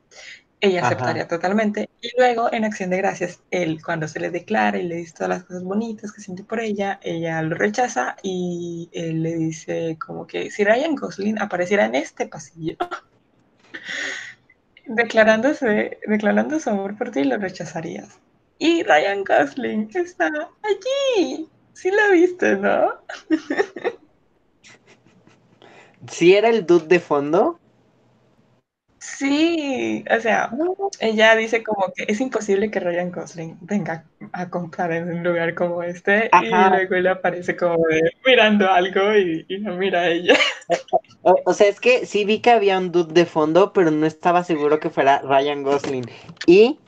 ella 0.63 0.85
aceptaría 0.85 1.27
totalmente. 1.27 1.89
Y 2.01 2.09
luego 2.17 2.51
en 2.53 2.63
Acción 2.63 2.89
de 2.89 2.97
Gracias, 2.97 3.41
él 3.51 3.83
cuando 3.83 4.07
se 4.07 4.21
le 4.21 4.29
declara 4.29 4.77
y 4.77 4.83
le 4.83 4.95
dice 4.95 5.13
todas 5.13 5.29
las 5.29 5.43
cosas 5.43 5.63
bonitas 5.63 6.13
que 6.13 6.21
siente 6.21 6.45
por 6.45 6.61
ella, 6.61 7.01
ella 7.03 7.41
lo 7.41 7.55
rechaza 7.55 8.15
y 8.23 8.89
él 8.93 9.23
le 9.23 9.35
dice 9.35 9.97
como 9.99 10.25
que 10.25 10.49
si 10.51 10.63
Ryan 10.63 10.95
Gosling 10.95 11.37
apareciera 11.41 11.83
en 11.85 11.95
este 11.95 12.27
pasillo, 12.27 12.77
declarándose, 14.87 15.99
declarando 16.07 16.57
su 16.61 16.69
amor 16.69 16.97
por 16.97 17.11
ti, 17.11 17.25
lo 17.25 17.37
rechazarías. 17.37 18.19
Y 18.57 18.83
Ryan 18.83 19.25
Gosling 19.25 19.89
está 19.93 20.27
allí. 20.27 21.49
Sí 21.73 21.91
la 21.91 22.07
viste, 22.09 22.55
¿no? 22.55 22.93
¿Sí 26.09 26.35
era 26.35 26.47
el 26.47 26.65
dude 26.65 26.87
de 26.87 26.99
fondo? 27.01 27.59
Sí, 29.05 30.05
o 30.09 30.19
sea, 30.21 30.49
ella 31.01 31.35
dice 31.35 31.61
como 31.61 31.91
que 31.93 32.05
es 32.07 32.21
imposible 32.21 32.71
que 32.71 32.79
Ryan 32.79 33.11
Gosling 33.11 33.57
venga 33.59 34.05
a 34.31 34.49
comprar 34.49 34.93
en 34.93 35.11
un 35.11 35.23
lugar 35.23 35.55
como 35.55 35.83
este 35.83 36.29
y 36.41 36.45
luego 36.45 36.95
él 36.95 37.07
aparece 37.07 37.57
como 37.57 37.85
mirando 38.25 38.69
algo 38.69 39.13
y, 39.13 39.45
no 39.59 39.75
mira 39.75 40.01
a 40.01 40.09
ella. 40.09 40.35
O, 41.45 41.53
sea, 41.53 41.67
es 41.67 41.79
que 41.79 42.05
sí 42.05 42.25
vi 42.25 42.39
que 42.39 42.51
había 42.51 42.77
un 42.77 42.91
dude 42.91 43.13
de 43.13 43.25
fondo, 43.25 43.71
pero 43.71 43.91
no 43.91 44.05
estaba 44.05 44.43
seguro 44.43 44.79
que 44.79 44.89
fuera 44.89 45.21
Ryan 45.21 45.63
Gosling. 45.63 46.05
Y 46.47 46.79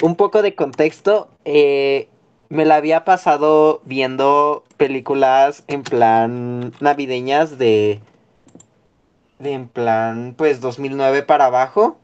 un 0.00 0.14
poco 0.14 0.42
de 0.42 0.54
contexto, 0.54 1.28
eh, 1.44 2.08
me 2.50 2.64
la 2.64 2.76
había 2.76 3.04
pasado 3.04 3.80
viendo 3.84 4.62
películas 4.76 5.64
en 5.66 5.82
plan 5.82 6.72
navideñas 6.80 7.58
de 7.58 8.00
en 9.38 9.68
plan, 9.68 10.34
pues 10.36 10.60
2009 10.60 11.22
para 11.22 11.46
abajo. 11.46 11.98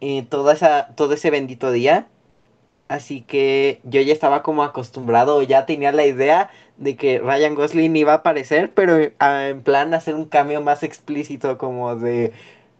y 0.00 0.22
toda 0.22 0.54
esa, 0.54 0.88
todo 0.96 1.14
ese 1.14 1.30
bendito 1.30 1.70
día. 1.72 2.08
Así 2.88 3.22
que 3.22 3.80
yo 3.84 4.00
ya 4.02 4.12
estaba 4.12 4.42
como 4.42 4.64
acostumbrado, 4.64 5.42
ya 5.42 5.66
tenía 5.66 5.92
la 5.92 6.06
idea 6.06 6.50
de 6.76 6.96
que 6.96 7.20
Ryan 7.20 7.54
Gosling 7.54 7.94
iba 7.96 8.12
a 8.12 8.16
aparecer, 8.16 8.72
pero 8.74 8.98
en 8.98 9.62
plan 9.62 9.94
hacer 9.94 10.14
un 10.16 10.26
cambio 10.26 10.60
más 10.62 10.82
explícito 10.82 11.58
como 11.58 11.94
de 11.96 12.32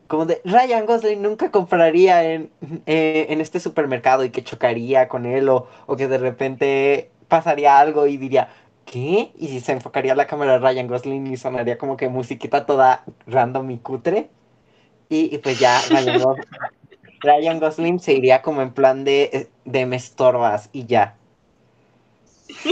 como 0.09 0.27
de 0.27 0.41
Ryan 0.45 0.87
Gosling 0.87 1.23
nunca 1.23 1.51
compraría 1.53 2.25
en, 2.25 2.51
eh, 2.87 3.27
en 3.31 3.41
este 3.41 3.61
supermercado 3.61 4.25
y 4.25 4.31
que 4.31 4.43
chocaría 4.45 5.09
con 5.09 5.27
él 5.27 5.49
o, 5.49 5.69
o 5.87 5.97
que 5.97 6.09
de 6.09 6.19
repente 6.19 7.13
pasaría 7.29 7.79
algo 7.79 8.07
y 8.09 8.17
diría, 8.17 8.51
¿qué? 8.91 9.31
Y 9.39 9.61
se 9.61 9.71
enfocaría 9.73 10.17
la 10.17 10.27
cámara 10.27 10.55
de 10.55 10.59
Ryan 10.59 10.89
Gosling 10.89 11.29
y 11.29 11.37
sonaría 11.37 11.79
como 11.79 11.97
que 11.97 12.09
musiquita 12.09 12.67
toda 12.67 13.05
random 13.27 13.71
y 13.71 13.79
cutre. 13.79 14.31
Y, 15.09 15.39
pues 15.39 15.61
ya 15.61 15.81
Ryan, 17.21 17.61
Gosling 17.61 18.01
se 18.01 18.15
iría 18.15 18.43
como 18.43 18.63
en 18.63 18.73
plan 18.73 19.05
de, 19.05 19.49
de 19.65 19.87
me 19.87 19.95
estorbas 19.97 20.71
y 20.73 20.87
ya. 20.87 21.15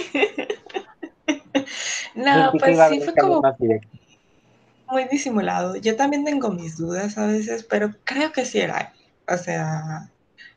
no, 2.14 2.52
pues 2.58 2.78
sí 2.88 3.00
fue 3.00 3.14
como 3.14 3.40
muy 4.88 5.04
disimulado. 5.04 5.76
Yo 5.76 5.94
también 5.96 6.24
tengo 6.24 6.50
mis 6.50 6.78
dudas 6.78 7.16
a 7.18 7.26
veces, 7.26 7.62
pero 7.62 7.94
creo 8.04 8.32
que 8.32 8.44
sí 8.44 8.58
era. 8.58 8.92
O 9.28 9.36
sea, 9.36 10.10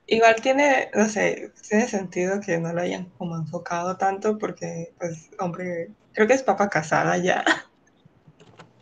Igual 0.08 0.36
tiene, 0.42 0.90
no 0.94 1.08
sé, 1.08 1.52
tiene 1.70 1.88
sentido 1.88 2.42
que 2.42 2.58
no 2.58 2.74
lo 2.74 2.82
hayan 2.82 3.06
como 3.18 3.36
enfocado 3.38 3.98
tanto 3.98 4.38
porque, 4.38 4.94
pues, 5.00 5.30
hombre, 5.40 5.90
creo 6.14 6.28
que 6.28 6.34
es 6.34 6.44
papa 6.44 6.70
casada 6.70 7.18
ya. 7.18 7.46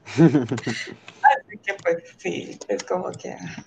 Así 0.16 1.58
que, 1.64 1.74
pues, 1.84 2.04
sí, 2.18 2.58
es 2.68 2.84
como 2.84 3.12
que... 3.12 3.32
Ah. 3.32 3.66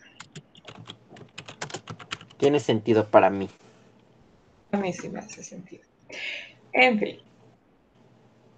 Tiene 2.38 2.58
sentido 2.58 3.08
para 3.08 3.30
mí. 3.30 3.48
A 4.72 4.76
mí 4.78 4.92
sí 4.92 5.08
me 5.08 5.20
hace 5.20 5.44
sentido. 5.44 5.84
En 6.72 6.98
fin. 6.98 7.18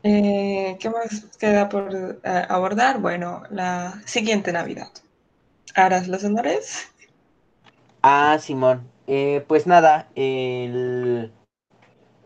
Eh, 0.02 0.76
¿Qué 0.80 0.88
más 0.88 1.26
queda 1.38 1.68
por 1.68 2.20
eh, 2.24 2.46
abordar? 2.48 3.00
Bueno, 3.00 3.42
la 3.50 4.00
siguiente 4.06 4.52
Navidad. 4.52 4.88
¿Harás 5.74 6.08
los 6.08 6.24
honores? 6.24 6.88
Ah, 8.06 8.38
Simón. 8.40 8.90
Eh, 9.06 9.44
pues 9.48 9.66
nada, 9.66 10.08
el... 10.14 11.32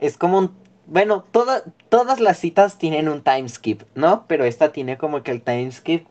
es 0.01 0.19
como 0.19 0.39
un... 0.39 0.57
Bueno, 0.87 1.25
toda- 1.33 1.65
todas 1.91 2.21
las 2.21 2.39
citas 2.39 2.79
tienen 2.79 3.09
un 3.09 3.23
time 3.23 3.49
skip, 3.49 3.83
¿no? 3.95 4.27
Pero 4.29 4.45
esta 4.45 4.73
tiene 4.73 4.99
como 4.99 5.23
que 5.23 5.33
el 5.33 5.43
time 5.43 5.71
skip 5.73 6.07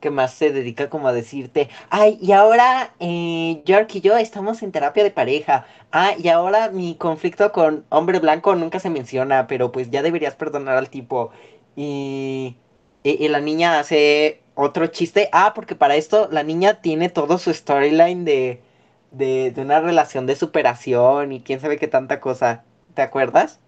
que 0.00 0.10
más 0.10 0.34
se 0.34 0.52
dedica 0.52 0.90
como 0.90 1.08
a 1.08 1.12
decirte, 1.14 1.68
ay, 1.90 2.18
y 2.22 2.32
ahora 2.32 2.94
eh, 3.00 3.62
York 3.66 3.94
y 3.96 4.00
yo 4.02 4.16
estamos 4.18 4.62
en 4.62 4.72
terapia 4.72 5.04
de 5.04 5.10
pareja. 5.12 5.66
Ah, 5.92 6.14
y 6.18 6.28
ahora 6.28 6.70
mi 6.70 6.96
conflicto 6.96 7.52
con 7.52 7.86
hombre 7.90 8.20
blanco 8.20 8.54
nunca 8.56 8.80
se 8.80 8.90
menciona, 8.90 9.46
pero 9.48 9.72
pues 9.72 9.90
ya 9.90 10.02
deberías 10.02 10.36
perdonar 10.36 10.76
al 10.78 10.90
tipo. 10.90 11.32
Y, 11.76 12.56
y, 13.02 13.24
y 13.24 13.28
la 13.28 13.40
niña 13.40 13.78
hace 13.78 14.42
otro 14.54 14.86
chiste. 14.88 15.28
Ah, 15.32 15.52
porque 15.54 15.74
para 15.74 15.96
esto 15.96 16.28
la 16.30 16.42
niña 16.42 16.80
tiene 16.80 17.08
todo 17.08 17.38
su 17.38 17.52
storyline 17.54 18.24
de, 18.24 18.62
de, 19.12 19.50
de 19.52 19.62
una 19.62 19.80
relación 19.80 20.26
de 20.26 20.36
superación 20.36 21.32
y 21.32 21.40
quién 21.42 21.60
sabe 21.60 21.78
qué 21.78 21.88
tanta 21.88 22.20
cosa. 22.20 22.64
¿Te 22.94 23.02
acuerdas? 23.02 23.60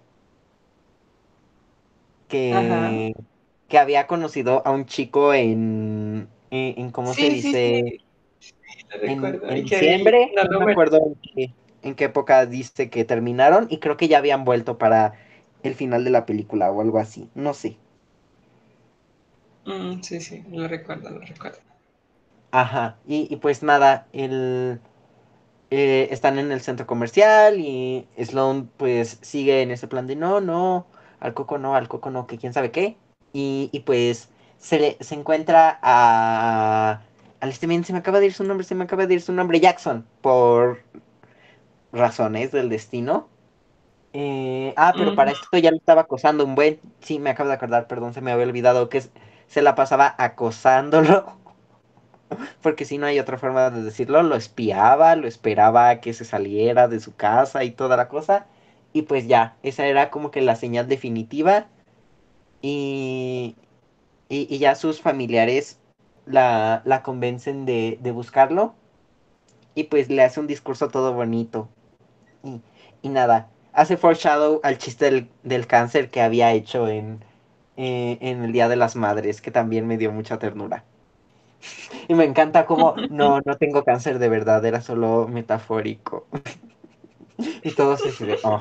Que, 2.28 3.12
que 3.68 3.78
había 3.78 4.06
conocido 4.06 4.62
a 4.66 4.70
un 4.72 4.86
chico 4.86 5.34
en, 5.34 6.28
en, 6.50 6.78
en 6.80 6.90
¿cómo 6.90 7.14
se 7.14 7.28
Sí, 7.28 7.36
sí, 7.36 7.54
sí, 7.54 7.72
dice? 7.74 8.00
En, 9.04 9.40
en 9.46 9.62
diciembre, 9.64 10.32
no 10.34 10.44
no 10.48 10.60
me 10.60 10.64
me- 10.64 10.72
acuerdo 10.72 10.98
en 10.98 11.14
qué, 11.34 11.54
en 11.82 11.94
qué 11.94 12.04
época 12.04 12.46
dice 12.46 12.90
que 12.90 13.04
terminaron 13.04 13.66
y 13.70 13.78
creo 13.78 13.96
que 13.96 14.08
ya 14.08 14.18
habían 14.18 14.44
vuelto 14.44 14.78
para 14.78 15.14
el 15.62 15.74
final 15.74 16.04
de 16.04 16.10
la 16.10 16.26
película 16.26 16.70
o 16.70 16.80
algo 16.80 16.98
así, 16.98 17.28
no 17.34 17.54
sé. 17.54 17.78
Mm, 19.66 20.00
sí, 20.02 20.20
sí, 20.20 20.44
lo 20.52 20.68
recuerdo, 20.68 21.10
lo 21.10 21.18
recuerdo. 21.20 21.58
Ajá, 22.50 22.98
y, 23.06 23.32
y 23.32 23.36
pues 23.36 23.62
nada, 23.62 24.06
el, 24.12 24.80
eh, 25.74 26.08
están 26.12 26.38
en 26.38 26.52
el 26.52 26.60
centro 26.60 26.86
comercial 26.86 27.58
y 27.60 28.06
Sloan 28.22 28.68
pues 28.76 29.18
sigue 29.22 29.62
en 29.62 29.70
ese 29.70 29.88
plan 29.88 30.06
de 30.06 30.16
no, 30.16 30.40
no, 30.40 30.86
al 31.20 31.34
coco 31.34 31.56
no, 31.58 31.74
al 31.76 31.88
coco 31.88 32.10
no, 32.10 32.26
que 32.26 32.38
quién 32.38 32.52
sabe 32.52 32.70
qué. 32.70 32.96
Y, 33.32 33.70
y 33.72 33.80
pues 33.80 34.28
se, 34.58 34.78
le, 34.80 34.96
se 35.00 35.14
encuentra 35.14 35.78
a... 35.82 37.02
Al 37.40 37.48
este 37.50 37.66
men, 37.66 37.84
se 37.84 37.92
me 37.92 37.98
acaba 38.00 38.20
de 38.20 38.26
ir 38.26 38.34
su 38.34 38.44
nombre, 38.44 38.64
se 38.66 38.74
me 38.76 38.84
acaba 38.84 39.06
de 39.06 39.14
ir 39.14 39.22
su 39.22 39.32
nombre, 39.32 39.58
Jackson, 39.60 40.06
por 40.20 40.80
razones 41.92 42.52
del 42.52 42.68
destino. 42.68 43.28
Eh, 44.12 44.74
ah, 44.76 44.94
pero 44.98 45.12
Mm, 45.12 45.16
para 45.16 45.32
esto 45.32 45.58
ya 45.58 45.70
lo 45.70 45.78
estaba 45.78 46.02
acosando 46.02 46.44
un 46.44 46.54
buen. 46.54 46.80
Sí, 47.00 47.18
me 47.18 47.30
acabo 47.30 47.48
de 47.50 47.56
acordar, 47.56 47.86
perdón, 47.88 48.14
se 48.14 48.20
me 48.22 48.32
había 48.32 48.46
olvidado 48.46 48.88
que 48.88 49.02
se 49.48 49.62
la 49.62 49.74
pasaba 49.76 50.14
acosándolo. 50.18 51.38
Porque 52.62 52.84
si 52.84 52.98
no 52.98 53.06
hay 53.06 53.18
otra 53.18 53.38
forma 53.38 53.70
de 53.70 53.82
decirlo, 53.82 54.22
lo 54.22 54.36
espiaba, 54.36 55.16
lo 55.16 55.26
esperaba 55.28 56.00
que 56.00 56.12
se 56.14 56.24
saliera 56.24 56.88
de 56.88 57.00
su 57.00 57.14
casa 57.14 57.64
y 57.64 57.70
toda 57.72 57.96
la 57.96 58.08
cosa. 58.08 58.46
Y 58.92 59.02
pues 59.02 59.26
ya, 59.26 59.56
esa 59.62 59.86
era 59.86 60.10
como 60.10 60.30
que 60.30 60.42
la 60.42 60.56
señal 60.56 60.88
definitiva. 60.88 61.66
Y, 62.62 63.56
y, 64.28 64.46
y 64.54 64.58
ya 64.58 64.74
sus 64.74 65.00
familiares 65.02 65.78
la, 66.26 66.82
la 66.84 67.02
convencen 67.02 67.66
de, 67.66 67.98
de 68.02 68.12
buscarlo. 68.12 68.74
Y 69.74 69.84
pues 69.84 70.08
le 70.10 70.22
hace 70.22 70.40
un 70.40 70.46
discurso 70.46 70.88
todo 70.88 71.12
bonito. 71.14 71.68
Y, 72.44 72.60
y 73.02 73.08
nada, 73.10 73.50
hace 73.72 73.96
foreshadow 73.96 74.60
al 74.64 74.78
chiste 74.78 75.06
del, 75.06 75.28
del 75.42 75.66
cáncer 75.66 76.10
que 76.10 76.22
había 76.22 76.52
hecho 76.52 76.88
en, 76.88 77.24
eh, 77.76 78.18
en 78.20 78.44
el 78.44 78.52
Día 78.52 78.68
de 78.68 78.76
las 78.76 78.96
Madres, 78.96 79.40
que 79.42 79.50
también 79.50 79.86
me 79.86 79.98
dio 79.98 80.12
mucha 80.12 80.38
ternura. 80.38 80.84
Y 82.08 82.14
me 82.14 82.24
encanta 82.24 82.66
como, 82.66 82.94
no, 83.10 83.40
no 83.44 83.56
tengo 83.56 83.84
cáncer 83.84 84.18
de 84.18 84.28
verdad, 84.28 84.64
era 84.64 84.80
solo 84.80 85.28
metafórico. 85.28 86.26
Y 87.64 87.72
todo 87.74 87.96
se 87.96 88.08
dice, 88.08 88.38
oh, 88.44 88.60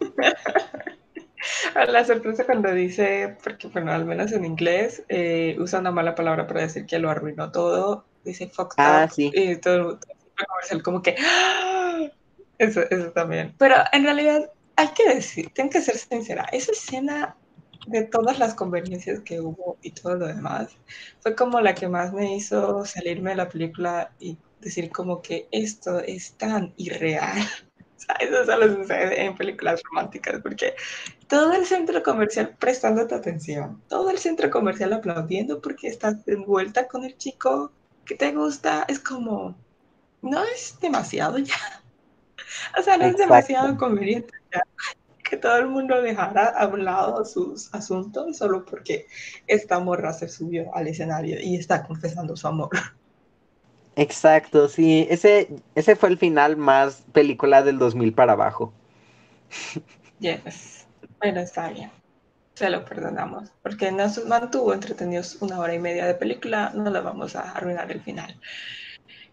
La 1.88 2.04
sorpresa 2.04 2.44
cuando 2.44 2.72
dice, 2.72 3.36
porque 3.42 3.68
bueno, 3.68 3.92
al 3.92 4.04
menos 4.04 4.32
en 4.32 4.44
inglés, 4.44 5.04
eh, 5.08 5.56
usa 5.58 5.80
una 5.80 5.90
mala 5.90 6.14
palabra 6.14 6.46
para 6.46 6.62
decir 6.62 6.86
que 6.86 6.98
lo 6.98 7.10
arruinó 7.10 7.52
todo, 7.52 8.06
dice 8.24 8.48
fucked 8.48 8.74
ah, 8.78 9.04
up, 9.04 9.12
sí, 9.12 9.30
y 9.34 9.56
todo, 9.56 9.98
todo 9.98 10.12
el 10.38 10.46
comercial 10.46 10.82
como 10.82 11.02
que, 11.02 11.16
¡ah! 11.18 12.08
eso, 12.58 12.80
eso 12.90 13.10
también. 13.12 13.54
Pero 13.58 13.76
en 13.92 14.04
realidad, 14.04 14.50
hay 14.76 14.88
que 14.88 15.14
decir, 15.14 15.50
tengo 15.54 15.70
que 15.70 15.82
ser 15.82 15.96
sincera, 15.96 16.46
esa 16.50 16.72
escena 16.72 17.36
de 17.86 18.02
todas 18.04 18.38
las 18.38 18.54
conveniencias 18.54 19.20
que 19.20 19.40
hubo 19.40 19.78
y 19.82 19.90
todo 19.90 20.16
lo 20.16 20.26
demás, 20.26 20.76
fue 21.20 21.34
como 21.34 21.60
la 21.60 21.74
que 21.74 21.88
más 21.88 22.12
me 22.12 22.36
hizo 22.36 22.84
salirme 22.84 23.30
de 23.30 23.36
la 23.36 23.48
película 23.48 24.12
y 24.18 24.38
decir 24.60 24.90
como 24.90 25.20
que 25.22 25.48
esto 25.50 26.00
es 26.00 26.32
tan 26.32 26.72
irreal. 26.76 27.38
O 27.96 28.06
sea, 28.06 28.16
eso 28.16 28.44
solo 28.44 28.74
sucede 28.74 29.24
en 29.24 29.34
películas 29.34 29.80
románticas, 29.84 30.38
porque 30.42 30.74
todo 31.26 31.54
el 31.54 31.64
centro 31.64 32.02
comercial 32.02 32.54
prestándote 32.58 33.14
atención, 33.14 33.80
todo 33.88 34.10
el 34.10 34.18
centro 34.18 34.50
comercial 34.50 34.92
aplaudiendo 34.92 35.62
porque 35.62 35.88
estás 35.88 36.16
envuelta 36.26 36.86
con 36.86 37.04
el 37.04 37.16
chico 37.16 37.72
que 38.04 38.14
te 38.14 38.32
gusta, 38.32 38.84
es 38.88 38.98
como, 38.98 39.56
no 40.20 40.44
es 40.44 40.78
demasiado 40.80 41.38
ya, 41.38 41.54
o 42.78 42.82
sea, 42.82 42.98
no 42.98 43.04
es 43.04 43.16
demasiado 43.16 43.74
conveniente 43.78 44.34
ya 44.52 44.60
que 45.24 45.36
todo 45.36 45.56
el 45.56 45.68
mundo 45.68 46.00
dejara 46.02 46.48
a 46.48 46.66
un 46.68 46.84
lado 46.84 47.24
sus 47.24 47.74
asuntos 47.74 48.36
solo 48.36 48.64
porque 48.64 49.06
esta 49.46 49.80
morra 49.80 50.12
se 50.12 50.28
subió 50.28 50.74
al 50.74 50.86
escenario 50.86 51.40
y 51.40 51.56
está 51.56 51.82
confesando 51.82 52.36
su 52.36 52.46
amor. 52.46 52.70
Exacto, 53.96 54.68
sí, 54.68 55.06
ese, 55.08 55.48
ese 55.74 55.96
fue 55.96 56.10
el 56.10 56.18
final 56.18 56.56
más 56.56 57.04
película 57.12 57.62
del 57.62 57.78
2000 57.78 58.12
para 58.12 58.32
abajo. 58.32 58.72
Yes, 60.18 60.86
bueno, 61.20 61.40
está 61.40 61.70
bien. 61.70 61.90
Se 62.54 62.70
lo 62.70 62.84
perdonamos, 62.84 63.50
porque 63.62 63.90
nos 63.90 64.24
mantuvo 64.26 64.72
entretenidos 64.72 65.36
una 65.40 65.58
hora 65.58 65.74
y 65.74 65.78
media 65.78 66.06
de 66.06 66.14
película, 66.14 66.70
no 66.74 66.88
le 66.88 67.00
vamos 67.00 67.34
a 67.34 67.50
arruinar 67.52 67.90
el 67.90 68.00
final. 68.00 68.38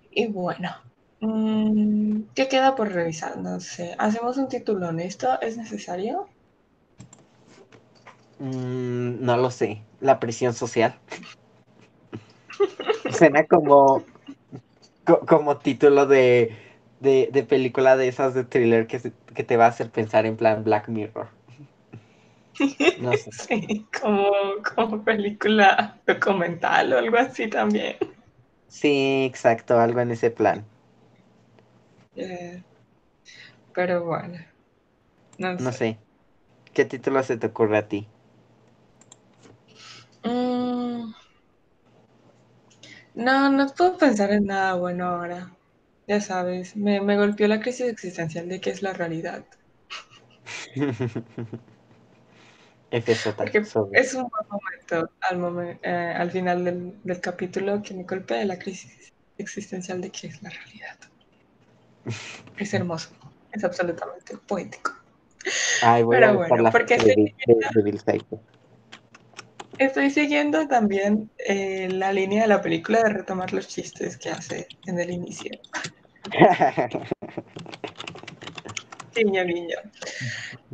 Y 0.09 0.27
bueno, 0.27 0.76
mmm, 1.22 2.23
¿qué 2.35 2.48
queda 2.49 2.76
por 2.76 2.91
revisar? 2.93 3.38
No 3.38 3.60
sé, 3.61 3.95
¿hacemos 3.98 4.38
un 4.38 4.49
título 4.49 4.89
honesto? 4.89 5.39
¿Es 5.41 5.57
necesario? 5.57 6.34
Mm, 8.39 9.23
no 9.23 9.38
lo 9.38 9.52
sé, 9.52 9.81
la 10.02 10.19
presión 10.19 10.53
social. 10.53 10.95
Suena 13.10 13.45
como, 13.48 14.06
co- 15.06 15.26
como 15.27 15.57
título 15.60 16.06
de, 16.07 16.56
de, 16.99 17.30
de 17.31 17.43
película 17.43 17.98
de 17.98 18.07
esas 18.07 18.34
de 18.34 18.43
thriller 18.45 18.88
que, 18.88 18.99
se- 18.99 19.14
que 19.35 19.43
te 19.43 19.57
va 19.57 19.65
a 19.65 19.69
hacer 19.69 19.91
pensar 19.91 20.26
en 20.26 20.38
plan 20.38 20.64
Black 20.64 20.88
Mirror. 20.89 21.30
No 22.98 23.15
sé. 23.18 23.31
sí, 23.48 23.89
como, 24.02 24.31
como 24.76 25.03
película 25.03 26.02
documental 26.06 26.93
o 26.93 26.98
algo 26.99 27.18
así 27.18 27.49
también. 27.49 27.98
Sí, 28.68 29.23
exacto, 29.26 29.80
algo 29.80 29.99
en 29.99 30.10
ese 30.11 30.31
plan. 30.31 30.65
Eh, 32.15 32.63
pero 33.73 34.05
bueno, 34.05 34.38
no 35.39 35.57
No 35.59 35.71
sé. 35.71 35.97
¿Qué 36.73 36.85
título 36.85 37.23
se 37.23 37.38
te 37.38 37.47
ocurre 37.47 37.77
a 37.77 37.88
ti? 37.88 38.07
Mm, 40.25 41.11
no, 43.13 43.49
no 43.49 43.67
puedo 43.69 43.97
pensar 43.97 44.31
en 44.31 44.45
nada 44.47 44.73
bueno 44.75 45.05
ahora. 45.05 45.57
Ya 46.07 46.19
sabes, 46.19 46.75
me, 46.75 46.99
me 47.01 47.15
golpeó 47.17 47.47
la 47.47 47.61
crisis 47.61 47.88
existencial 47.88 48.49
de 48.49 48.59
qué 48.59 48.71
es 48.71 48.81
la 48.81 48.91
realidad. 48.93 49.45
Porque 53.35 53.65
es 53.91 54.13
un 54.13 54.23
buen 54.29 54.47
momento 54.49 55.11
al, 55.21 55.38
momen- 55.39 55.79
eh, 55.83 56.13
al 56.17 56.31
final 56.31 56.63
del, 56.63 57.01
del 57.03 57.19
capítulo 57.21 57.81
que 57.81 57.93
me 57.93 58.03
golpea 58.03 58.45
la 58.45 58.57
crisis 58.59 59.13
existencial 59.38 59.99
de 60.01 60.11
qué 60.11 60.27
es 60.27 60.41
la 60.41 60.49
realidad. 60.49 60.97
Es 62.57 62.73
hermoso, 62.73 63.10
es 63.52 63.64
absolutamente 63.64 64.38
poético. 64.48 64.91
Ay, 65.82 66.03
voy 66.03 66.18
a 66.18 66.19
Pero 66.19 66.36
bueno, 66.36 66.72
porque 66.72 67.36
estoy, 69.78 70.11
siguiendo 70.11 70.68
también 70.68 71.32
eh, 71.38 71.90
la 71.90 72.14
línea 72.14 72.44
de 72.44 72.48
la 72.48 72.61
película 72.61 73.02
de 73.02 73.10
retomar 73.10 73.52
los 73.53 73.68
chistes 73.68 74.18
que 74.18 74.30
hace 74.30 74.68
en 74.86 74.99
el 74.99 75.10
inicio. 75.10 75.52
Guiño, 79.14 79.44
guiño. 79.44 79.76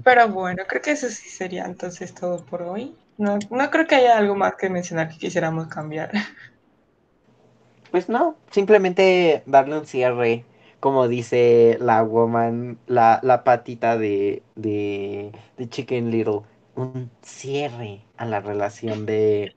Pero 0.04 0.30
bueno, 0.30 0.64
creo 0.68 0.82
que 0.82 0.92
eso 0.92 1.10
sí 1.10 1.30
sería 1.30 1.66
entonces 1.66 2.14
todo 2.14 2.46
por 2.46 2.62
hoy. 2.62 2.96
No, 3.18 3.40
no 3.50 3.72
creo 3.72 3.88
que 3.88 3.96
haya 3.96 4.18
algo 4.18 4.36
más 4.36 4.54
que 4.56 4.70
mencionar 4.70 5.10
que 5.10 5.18
quisiéramos 5.18 5.68
cambiar. 5.68 6.12
Pues 7.90 8.10
no, 8.10 8.38
simplemente 8.52 9.42
darle 9.46 9.80
un 9.80 9.88
cierre. 9.88 10.46
Como 10.88 11.08
dice 11.08 11.78
la 11.82 12.04
woman, 12.04 12.80
la, 12.88 13.20
la 13.24 13.44
patita 13.44 13.98
de, 13.98 14.44
de, 14.56 15.32
de 15.58 15.70
Chicken 15.70 16.12
Little, 16.12 16.42
un 16.76 17.12
cierre 17.22 18.04
a 18.18 18.26
la 18.26 18.40
relación 18.42 19.06
de, 19.06 19.54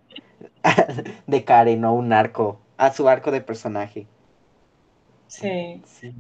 de 1.27 1.45
Karen 1.45 1.85
o 1.85 1.95
un 1.95 2.13
arco, 2.13 2.61
a 2.79 2.93
su 2.93 3.09
arco 3.09 3.31
de 3.31 3.41
personaje. 3.43 4.07
Sí. 5.27 5.85
Sí. 5.85 6.15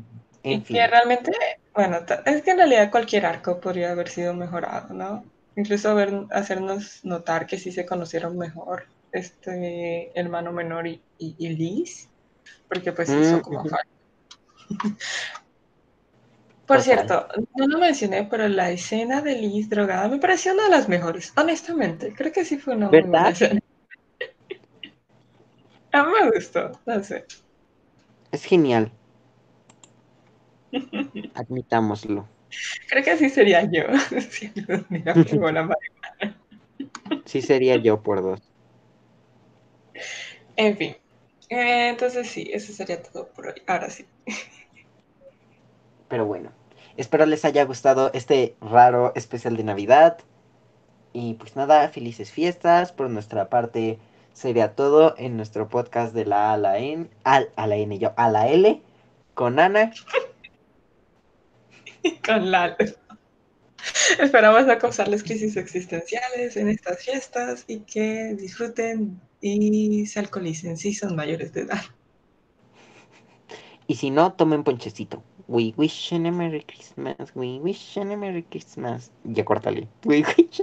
Y 0.46 0.52
En 0.52 0.64
fin. 0.64 0.82
que 0.82 0.86
realmente, 0.86 1.32
bueno, 1.74 1.98
es 2.26 2.42
que 2.42 2.50
en 2.52 2.58
realidad 2.58 2.90
cualquier 2.90 3.26
arco 3.26 3.60
podría 3.60 3.92
haber 3.92 4.08
sido 4.08 4.34
mejorado, 4.34 4.94
¿no? 4.94 5.32
Incluso 5.56 5.94
ver, 5.94 6.12
hacernos 6.32 7.04
notar 7.04 7.46
que 7.46 7.58
sí 7.58 7.72
se 7.72 7.86
conocieron 7.86 8.38
mejor 8.38 8.88
este 9.12 10.18
hermano 10.18 10.52
menor 10.52 10.86
y, 10.86 11.06
y, 11.18 11.36
y 11.38 11.50
Liz, 11.56 12.12
porque 12.68 12.92
pues 12.92 13.14
Mm, 13.14 13.16
hizo 13.16 13.42
como 13.42 13.66
falta. 13.66 13.90
Por 16.66 16.78
Total. 16.78 16.84
cierto, 16.84 17.26
no 17.56 17.66
lo 17.66 17.78
mencioné, 17.78 18.24
pero 18.30 18.48
la 18.48 18.70
escena 18.70 19.20
de 19.20 19.34
Liz 19.36 19.68
drogada 19.68 20.08
me 20.08 20.18
pareció 20.18 20.54
una 20.54 20.64
de 20.64 20.70
las 20.70 20.88
mejores, 20.88 21.32
honestamente. 21.36 22.14
Creo 22.16 22.32
que 22.32 22.44
sí 22.46 22.56
fue 22.58 22.74
una 22.76 22.90
muy 22.90 23.04
buena 23.04 23.28
¿Verdad? 23.28 23.32
escena. 23.32 23.60
A 25.92 26.02
mí 26.04 26.12
me 26.20 26.30
gustó, 26.32 26.70
no 26.86 27.02
sé. 27.04 27.24
Es 28.32 28.44
genial. 28.44 28.90
Admitámoslo. 31.34 32.28
Creo 32.88 33.04
que 33.04 33.10
así 33.10 33.28
sería 33.30 33.62
yo. 33.70 33.82
si. 34.30 34.52
Sí 37.24 37.40
sería 37.40 37.76
yo 37.76 38.02
por 38.02 38.20
dos. 38.22 38.40
En 40.56 40.76
fin. 40.76 40.96
Eh, 41.48 41.88
entonces 41.90 42.28
sí, 42.28 42.48
eso 42.52 42.72
sería 42.72 43.02
todo 43.02 43.28
por 43.32 43.48
hoy. 43.48 43.54
Ahora 43.66 43.90
sí. 43.90 44.06
Pero 46.10 46.26
bueno, 46.26 46.50
espero 46.96 47.24
les 47.24 47.46
haya 47.46 47.64
gustado 47.64 48.10
este 48.12 48.56
raro 48.60 49.12
especial 49.14 49.56
de 49.56 49.64
Navidad. 49.64 50.18
Y 51.12 51.34
pues 51.34 51.56
nada, 51.56 51.88
felices 51.88 52.32
fiestas. 52.32 52.92
Por 52.92 53.08
nuestra 53.08 53.48
parte 53.48 53.98
sería 54.32 54.74
todo 54.74 55.14
en 55.16 55.36
nuestro 55.36 55.68
podcast 55.68 56.12
de 56.12 56.26
la 56.26 56.50
A 56.50 56.54
a 56.54 56.56
la 56.58 56.78
N. 56.78 57.08
Al, 57.24 57.50
a 57.54 57.66
la 57.68 57.76
N, 57.76 57.98
yo, 57.98 58.12
a 58.16 58.28
la 58.28 58.48
L. 58.48 58.82
Con 59.34 59.60
Ana. 59.60 59.92
Con 62.26 62.50
Lalo. 62.50 62.76
Esperamos 64.18 64.66
no 64.66 64.76
causarles 64.78 65.22
crisis 65.22 65.56
existenciales 65.56 66.56
en 66.56 66.68
estas 66.68 67.02
fiestas 67.04 67.64
y 67.68 67.80
que 67.80 68.34
disfruten 68.34 69.20
y 69.40 70.06
se 70.06 70.18
alcoholicen 70.18 70.76
si 70.76 70.92
son 70.92 71.14
mayores 71.14 71.52
de 71.52 71.62
edad. 71.62 71.82
Y 73.86 73.94
si 73.94 74.10
no, 74.10 74.32
tomen 74.32 74.64
ponchecito. 74.64 75.22
We 75.50 75.74
wish 75.76 76.12
you 76.12 76.24
a 76.24 76.30
Merry 76.30 76.60
Christmas. 76.62 77.34
We 77.34 77.58
wish 77.58 77.96
you 77.96 78.02
a 78.02 78.16
Merry 78.16 78.42
Christmas. 78.42 79.10
Ya 79.24 79.44
córtale. 79.44 79.88
We 80.04 80.22
wish. 80.22 80.62